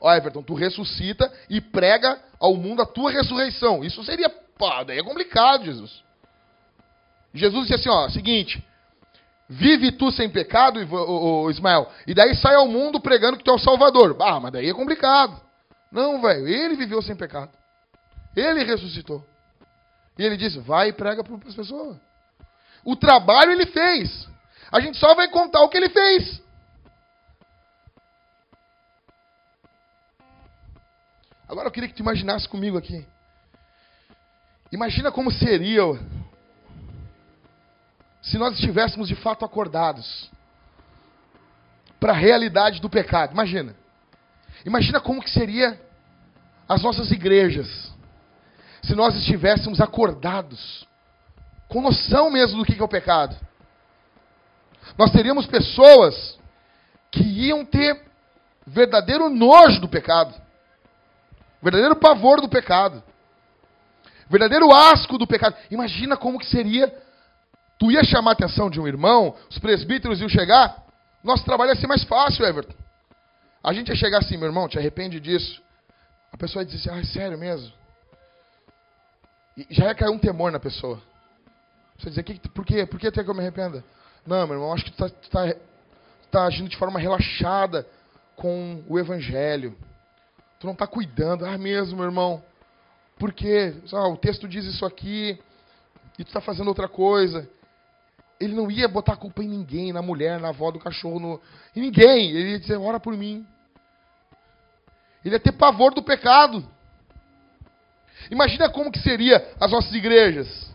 Ó, 0.00 0.14
Everton, 0.14 0.42
tu 0.42 0.54
ressuscita 0.54 1.32
e 1.50 1.60
prega 1.60 2.20
ao 2.38 2.54
mundo 2.54 2.82
a 2.82 2.86
tua 2.86 3.10
ressurreição. 3.10 3.82
Isso 3.82 4.04
seria, 4.04 4.28
pá, 4.28 4.84
daí 4.84 4.98
é 4.98 5.02
complicado, 5.02 5.64
Jesus. 5.64 6.04
Jesus 7.34 7.66
disse 7.66 7.74
assim, 7.74 7.88
ó, 7.88 8.08
seguinte. 8.08 8.62
Vive 9.48 9.92
tu 9.92 10.12
sem 10.12 10.28
pecado, 10.28 10.78
Ismael, 11.50 11.90
e 12.06 12.12
daí 12.12 12.34
sai 12.36 12.54
ao 12.54 12.68
mundo 12.68 13.00
pregando 13.00 13.38
que 13.38 13.44
tu 13.44 13.50
é 13.50 13.54
o 13.54 13.58
Salvador. 13.58 14.14
Ah, 14.20 14.38
mas 14.38 14.52
daí 14.52 14.68
é 14.68 14.74
complicado. 14.74 15.40
Não, 15.90 16.20
velho, 16.20 16.46
ele 16.46 16.76
viveu 16.76 17.00
sem 17.00 17.16
pecado. 17.16 17.50
Ele 18.36 18.62
ressuscitou. 18.62 19.24
E 20.18 20.22
ele 20.22 20.36
disse: 20.36 20.58
vai 20.58 20.88
e 20.88 20.92
prega 20.92 21.24
para 21.24 21.34
as 21.48 21.54
pessoas. 21.54 21.96
O 22.84 22.94
trabalho 22.94 23.52
ele 23.52 23.64
fez. 23.66 24.28
A 24.70 24.80
gente 24.80 24.98
só 24.98 25.14
vai 25.14 25.28
contar 25.28 25.62
o 25.62 25.68
que 25.70 25.78
ele 25.78 25.88
fez. 25.88 26.42
Agora 31.48 31.68
eu 31.68 31.72
queria 31.72 31.88
que 31.88 31.94
tu 31.94 32.02
imaginasse 32.02 32.46
comigo 32.46 32.76
aqui. 32.76 33.06
Imagina 34.70 35.10
como 35.10 35.32
seria 35.32 35.82
se 38.22 38.38
nós 38.38 38.54
estivéssemos 38.54 39.08
de 39.08 39.14
fato 39.14 39.44
acordados 39.44 40.30
para 42.00 42.12
a 42.12 42.16
realidade 42.16 42.80
do 42.80 42.90
pecado. 42.90 43.32
Imagina. 43.32 43.74
Imagina 44.64 45.00
como 45.00 45.22
que 45.22 45.30
seria 45.30 45.80
as 46.68 46.82
nossas 46.82 47.10
igrejas 47.10 47.88
se 48.82 48.94
nós 48.94 49.14
estivéssemos 49.16 49.80
acordados, 49.80 50.86
com 51.68 51.82
noção 51.82 52.30
mesmo 52.30 52.58
do 52.58 52.64
que 52.64 52.80
é 52.80 52.84
o 52.84 52.88
pecado. 52.88 53.36
Nós 54.96 55.10
teríamos 55.10 55.46
pessoas 55.46 56.38
que 57.10 57.22
iam 57.22 57.64
ter 57.64 58.00
verdadeiro 58.66 59.28
nojo 59.28 59.80
do 59.80 59.88
pecado, 59.88 60.34
verdadeiro 61.62 61.96
pavor 61.96 62.40
do 62.40 62.48
pecado, 62.48 63.02
verdadeiro 64.30 64.72
asco 64.72 65.18
do 65.18 65.26
pecado. 65.26 65.56
Imagina 65.70 66.16
como 66.16 66.38
que 66.38 66.46
seria. 66.46 67.06
Tu 67.78 67.92
ia 67.92 68.02
chamar 68.04 68.30
a 68.30 68.32
atenção 68.32 68.68
de 68.68 68.80
um 68.80 68.88
irmão, 68.88 69.36
os 69.48 69.58
presbíteros 69.58 70.20
iam 70.20 70.28
chegar, 70.28 70.84
nosso 71.22 71.44
trabalho 71.44 71.70
ia 71.70 71.76
ser 71.76 71.86
mais 71.86 72.02
fácil, 72.04 72.44
Everton. 72.44 72.74
A 73.62 73.72
gente 73.72 73.88
ia 73.88 73.96
chegar 73.96 74.18
assim, 74.18 74.36
meu 74.36 74.46
irmão, 74.46 74.68
te 74.68 74.78
arrepende 74.78 75.20
disso. 75.20 75.62
A 76.32 76.36
pessoa 76.36 76.62
ia 76.62 76.66
dizer 76.66 76.90
assim, 76.90 76.98
ah, 76.98 77.00
é 77.00 77.04
sério 77.04 77.38
mesmo? 77.38 77.72
E 79.56 79.66
já 79.70 79.86
ia 79.86 79.94
cair 79.94 80.10
um 80.10 80.18
temor 80.18 80.50
na 80.50 80.60
pessoa. 80.60 81.00
Você 81.98 82.10
dizer, 82.10 82.22
que, 82.22 82.48
por 82.48 82.64
quê? 82.64 82.86
Por 82.86 82.98
que 82.98 83.10
quer 83.10 83.24
que 83.24 83.30
eu 83.30 83.34
me 83.34 83.40
arrependa? 83.40 83.84
Não, 84.26 84.46
meu 84.46 84.56
irmão, 84.56 84.72
acho 84.72 84.84
que 84.84 84.92
tu 84.92 85.04
está 85.04 85.48
tá, 85.48 85.54
tá 86.30 86.44
agindo 86.44 86.68
de 86.68 86.76
forma 86.76 86.98
relaxada 86.98 87.86
com 88.36 88.82
o 88.88 88.98
evangelho. 88.98 89.76
Tu 90.60 90.66
não 90.66 90.74
está 90.74 90.86
cuidando. 90.86 91.44
Ah, 91.44 91.58
mesmo, 91.58 91.96
meu 91.96 92.06
irmão. 92.06 92.42
Por 93.18 93.32
quê? 93.32 93.74
Ah, 93.92 94.08
o 94.08 94.16
texto 94.16 94.46
diz 94.46 94.64
isso 94.64 94.86
aqui 94.86 95.38
e 96.18 96.24
tu 96.24 96.28
está 96.28 96.40
fazendo 96.40 96.68
outra 96.68 96.88
coisa. 96.88 97.48
Ele 98.40 98.54
não 98.54 98.70
ia 98.70 98.86
botar 98.86 99.14
a 99.14 99.16
culpa 99.16 99.42
em 99.42 99.48
ninguém, 99.48 99.92
na 99.92 100.00
mulher, 100.00 100.38
na 100.38 100.48
avó 100.48 100.70
do 100.70 100.78
cachorro, 100.78 101.18
no... 101.18 101.40
em 101.74 101.80
ninguém. 101.80 102.30
Ele 102.30 102.50
ia 102.52 102.60
dizer, 102.60 102.76
ora 102.76 103.00
por 103.00 103.16
mim. 103.16 103.46
Ele 105.24 105.34
ia 105.34 105.40
ter 105.40 105.52
pavor 105.52 105.92
do 105.92 106.02
pecado. 106.02 106.64
Imagina 108.30 108.68
como 108.68 108.92
que 108.92 109.00
seria 109.00 109.44
as 109.60 109.70
nossas 109.70 109.92
igrejas. 109.92 110.68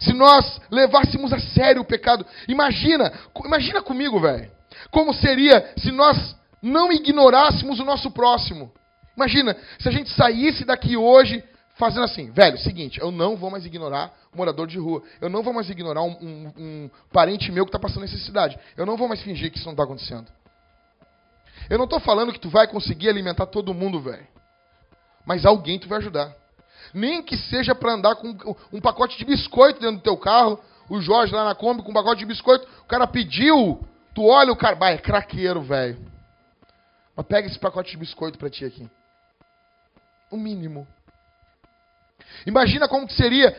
Se 0.00 0.12
nós 0.12 0.60
levássemos 0.70 1.32
a 1.32 1.38
sério 1.38 1.82
o 1.82 1.84
pecado. 1.84 2.26
Imagina, 2.48 3.12
imagina 3.44 3.82
comigo, 3.82 4.20
velho. 4.20 4.50
Como 4.90 5.14
seria 5.14 5.72
se 5.78 5.90
nós 5.90 6.36
não 6.60 6.92
ignorássemos 6.92 7.78
o 7.78 7.84
nosso 7.84 8.10
próximo. 8.10 8.72
Imagina, 9.16 9.56
se 9.78 9.88
a 9.88 9.92
gente 9.92 10.10
saísse 10.10 10.64
daqui 10.64 10.96
hoje 10.96 11.42
fazendo 11.76 12.04
assim, 12.04 12.30
velho, 12.30 12.58
seguinte, 12.58 12.98
eu 13.00 13.10
não 13.10 13.36
vou 13.36 13.50
mais 13.50 13.64
ignorar 13.64 14.12
o 14.32 14.36
morador 14.36 14.66
de 14.66 14.78
rua. 14.78 15.02
Eu 15.20 15.28
não 15.28 15.42
vou 15.42 15.52
mais 15.52 15.68
ignorar 15.70 16.02
um, 16.02 16.16
um, 16.20 16.52
um 16.56 16.90
parente 17.12 17.52
meu 17.52 17.64
que 17.64 17.68
está 17.68 17.78
passando 17.78 18.02
necessidade. 18.02 18.58
Eu 18.76 18.86
não 18.86 18.96
vou 18.96 19.08
mais 19.08 19.22
fingir 19.22 19.50
que 19.50 19.58
isso 19.58 19.66
não 19.66 19.72
está 19.72 19.84
acontecendo. 19.84 20.26
Eu 21.68 21.78
não 21.78 21.84
estou 21.84 22.00
falando 22.00 22.32
que 22.32 22.40
tu 22.40 22.48
vai 22.48 22.66
conseguir 22.66 23.08
alimentar 23.08 23.46
todo 23.46 23.74
mundo, 23.74 24.00
velho. 24.00 24.26
Mas 25.24 25.44
alguém 25.44 25.78
tu 25.78 25.88
vai 25.88 25.98
ajudar. 25.98 26.34
Nem 26.94 27.22
que 27.22 27.36
seja 27.36 27.74
para 27.74 27.92
andar 27.92 28.14
com 28.16 28.34
um 28.72 28.80
pacote 28.80 29.18
de 29.18 29.24
biscoito 29.24 29.80
dentro 29.80 29.96
do 29.96 30.02
teu 30.02 30.16
carro. 30.16 30.58
O 30.88 31.00
Jorge 31.00 31.34
lá 31.34 31.44
na 31.44 31.54
Kombi 31.54 31.82
com 31.82 31.90
um 31.90 31.94
pacote 31.94 32.20
de 32.20 32.26
biscoito. 32.26 32.66
O 32.82 32.84
cara 32.84 33.06
pediu. 33.06 33.84
Tu 34.14 34.24
olha 34.24 34.52
o 34.52 34.56
cara. 34.56 34.76
Bah, 34.76 34.90
é 34.90 34.98
craqueiro, 34.98 35.60
velho. 35.60 35.98
Mas 37.14 37.26
pega 37.26 37.48
esse 37.48 37.58
pacote 37.58 37.90
de 37.90 37.96
biscoito 37.96 38.38
para 38.38 38.48
ti 38.48 38.64
aqui. 38.64 38.88
O 40.30 40.36
mínimo. 40.36 40.86
Imagina 42.46 42.88
como 42.88 43.06
que 43.06 43.14
seria 43.14 43.56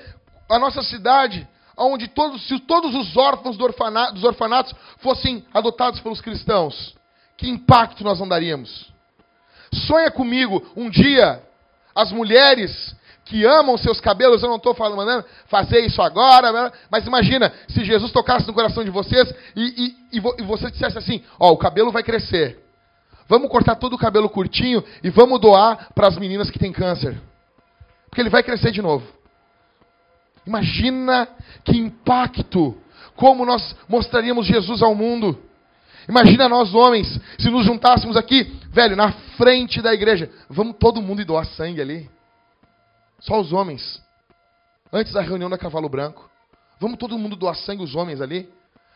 a 0.50 0.58
nossa 0.60 0.82
cidade, 0.82 1.48
onde 1.78 2.08
todos, 2.08 2.48
se 2.48 2.60
todos 2.60 2.96
os 2.96 3.16
órfãos 3.16 3.58
do 3.58 3.68
dos 4.14 4.24
orfanatos 4.24 4.74
fossem 4.98 5.46
adotados 5.54 6.00
pelos 6.00 6.22
cristãos. 6.22 6.96
Que 7.36 7.50
impacto 7.50 8.04
nós 8.04 8.20
não 8.20 8.28
daríamos? 8.28 8.92
Sonha 9.74 10.10
comigo, 10.10 10.66
um 10.76 10.90
dia, 10.90 11.44
as 11.94 12.12
mulheres 12.12 12.96
que 13.26 13.46
amam 13.46 13.78
seus 13.78 14.00
cabelos, 14.00 14.42
eu 14.42 14.50
não 14.50 14.56
estou 14.56 14.74
falando, 14.74 14.98
mandando 14.98 15.26
fazer 15.48 15.82
isso 15.86 16.02
agora, 16.02 16.72
mas 16.90 17.06
imagina 17.06 17.54
se 17.68 17.84
Jesus 17.84 18.12
tocasse 18.12 18.48
no 18.48 18.54
coração 18.54 18.84
de 18.84 18.90
vocês 18.90 19.32
e, 19.56 19.96
e, 20.14 20.18
e 20.18 20.44
você 20.44 20.72
dissesse 20.72 20.98
assim: 20.98 21.22
Ó, 21.40 21.52
o 21.52 21.58
cabelo 21.58 21.92
vai 21.92 22.04
crescer. 22.04 22.64
Vamos 23.28 23.50
cortar 23.50 23.76
todo 23.76 23.94
o 23.94 23.98
cabelo 23.98 24.30
curtinho 24.30 24.82
e 25.04 25.10
vamos 25.10 25.42
doar 25.42 25.90
para 25.94 26.08
as 26.08 26.18
meninas 26.18 26.50
que 26.50 26.58
têm 26.58 26.72
câncer. 26.72 27.22
Porque 28.18 28.24
ele 28.24 28.30
vai 28.32 28.42
crescer 28.42 28.72
de 28.72 28.82
novo. 28.82 29.06
Imagina 30.44 31.28
que 31.64 31.78
impacto, 31.78 32.76
como 33.16 33.46
nós 33.46 33.76
mostraríamos 33.88 34.48
Jesus 34.48 34.82
ao 34.82 34.96
mundo. 34.96 35.38
Imagina 36.10 36.50
nós 36.50 36.74
homens, 36.74 37.20
se 37.38 37.48
nos 37.52 37.64
juntássemos 37.64 38.18
aqui, 38.18 38.60
velho, 38.72 38.96
na 38.96 39.12
frente 39.12 39.84
da 39.84 39.94
igreja. 39.94 40.32
Vamos 40.50 40.78
todo 40.80 41.00
mundo 41.00 41.22
ir 41.22 41.26
doar 41.26 41.46
sangue 41.46 41.80
ali. 41.80 42.10
Só 43.20 43.40
os 43.40 43.54
homens. 43.54 44.02
Antes 44.92 45.14
da 45.14 45.22
reunião 45.22 45.48
da 45.48 45.58
Cavalo 45.58 45.88
Branco. 45.88 46.28
Vamos 46.80 46.98
todo 46.98 47.20
mundo 47.20 47.36
doar 47.36 47.56
sangue, 47.56 47.84
os 47.84 47.94
homens 47.94 48.20
ali. 48.20 48.50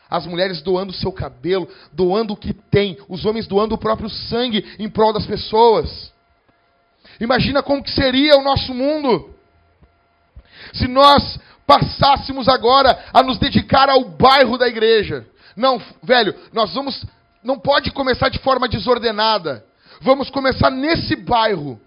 As 0.09 0.26
mulheres 0.26 0.63
doando 0.63 0.89
o 0.89 0.95
seu 0.95 1.11
cabelo, 1.11 1.69
doando 1.93 2.34
o 2.34 2.38
que 2.38 2.53
tem. 2.55 2.97
Os 3.07 3.24
homens 3.24 3.45
doando 3.45 3.76
o 3.76 3.78
próprio 3.78 4.09
sangue 4.09 4.65
em 4.80 4.89
prol 4.89 5.13
das 5.13 5.28
pessoas. 5.28 6.11
Imagina 7.22 7.61
como 7.61 7.84
que 7.84 7.91
seria 7.91 8.36
o 8.36 8.41
nosso 8.41 8.74
mundo. 8.74 9.30
Se 10.74 10.88
nós 10.88 11.39
passássemos 11.67 12.47
agora 12.47 12.97
a 13.13 13.22
nos 13.22 13.38
dedicar 13.38 13.89
ao 13.89 14.03
bairro 14.03 14.57
da 14.57 14.67
igreja. 14.67 15.26
Não, 15.55 15.80
velho, 16.01 16.36
nós 16.51 16.74
vamos. 16.74 17.05
Não 17.43 17.59
pode 17.59 17.91
começar 17.91 18.30
de 18.30 18.39
forma 18.39 18.67
desordenada. 18.67 19.63
Vamos 20.01 20.32
começar 20.32 20.72
nesse 20.72 21.15
bairro. 21.15 21.80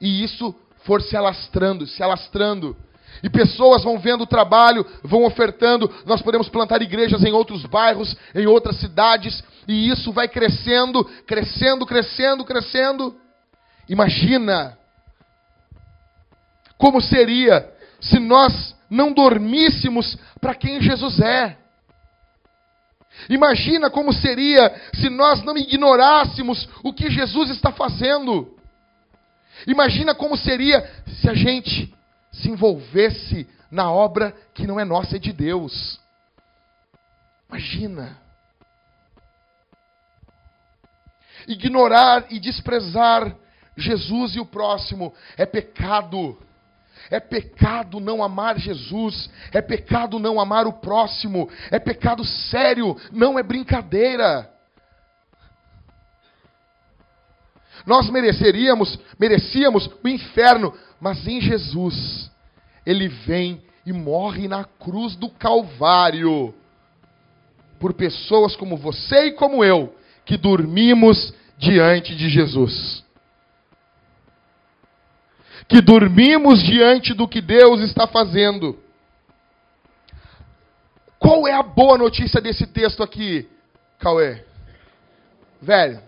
E 0.00 0.24
isso 0.24 0.54
for 0.84 1.02
se 1.02 1.14
alastrando, 1.16 1.86
se 1.86 2.02
alastrando. 2.02 2.74
E 3.22 3.28
pessoas 3.28 3.84
vão 3.84 3.98
vendo 3.98 4.22
o 4.22 4.26
trabalho, 4.26 4.86
vão 5.04 5.24
ofertando. 5.24 5.92
Nós 6.06 6.22
podemos 6.22 6.48
plantar 6.48 6.80
igrejas 6.80 7.22
em 7.22 7.32
outros 7.32 7.66
bairros, 7.66 8.16
em 8.34 8.46
outras 8.46 8.76
cidades. 8.78 9.44
E 9.68 9.90
isso 9.90 10.12
vai 10.12 10.28
crescendo, 10.28 11.04
crescendo, 11.26 11.84
crescendo, 11.84 12.44
crescendo. 12.44 13.21
Imagina 13.88 14.78
como 16.78 17.00
seria 17.00 17.70
se 18.00 18.18
nós 18.18 18.74
não 18.90 19.12
dormíssemos 19.12 20.18
para 20.40 20.54
quem 20.54 20.80
Jesus 20.80 21.20
é. 21.20 21.56
Imagina 23.28 23.90
como 23.90 24.12
seria 24.12 24.74
se 24.94 25.08
nós 25.08 25.42
não 25.42 25.56
ignorássemos 25.56 26.68
o 26.82 26.92
que 26.92 27.10
Jesus 27.10 27.50
está 27.50 27.70
fazendo. 27.72 28.56
Imagina 29.66 30.14
como 30.14 30.36
seria 30.36 30.90
se 31.20 31.28
a 31.28 31.34
gente 31.34 31.94
se 32.32 32.48
envolvesse 32.48 33.46
na 33.70 33.90
obra 33.90 34.34
que 34.54 34.66
não 34.66 34.80
é 34.80 34.84
nossa, 34.84 35.16
é 35.16 35.18
de 35.18 35.32
Deus. 35.32 36.00
Imagina. 37.48 38.18
Ignorar 41.46 42.26
e 42.30 42.40
desprezar 42.40 43.36
Jesus 43.76 44.34
e 44.34 44.40
o 44.40 44.46
próximo. 44.46 45.12
É 45.36 45.46
pecado. 45.46 46.38
É 47.10 47.18
pecado 47.20 48.00
não 48.00 48.22
amar 48.22 48.58
Jesus, 48.58 49.28
é 49.52 49.60
pecado 49.60 50.18
não 50.18 50.40
amar 50.40 50.66
o 50.66 50.72
próximo, 50.72 51.50
é 51.70 51.78
pecado 51.78 52.24
sério, 52.24 52.96
não 53.10 53.38
é 53.38 53.42
brincadeira. 53.42 54.48
Nós 57.84 58.08
mereceríamos, 58.08 58.98
merecíamos 59.18 59.90
o 60.02 60.08
inferno, 60.08 60.72
mas 61.00 61.26
em 61.26 61.40
Jesus 61.40 62.30
ele 62.86 63.08
vem 63.08 63.60
e 63.84 63.92
morre 63.92 64.46
na 64.46 64.64
cruz 64.64 65.16
do 65.16 65.28
Calvário 65.28 66.54
por 67.80 67.92
pessoas 67.94 68.54
como 68.54 68.76
você 68.76 69.26
e 69.26 69.32
como 69.32 69.64
eu 69.64 69.94
que 70.24 70.36
dormimos 70.36 71.34
diante 71.58 72.14
de 72.14 72.30
Jesus 72.30 73.02
que 75.72 75.80
dormimos 75.80 76.62
diante 76.62 77.14
do 77.14 77.26
que 77.26 77.40
Deus 77.40 77.80
está 77.80 78.06
fazendo. 78.06 78.78
Qual 81.18 81.48
é 81.48 81.54
a 81.54 81.62
boa 81.62 81.96
notícia 81.96 82.42
desse 82.42 82.66
texto 82.66 83.02
aqui, 83.02 83.48
Cauê? 83.98 84.44
Velho, 85.62 85.98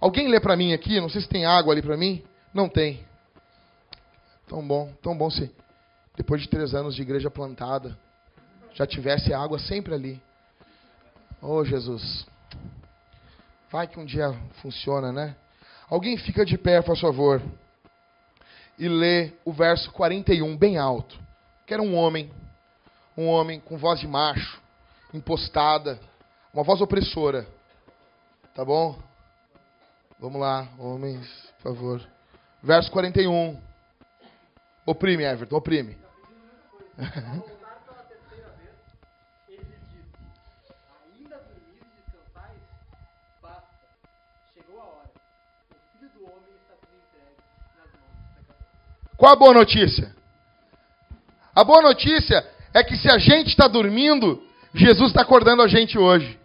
alguém 0.00 0.26
lê 0.26 0.40
para 0.40 0.56
mim 0.56 0.72
aqui? 0.72 0.98
Não 0.98 1.10
sei 1.10 1.20
se 1.20 1.28
tem 1.28 1.44
água 1.44 1.74
ali 1.74 1.82
para 1.82 1.98
mim. 1.98 2.24
Não 2.54 2.66
tem. 2.66 3.04
Tão 4.48 4.66
bom, 4.66 4.90
tão 5.02 5.14
bom 5.14 5.28
se 5.28 5.54
depois 6.16 6.40
de 6.40 6.48
três 6.48 6.74
anos 6.74 6.94
de 6.94 7.02
igreja 7.02 7.30
plantada 7.30 7.98
já 8.72 8.86
tivesse 8.86 9.34
água 9.34 9.58
sempre 9.58 9.92
ali. 9.92 10.22
Oh 11.42 11.62
Jesus, 11.62 12.26
vai 13.70 13.86
que 13.86 14.00
um 14.00 14.04
dia 14.06 14.34
funciona, 14.62 15.12
né? 15.12 15.36
Alguém 15.90 16.16
fica 16.16 16.42
de 16.42 16.56
pé, 16.56 16.80
por 16.80 16.96
favor 16.96 17.42
e 18.80 18.88
lê 18.88 19.34
o 19.44 19.52
verso 19.52 19.92
41 19.92 20.56
bem 20.56 20.78
alto. 20.78 21.20
Que 21.66 21.74
era 21.74 21.82
um 21.82 21.94
homem, 21.94 22.32
um 23.14 23.26
homem 23.28 23.60
com 23.60 23.76
voz 23.76 24.00
de 24.00 24.08
macho, 24.08 24.58
impostada, 25.12 26.00
uma 26.52 26.64
voz 26.64 26.80
opressora. 26.80 27.46
Tá 28.54 28.64
bom? 28.64 28.98
Vamos 30.18 30.40
lá, 30.40 30.66
homens, 30.78 31.28
por 31.62 31.74
favor. 31.74 32.08
Verso 32.62 32.90
41. 32.90 33.60
Oprime, 34.86 35.24
Everton, 35.24 35.56
oprime. 35.56 35.98
Qual 49.20 49.34
a 49.34 49.36
boa 49.36 49.52
notícia? 49.52 50.16
A 51.54 51.62
boa 51.62 51.82
notícia 51.82 52.42
é 52.72 52.82
que 52.82 52.96
se 52.96 53.06
a 53.06 53.18
gente 53.18 53.48
está 53.48 53.68
dormindo, 53.68 54.42
Jesus 54.72 55.10
está 55.10 55.20
acordando 55.20 55.60
a 55.60 55.68
gente 55.68 55.98
hoje. 55.98 56.40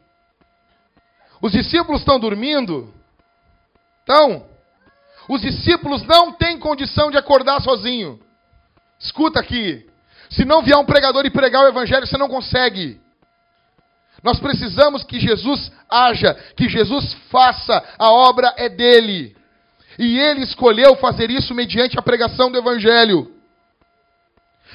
Os 1.42 1.54
discípulos 1.54 2.02
estão 2.02 2.20
dormindo? 2.20 2.94
Então, 4.04 4.46
os 5.30 5.40
discípulos 5.40 6.04
não 6.04 6.34
têm 6.34 6.60
condição 6.60 7.10
de 7.10 7.18
acordar 7.18 7.62
sozinho. 7.62 8.20
Escuta 9.00 9.40
aqui. 9.40 9.90
Se 10.30 10.44
não 10.44 10.62
vier 10.62 10.76
um 10.76 10.86
pregador 10.86 11.26
e 11.26 11.30
pregar 11.30 11.64
o 11.64 11.70
evangelho, 11.70 12.06
você 12.06 12.18
não 12.18 12.28
consegue. 12.28 13.00
Nós 14.22 14.38
precisamos 14.38 15.02
que 15.06 15.18
Jesus 15.18 15.72
haja, 15.90 16.34
que 16.58 16.68
Jesus 16.68 17.14
faça, 17.32 17.82
a 17.98 18.12
obra 18.12 18.54
é 18.58 18.68
dele. 18.68 19.34
E 19.98 20.20
ele 20.20 20.42
escolheu 20.42 20.96
fazer 20.98 21.30
isso 21.30 21.54
mediante 21.54 21.98
a 21.98 22.02
pregação 22.02 22.52
do 22.52 22.58
Evangelho. 22.58 23.32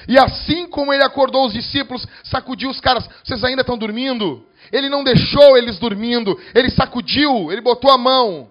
E 0.07 0.17
assim 0.17 0.67
como 0.67 0.93
ele 0.93 1.03
acordou 1.03 1.45
os 1.45 1.53
discípulos, 1.53 2.07
sacudiu 2.23 2.69
os 2.69 2.79
caras, 2.79 3.07
vocês 3.23 3.43
ainda 3.43 3.61
estão 3.61 3.77
dormindo? 3.77 4.45
Ele 4.71 4.89
não 4.89 5.03
deixou 5.03 5.57
eles 5.57 5.77
dormindo, 5.77 6.39
ele 6.55 6.69
sacudiu, 6.69 7.51
ele 7.51 7.61
botou 7.61 7.91
a 7.91 7.97
mão. 7.97 8.49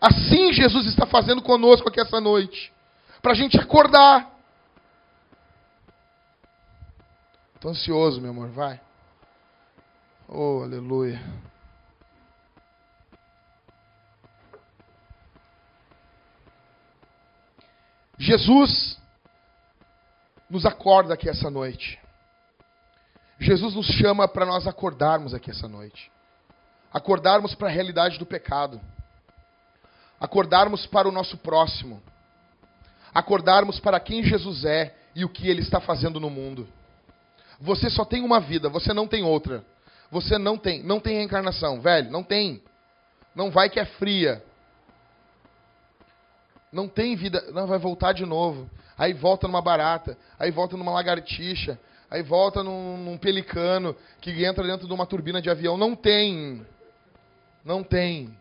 Assim 0.00 0.52
Jesus 0.52 0.86
está 0.86 1.06
fazendo 1.06 1.40
conosco 1.40 1.88
aqui 1.88 2.00
essa 2.00 2.20
noite, 2.20 2.72
para 3.22 3.32
a 3.32 3.34
gente 3.34 3.58
acordar. 3.58 4.30
Estou 7.54 7.70
ansioso, 7.70 8.20
meu 8.20 8.30
amor, 8.30 8.48
vai. 8.48 8.80
Oh, 10.28 10.62
aleluia. 10.62 11.20
Jesus 18.18 18.98
nos 20.48 20.64
acorda 20.64 21.14
aqui 21.14 21.28
essa 21.28 21.50
noite. 21.50 21.98
Jesus 23.38 23.74
nos 23.74 23.86
chama 23.86 24.28
para 24.28 24.46
nós 24.46 24.66
acordarmos 24.66 25.34
aqui 25.34 25.50
essa 25.50 25.68
noite. 25.68 26.10
Acordarmos 26.92 27.54
para 27.54 27.68
a 27.68 27.70
realidade 27.70 28.18
do 28.18 28.26
pecado. 28.26 28.80
Acordarmos 30.20 30.86
para 30.86 31.08
o 31.08 31.12
nosso 31.12 31.36
próximo. 31.38 32.02
Acordarmos 33.12 33.80
para 33.80 33.98
quem 33.98 34.22
Jesus 34.22 34.64
é 34.64 34.94
e 35.14 35.24
o 35.24 35.28
que 35.28 35.48
ele 35.48 35.60
está 35.60 35.80
fazendo 35.80 36.20
no 36.20 36.30
mundo. 36.30 36.68
Você 37.60 37.90
só 37.90 38.04
tem 38.04 38.22
uma 38.22 38.40
vida, 38.40 38.68
você 38.68 38.92
não 38.92 39.06
tem 39.06 39.22
outra. 39.22 39.64
Você 40.10 40.38
não 40.38 40.56
tem, 40.56 40.82
não 40.82 41.00
tem 41.00 41.16
reencarnação, 41.16 41.80
velho, 41.80 42.10
não 42.10 42.22
tem. 42.22 42.62
Não 43.34 43.50
vai 43.50 43.68
que 43.68 43.80
é 43.80 43.84
fria. 43.84 44.44
Não 46.74 46.88
tem 46.88 47.14
vida, 47.14 47.40
não 47.52 47.68
vai 47.68 47.78
voltar 47.78 48.12
de 48.12 48.26
novo. 48.26 48.68
Aí 48.98 49.12
volta 49.12 49.46
numa 49.46 49.62
barata, 49.62 50.18
aí 50.38 50.50
volta 50.50 50.76
numa 50.76 50.90
lagartixa, 50.90 51.78
aí 52.10 52.20
volta 52.22 52.64
num, 52.64 52.96
num 52.98 53.16
pelicano 53.16 53.96
que 54.20 54.44
entra 54.44 54.64
dentro 54.64 54.86
de 54.86 54.92
uma 54.92 55.06
turbina 55.06 55.40
de 55.40 55.48
avião. 55.48 55.76
Não 55.76 55.94
tem. 55.94 56.66
Não 57.64 57.84
tem. 57.84 58.36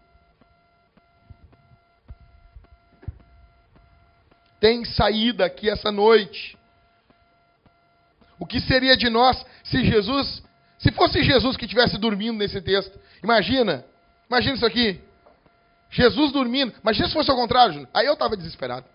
Tem 4.60 4.84
saída 4.84 5.46
aqui 5.46 5.70
essa 5.70 5.92
noite. 5.92 6.58
O 8.40 8.48
que 8.48 8.60
seria 8.60 8.98
de 8.98 9.10
nós 9.10 9.46
se 9.64 9.86
Jesus, 9.86 10.44
se 10.80 10.92
fosse 10.92 11.24
Jesus 11.24 11.56
que 11.56 11.66
estivesse 11.66 12.00
dormindo 12.00 12.38
nesse 12.40 12.60
texto? 12.62 13.00
Imagina, 13.24 13.86
imagina 14.28 14.56
isso 14.56 14.66
aqui. 14.66 15.00
Jesus 15.94 16.32
dormindo. 16.32 16.74
Imagina 16.82 17.08
se 17.08 17.14
fosse 17.14 17.30
ao 17.30 17.38
contrário. 17.38 17.88
Aí 17.94 18.06
eu 18.06 18.14
estava 18.14 18.36
desesperado. 18.36 18.86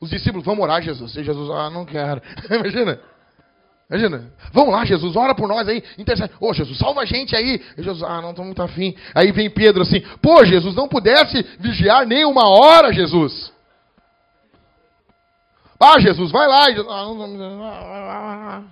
Os 0.00 0.08
discípulos, 0.08 0.44
vamos 0.44 0.62
orar, 0.62 0.80
Jesus. 0.80 1.16
E 1.16 1.24
Jesus, 1.24 1.50
ah, 1.50 1.68
não 1.68 1.84
quero. 1.84 2.22
Imagina. 2.48 3.00
Imagina. 3.90 4.32
Vamos 4.52 4.72
lá, 4.72 4.84
Jesus, 4.84 5.16
ora 5.16 5.34
por 5.34 5.48
nós 5.48 5.66
aí. 5.66 5.82
Intercede. 5.98 6.32
Ô, 6.40 6.50
oh, 6.50 6.54
Jesus, 6.54 6.78
salva 6.78 7.00
a 7.00 7.04
gente 7.04 7.34
aí. 7.34 7.60
E 7.76 7.82
Jesus, 7.82 8.04
ah, 8.04 8.22
não 8.22 8.30
estou 8.30 8.44
muito 8.44 8.62
afim. 8.62 8.94
Aí 9.14 9.32
vem 9.32 9.50
Pedro 9.50 9.82
assim, 9.82 10.00
pô, 10.22 10.44
Jesus, 10.44 10.76
não 10.76 10.88
pudesse 10.88 11.42
vigiar 11.58 12.06
nem 12.06 12.24
uma 12.24 12.48
hora, 12.48 12.92
Jesus. 12.92 13.52
Ah, 15.80 15.98
Jesus, 15.98 16.30
vai 16.30 16.46
lá. 16.46 16.66
Ah, 16.88 18.62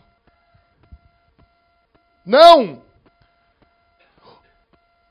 não! 2.25 2.83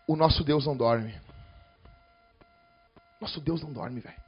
O 0.07 0.15
nosso 0.15 0.43
Deus 0.43 0.65
não 0.65 0.75
dorme. 0.75 1.22
Nosso 3.23 3.39
Deus 3.39 3.63
não 3.63 3.71
dorme, 3.71 4.01
velho. 4.01 4.21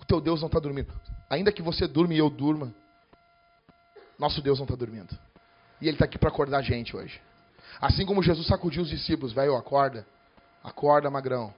O 0.00 0.04
teu 0.04 0.20
Deus 0.20 0.40
não 0.40 0.46
está 0.46 0.60
dormindo. 0.60 0.92
Ainda 1.28 1.50
que 1.50 1.60
você 1.60 1.88
durma 1.88 2.14
e 2.14 2.18
eu 2.18 2.30
durma, 2.30 2.72
nosso 4.16 4.40
Deus 4.40 4.60
não 4.60 4.66
está 4.66 4.76
dormindo. 4.76 5.18
E 5.80 5.88
Ele 5.88 5.96
está 5.96 6.04
aqui 6.04 6.16
para 6.16 6.28
acordar 6.28 6.58
a 6.58 6.62
gente 6.62 6.96
hoje. 6.96 7.20
Assim 7.80 8.06
como 8.06 8.22
Jesus 8.22 8.46
sacudiu 8.46 8.82
os 8.82 8.88
discípulos, 8.88 9.32
velho, 9.32 9.56
acorda. 9.56 10.06
Acorda, 10.62 11.10
magrão. 11.10 11.52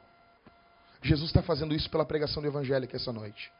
Jesus 1.03 1.29
está 1.29 1.43
fazendo 1.43 1.75
isso 1.75 1.91
pela 1.91 2.07
pregação 2.07 2.41
do 2.41 2.49
Evangelho 2.49 2.85
aqui 2.85 2.97
essa 2.97 3.13
noite. 3.13 3.53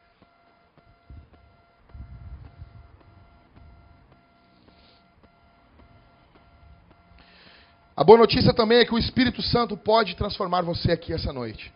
A 7.95 8.03
boa 8.03 8.17
notícia 8.17 8.51
também 8.55 8.79
é 8.79 8.85
que 8.85 8.95
o 8.95 8.97
Espírito 8.97 9.43
Santo 9.43 9.77
pode 9.77 10.15
transformar 10.15 10.63
você 10.63 10.91
aqui 10.91 11.13
essa 11.13 11.31
noite. 11.31 11.71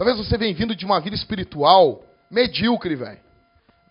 Talvez 0.00 0.16
você 0.16 0.38
venha 0.38 0.54
vindo 0.54 0.74
de 0.74 0.86
uma 0.86 0.98
vida 0.98 1.14
espiritual 1.14 2.02
medíocre, 2.30 2.96
velho. 2.96 3.20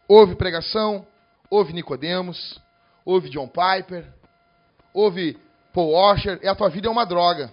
Houve 0.08 0.34
pregação, 0.34 1.06
houve 1.52 1.72
Nicodemos, 1.72 2.60
houve 3.06 3.30
John 3.30 3.48
Piper, 3.48 4.08
houve 4.92 5.38
Paul 5.72 5.92
Washer, 5.92 6.40
e 6.42 6.48
a 6.48 6.56
tua 6.56 6.68
vida 6.68 6.88
é 6.88 6.90
uma 6.90 7.06
droga. 7.06 7.52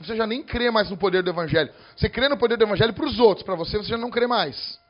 Você 0.00 0.16
já 0.16 0.26
nem 0.26 0.42
crê 0.42 0.70
mais 0.70 0.88
no 0.88 0.96
poder 0.96 1.22
do 1.22 1.28
Evangelho. 1.28 1.70
Você 1.94 2.08
crê 2.08 2.30
no 2.30 2.38
poder 2.38 2.56
do 2.56 2.64
Evangelho 2.64 2.94
para 2.94 3.04
os 3.04 3.20
outros, 3.20 3.44
para 3.44 3.54
você 3.54 3.76
você 3.76 3.90
já 3.90 3.98
não 3.98 4.10
crê 4.10 4.26
mais. 4.26 4.80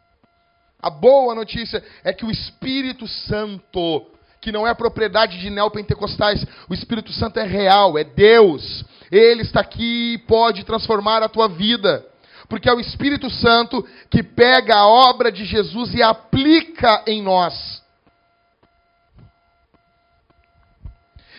A 0.80 0.88
boa 0.88 1.34
notícia 1.34 1.82
é 2.04 2.12
que 2.12 2.24
o 2.24 2.30
Espírito 2.30 3.08
Santo 3.08 4.06
que 4.46 4.52
não 4.52 4.64
é 4.64 4.72
propriedade 4.72 5.40
de 5.40 5.50
neopentecostais. 5.50 6.46
O 6.70 6.72
Espírito 6.72 7.12
Santo 7.12 7.40
é 7.40 7.42
real, 7.42 7.98
é 7.98 8.04
Deus. 8.04 8.84
Ele 9.10 9.42
está 9.42 9.58
aqui 9.58 10.12
e 10.14 10.18
pode 10.18 10.62
transformar 10.62 11.20
a 11.20 11.28
tua 11.28 11.48
vida. 11.48 12.06
Porque 12.48 12.68
é 12.68 12.72
o 12.72 12.78
Espírito 12.78 13.28
Santo 13.28 13.84
que 14.08 14.22
pega 14.22 14.76
a 14.76 14.86
obra 14.86 15.32
de 15.32 15.44
Jesus 15.44 15.92
e 15.94 16.00
aplica 16.00 17.02
em 17.08 17.20
nós. 17.20 17.82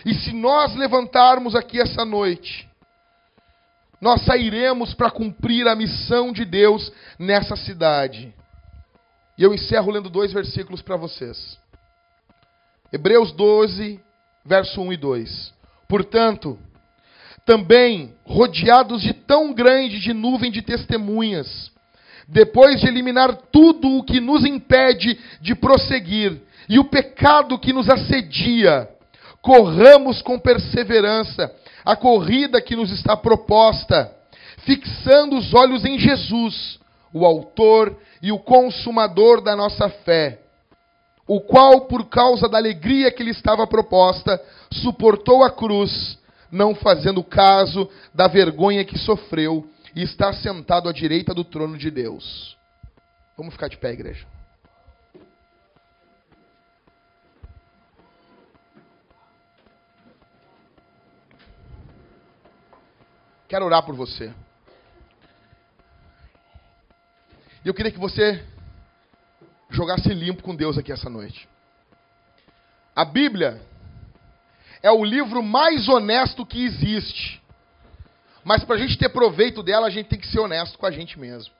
E 0.04 0.12
se 0.12 0.34
nós 0.34 0.74
levantarmos 0.74 1.54
aqui 1.54 1.80
essa 1.80 2.04
noite, 2.04 2.68
nós 4.02 4.22
sairemos 4.26 4.92
para 4.92 5.10
cumprir 5.10 5.66
a 5.66 5.74
missão 5.74 6.30
de 6.30 6.44
Deus 6.44 6.92
nessa 7.18 7.56
cidade. 7.56 8.34
E 9.38 9.42
eu 9.42 9.54
encerro 9.54 9.90
lendo 9.90 10.10
dois 10.10 10.30
versículos 10.30 10.82
para 10.82 10.96
vocês. 10.96 11.58
Hebreus 12.90 13.32
12, 13.32 14.00
verso 14.46 14.80
1 14.80 14.92
e 14.94 14.96
2. 14.96 15.54
Portanto, 15.86 16.58
também 17.44 18.14
rodeados 18.24 19.02
de 19.02 19.12
tão 19.12 19.52
grande 19.52 20.00
de 20.00 20.14
nuvem 20.14 20.50
de 20.50 20.62
testemunhas, 20.62 21.70
depois 22.26 22.80
de 22.80 22.88
eliminar 22.88 23.34
tudo 23.52 23.98
o 23.98 24.02
que 24.02 24.20
nos 24.20 24.44
impede 24.44 25.18
de 25.40 25.54
prosseguir 25.54 26.40
e 26.66 26.78
o 26.78 26.84
pecado 26.84 27.58
que 27.58 27.74
nos 27.74 27.90
assedia, 27.90 28.88
corramos 29.42 30.22
com 30.22 30.38
perseverança 30.38 31.54
a 31.84 31.94
corrida 31.94 32.60
que 32.60 32.74
nos 32.74 32.90
está 32.90 33.16
proposta, 33.16 34.14
fixando 34.64 35.36
os 35.36 35.52
olhos 35.52 35.84
em 35.84 35.98
Jesus, 35.98 36.78
o 37.12 37.24
Autor 37.24 37.98
e 38.22 38.32
o 38.32 38.38
Consumador 38.38 39.42
da 39.42 39.54
nossa 39.54 39.90
fé 39.90 40.40
o 41.28 41.42
qual, 41.42 41.82
por 41.82 42.08
causa 42.08 42.48
da 42.48 42.56
alegria 42.56 43.12
que 43.12 43.22
lhe 43.22 43.30
estava 43.30 43.66
proposta, 43.66 44.42
suportou 44.72 45.44
a 45.44 45.50
cruz, 45.50 46.18
não 46.50 46.74
fazendo 46.74 47.22
caso 47.22 47.88
da 48.14 48.26
vergonha 48.26 48.82
que 48.82 48.98
sofreu, 48.98 49.68
e 49.94 50.02
está 50.02 50.32
sentado 50.32 50.88
à 50.88 50.92
direita 50.92 51.34
do 51.34 51.44
trono 51.44 51.76
de 51.76 51.90
Deus. 51.90 52.56
Vamos 53.36 53.52
ficar 53.52 53.68
de 53.68 53.76
pé, 53.76 53.92
igreja. 53.92 54.26
Quero 63.46 63.64
orar 63.64 63.82
por 63.84 63.94
você. 63.94 64.32
E 67.64 67.68
eu 67.68 67.74
queria 67.74 67.92
que 67.92 67.98
você 67.98 68.44
jogasse 69.70 70.08
limpo 70.08 70.42
com 70.42 70.54
Deus 70.54 70.78
aqui 70.78 70.92
essa 70.92 71.10
noite. 71.10 71.48
A 72.94 73.04
Bíblia 73.04 73.60
é 74.82 74.90
o 74.90 75.04
livro 75.04 75.42
mais 75.42 75.88
honesto 75.88 76.44
que 76.46 76.64
existe. 76.64 77.42
Mas 78.44 78.64
para 78.64 78.76
a 78.76 78.78
gente 78.78 78.96
ter 78.96 79.08
proveito 79.08 79.62
dela, 79.62 79.86
a 79.86 79.90
gente 79.90 80.08
tem 80.08 80.18
que 80.18 80.26
ser 80.26 80.40
honesto 80.40 80.78
com 80.78 80.86
a 80.86 80.90
gente 80.90 81.18
mesmo. 81.18 81.52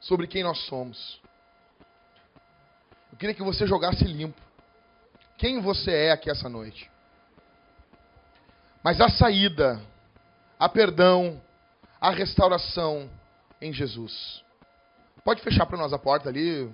Sobre 0.00 0.26
quem 0.26 0.42
nós 0.42 0.58
somos. 0.66 1.20
Eu 3.12 3.18
queria 3.18 3.34
que 3.34 3.42
você 3.42 3.66
jogasse 3.66 4.04
limpo. 4.04 4.40
Quem 5.36 5.60
você 5.60 5.90
é 5.90 6.10
aqui 6.10 6.30
essa 6.30 6.48
noite. 6.48 6.90
Mas 8.82 9.00
a 9.00 9.08
saída, 9.08 9.80
a 10.58 10.68
perdão, 10.68 11.40
a 12.00 12.10
restauração 12.10 13.10
em 13.60 13.72
Jesus. 13.72 14.42
Pode 15.22 15.42
fechar 15.42 15.66
para 15.66 15.76
nós 15.78 15.92
a 15.92 15.98
porta 15.98 16.28
ali. 16.28 16.70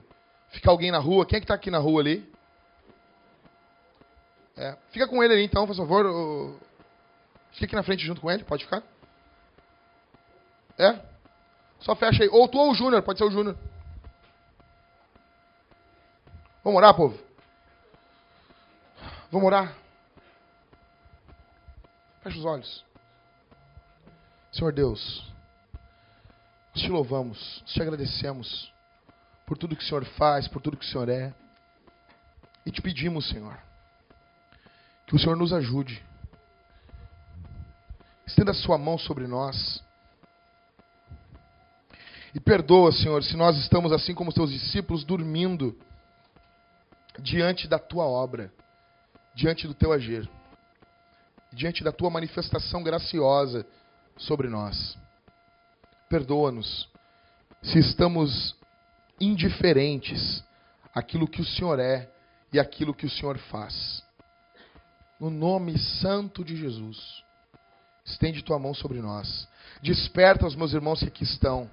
Fica 0.50 0.70
alguém 0.70 0.90
na 0.90 0.98
rua. 0.98 1.26
Quem 1.26 1.36
é 1.36 1.40
que 1.40 1.44
está 1.44 1.54
aqui 1.54 1.70
na 1.70 1.78
rua 1.78 2.00
ali? 2.00 2.32
É. 4.56 4.76
Fica 4.90 5.06
com 5.06 5.22
ele 5.22 5.34
ali 5.34 5.44
então, 5.44 5.66
por 5.66 5.76
favor. 5.76 6.58
Fica 7.52 7.66
aqui 7.66 7.74
na 7.74 7.82
frente 7.82 8.04
junto 8.04 8.20
com 8.20 8.30
ele, 8.30 8.44
pode 8.44 8.64
ficar? 8.64 8.82
É? 10.78 10.98
Só 11.80 11.94
fecha 11.94 12.22
aí. 12.22 12.28
Ou 12.30 12.48
tu 12.48 12.58
ou 12.58 12.70
o 12.70 12.74
Júnior, 12.74 13.02
pode 13.02 13.18
ser 13.18 13.24
o 13.24 13.30
Júnior. 13.30 13.56
Vamos 16.64 16.78
orar, 16.78 16.94
povo? 16.94 17.18
Vamos 19.30 19.46
orar? 19.46 19.74
Fecha 22.22 22.38
os 22.38 22.44
olhos. 22.44 22.84
Senhor 24.52 24.72
Deus, 24.72 25.22
te 26.74 26.88
louvamos, 26.88 27.62
te 27.66 27.82
agradecemos 27.82 28.72
por 29.46 29.56
tudo 29.56 29.76
que 29.76 29.84
o 29.84 29.86
Senhor 29.86 30.04
faz, 30.04 30.48
por 30.48 30.60
tudo 30.60 30.76
que 30.76 30.84
o 30.84 30.88
Senhor 30.88 31.08
é. 31.08 31.32
E 32.64 32.70
te 32.70 32.82
pedimos, 32.82 33.28
Senhor, 33.28 33.56
que 35.06 35.14
o 35.14 35.18
Senhor 35.18 35.36
nos 35.36 35.52
ajude. 35.52 36.04
Estenda 38.26 38.50
a 38.50 38.54
sua 38.54 38.76
mão 38.76 38.98
sobre 38.98 39.26
nós. 39.28 39.82
E 42.34 42.40
perdoa, 42.40 42.90
Senhor, 42.90 43.22
se 43.22 43.36
nós 43.36 43.56
estamos 43.58 43.92
assim 43.92 44.14
como 44.14 44.30
os 44.30 44.34
teus 44.34 44.50
discípulos 44.50 45.04
dormindo 45.04 45.78
diante 47.20 47.68
da 47.68 47.78
tua 47.78 48.04
obra, 48.04 48.52
diante 49.34 49.66
do 49.68 49.74
teu 49.74 49.92
agir, 49.92 50.28
diante 51.52 51.84
da 51.84 51.92
tua 51.92 52.10
manifestação 52.10 52.82
graciosa 52.82 53.64
sobre 54.16 54.48
nós. 54.48 54.98
Perdoa-nos 56.08 56.88
se 57.62 57.78
estamos 57.78 58.55
indiferentes 59.20 60.44
àquilo 60.94 61.28
que 61.28 61.40
o 61.40 61.44
Senhor 61.44 61.78
é 61.78 62.08
e 62.52 62.58
àquilo 62.58 62.94
que 62.94 63.06
o 63.06 63.10
Senhor 63.10 63.38
faz. 63.38 64.02
No 65.18 65.30
nome 65.30 65.78
santo 65.78 66.44
de 66.44 66.56
Jesus, 66.56 67.22
estende 68.04 68.42
tua 68.42 68.58
mão 68.58 68.74
sobre 68.74 69.00
nós. 69.00 69.48
Desperta 69.82 70.46
os 70.46 70.54
meus 70.54 70.72
irmãos 70.72 71.00
que 71.00 71.08
aqui 71.08 71.24
estão. 71.24 71.70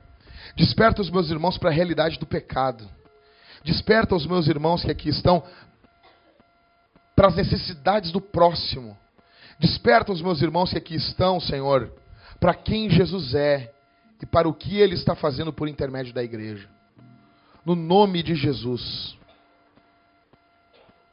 Desperta 0.55 1.01
os 1.01 1.09
meus 1.09 1.29
irmãos 1.29 1.57
para 1.57 1.69
a 1.69 1.73
realidade 1.73 2.17
do 2.19 2.25
pecado. 2.25 2.89
Desperta 3.63 4.15
os 4.15 4.25
meus 4.25 4.47
irmãos 4.47 4.83
que 4.83 4.91
aqui 4.91 5.09
estão 5.09 5.43
para 7.15 7.27
as 7.27 7.35
necessidades 7.35 8.11
do 8.11 8.19
próximo. 8.19 8.97
Desperta 9.59 10.11
os 10.11 10.21
meus 10.21 10.41
irmãos 10.41 10.71
que 10.71 10.77
aqui 10.77 10.95
estão, 10.95 11.39
Senhor, 11.39 11.93
para 12.39 12.53
quem 12.53 12.89
Jesus 12.89 13.33
é 13.35 13.73
e 14.21 14.25
para 14.25 14.47
o 14.47 14.53
que 14.53 14.79
ele 14.79 14.95
está 14.95 15.15
fazendo 15.15 15.53
por 15.53 15.67
intermédio 15.67 16.13
da 16.13 16.23
igreja. 16.23 16.69
No 17.66 17.76
nome 17.76 18.22
de 18.24 18.36
Jesus. 18.36 19.18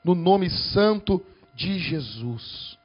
No 0.04 0.14
nome 0.14 0.50
santo 0.50 1.24
de 1.54 1.78
Jesus. 1.78 2.78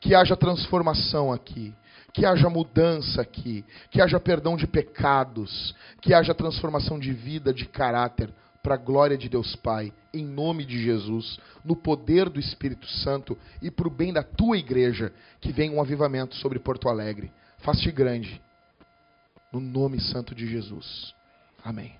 Que 0.00 0.14
haja 0.14 0.36
transformação 0.36 1.32
aqui 1.32 1.74
que 2.12 2.26
haja 2.26 2.48
mudança 2.48 3.22
aqui, 3.22 3.64
que 3.90 4.00
haja 4.00 4.18
perdão 4.18 4.56
de 4.56 4.66
pecados, 4.66 5.74
que 6.00 6.12
haja 6.12 6.34
transformação 6.34 6.98
de 6.98 7.12
vida, 7.12 7.52
de 7.52 7.66
caráter, 7.66 8.32
para 8.62 8.74
a 8.74 8.78
glória 8.78 9.16
de 9.16 9.28
Deus 9.28 9.56
Pai, 9.56 9.92
em 10.12 10.24
nome 10.24 10.66
de 10.66 10.82
Jesus, 10.82 11.38
no 11.64 11.74
poder 11.74 12.28
do 12.28 12.38
Espírito 12.38 12.86
Santo 12.86 13.36
e 13.62 13.70
para 13.70 13.88
o 13.88 13.90
bem 13.90 14.12
da 14.12 14.22
tua 14.22 14.58
igreja, 14.58 15.12
que 15.40 15.52
venha 15.52 15.72
um 15.72 15.80
avivamento 15.80 16.34
sobre 16.36 16.58
Porto 16.58 16.88
Alegre. 16.88 17.32
Faz-te 17.58 17.90
grande, 17.90 18.40
no 19.52 19.60
nome 19.60 20.00
santo 20.00 20.34
de 20.34 20.46
Jesus. 20.46 21.14
Amém. 21.64 21.99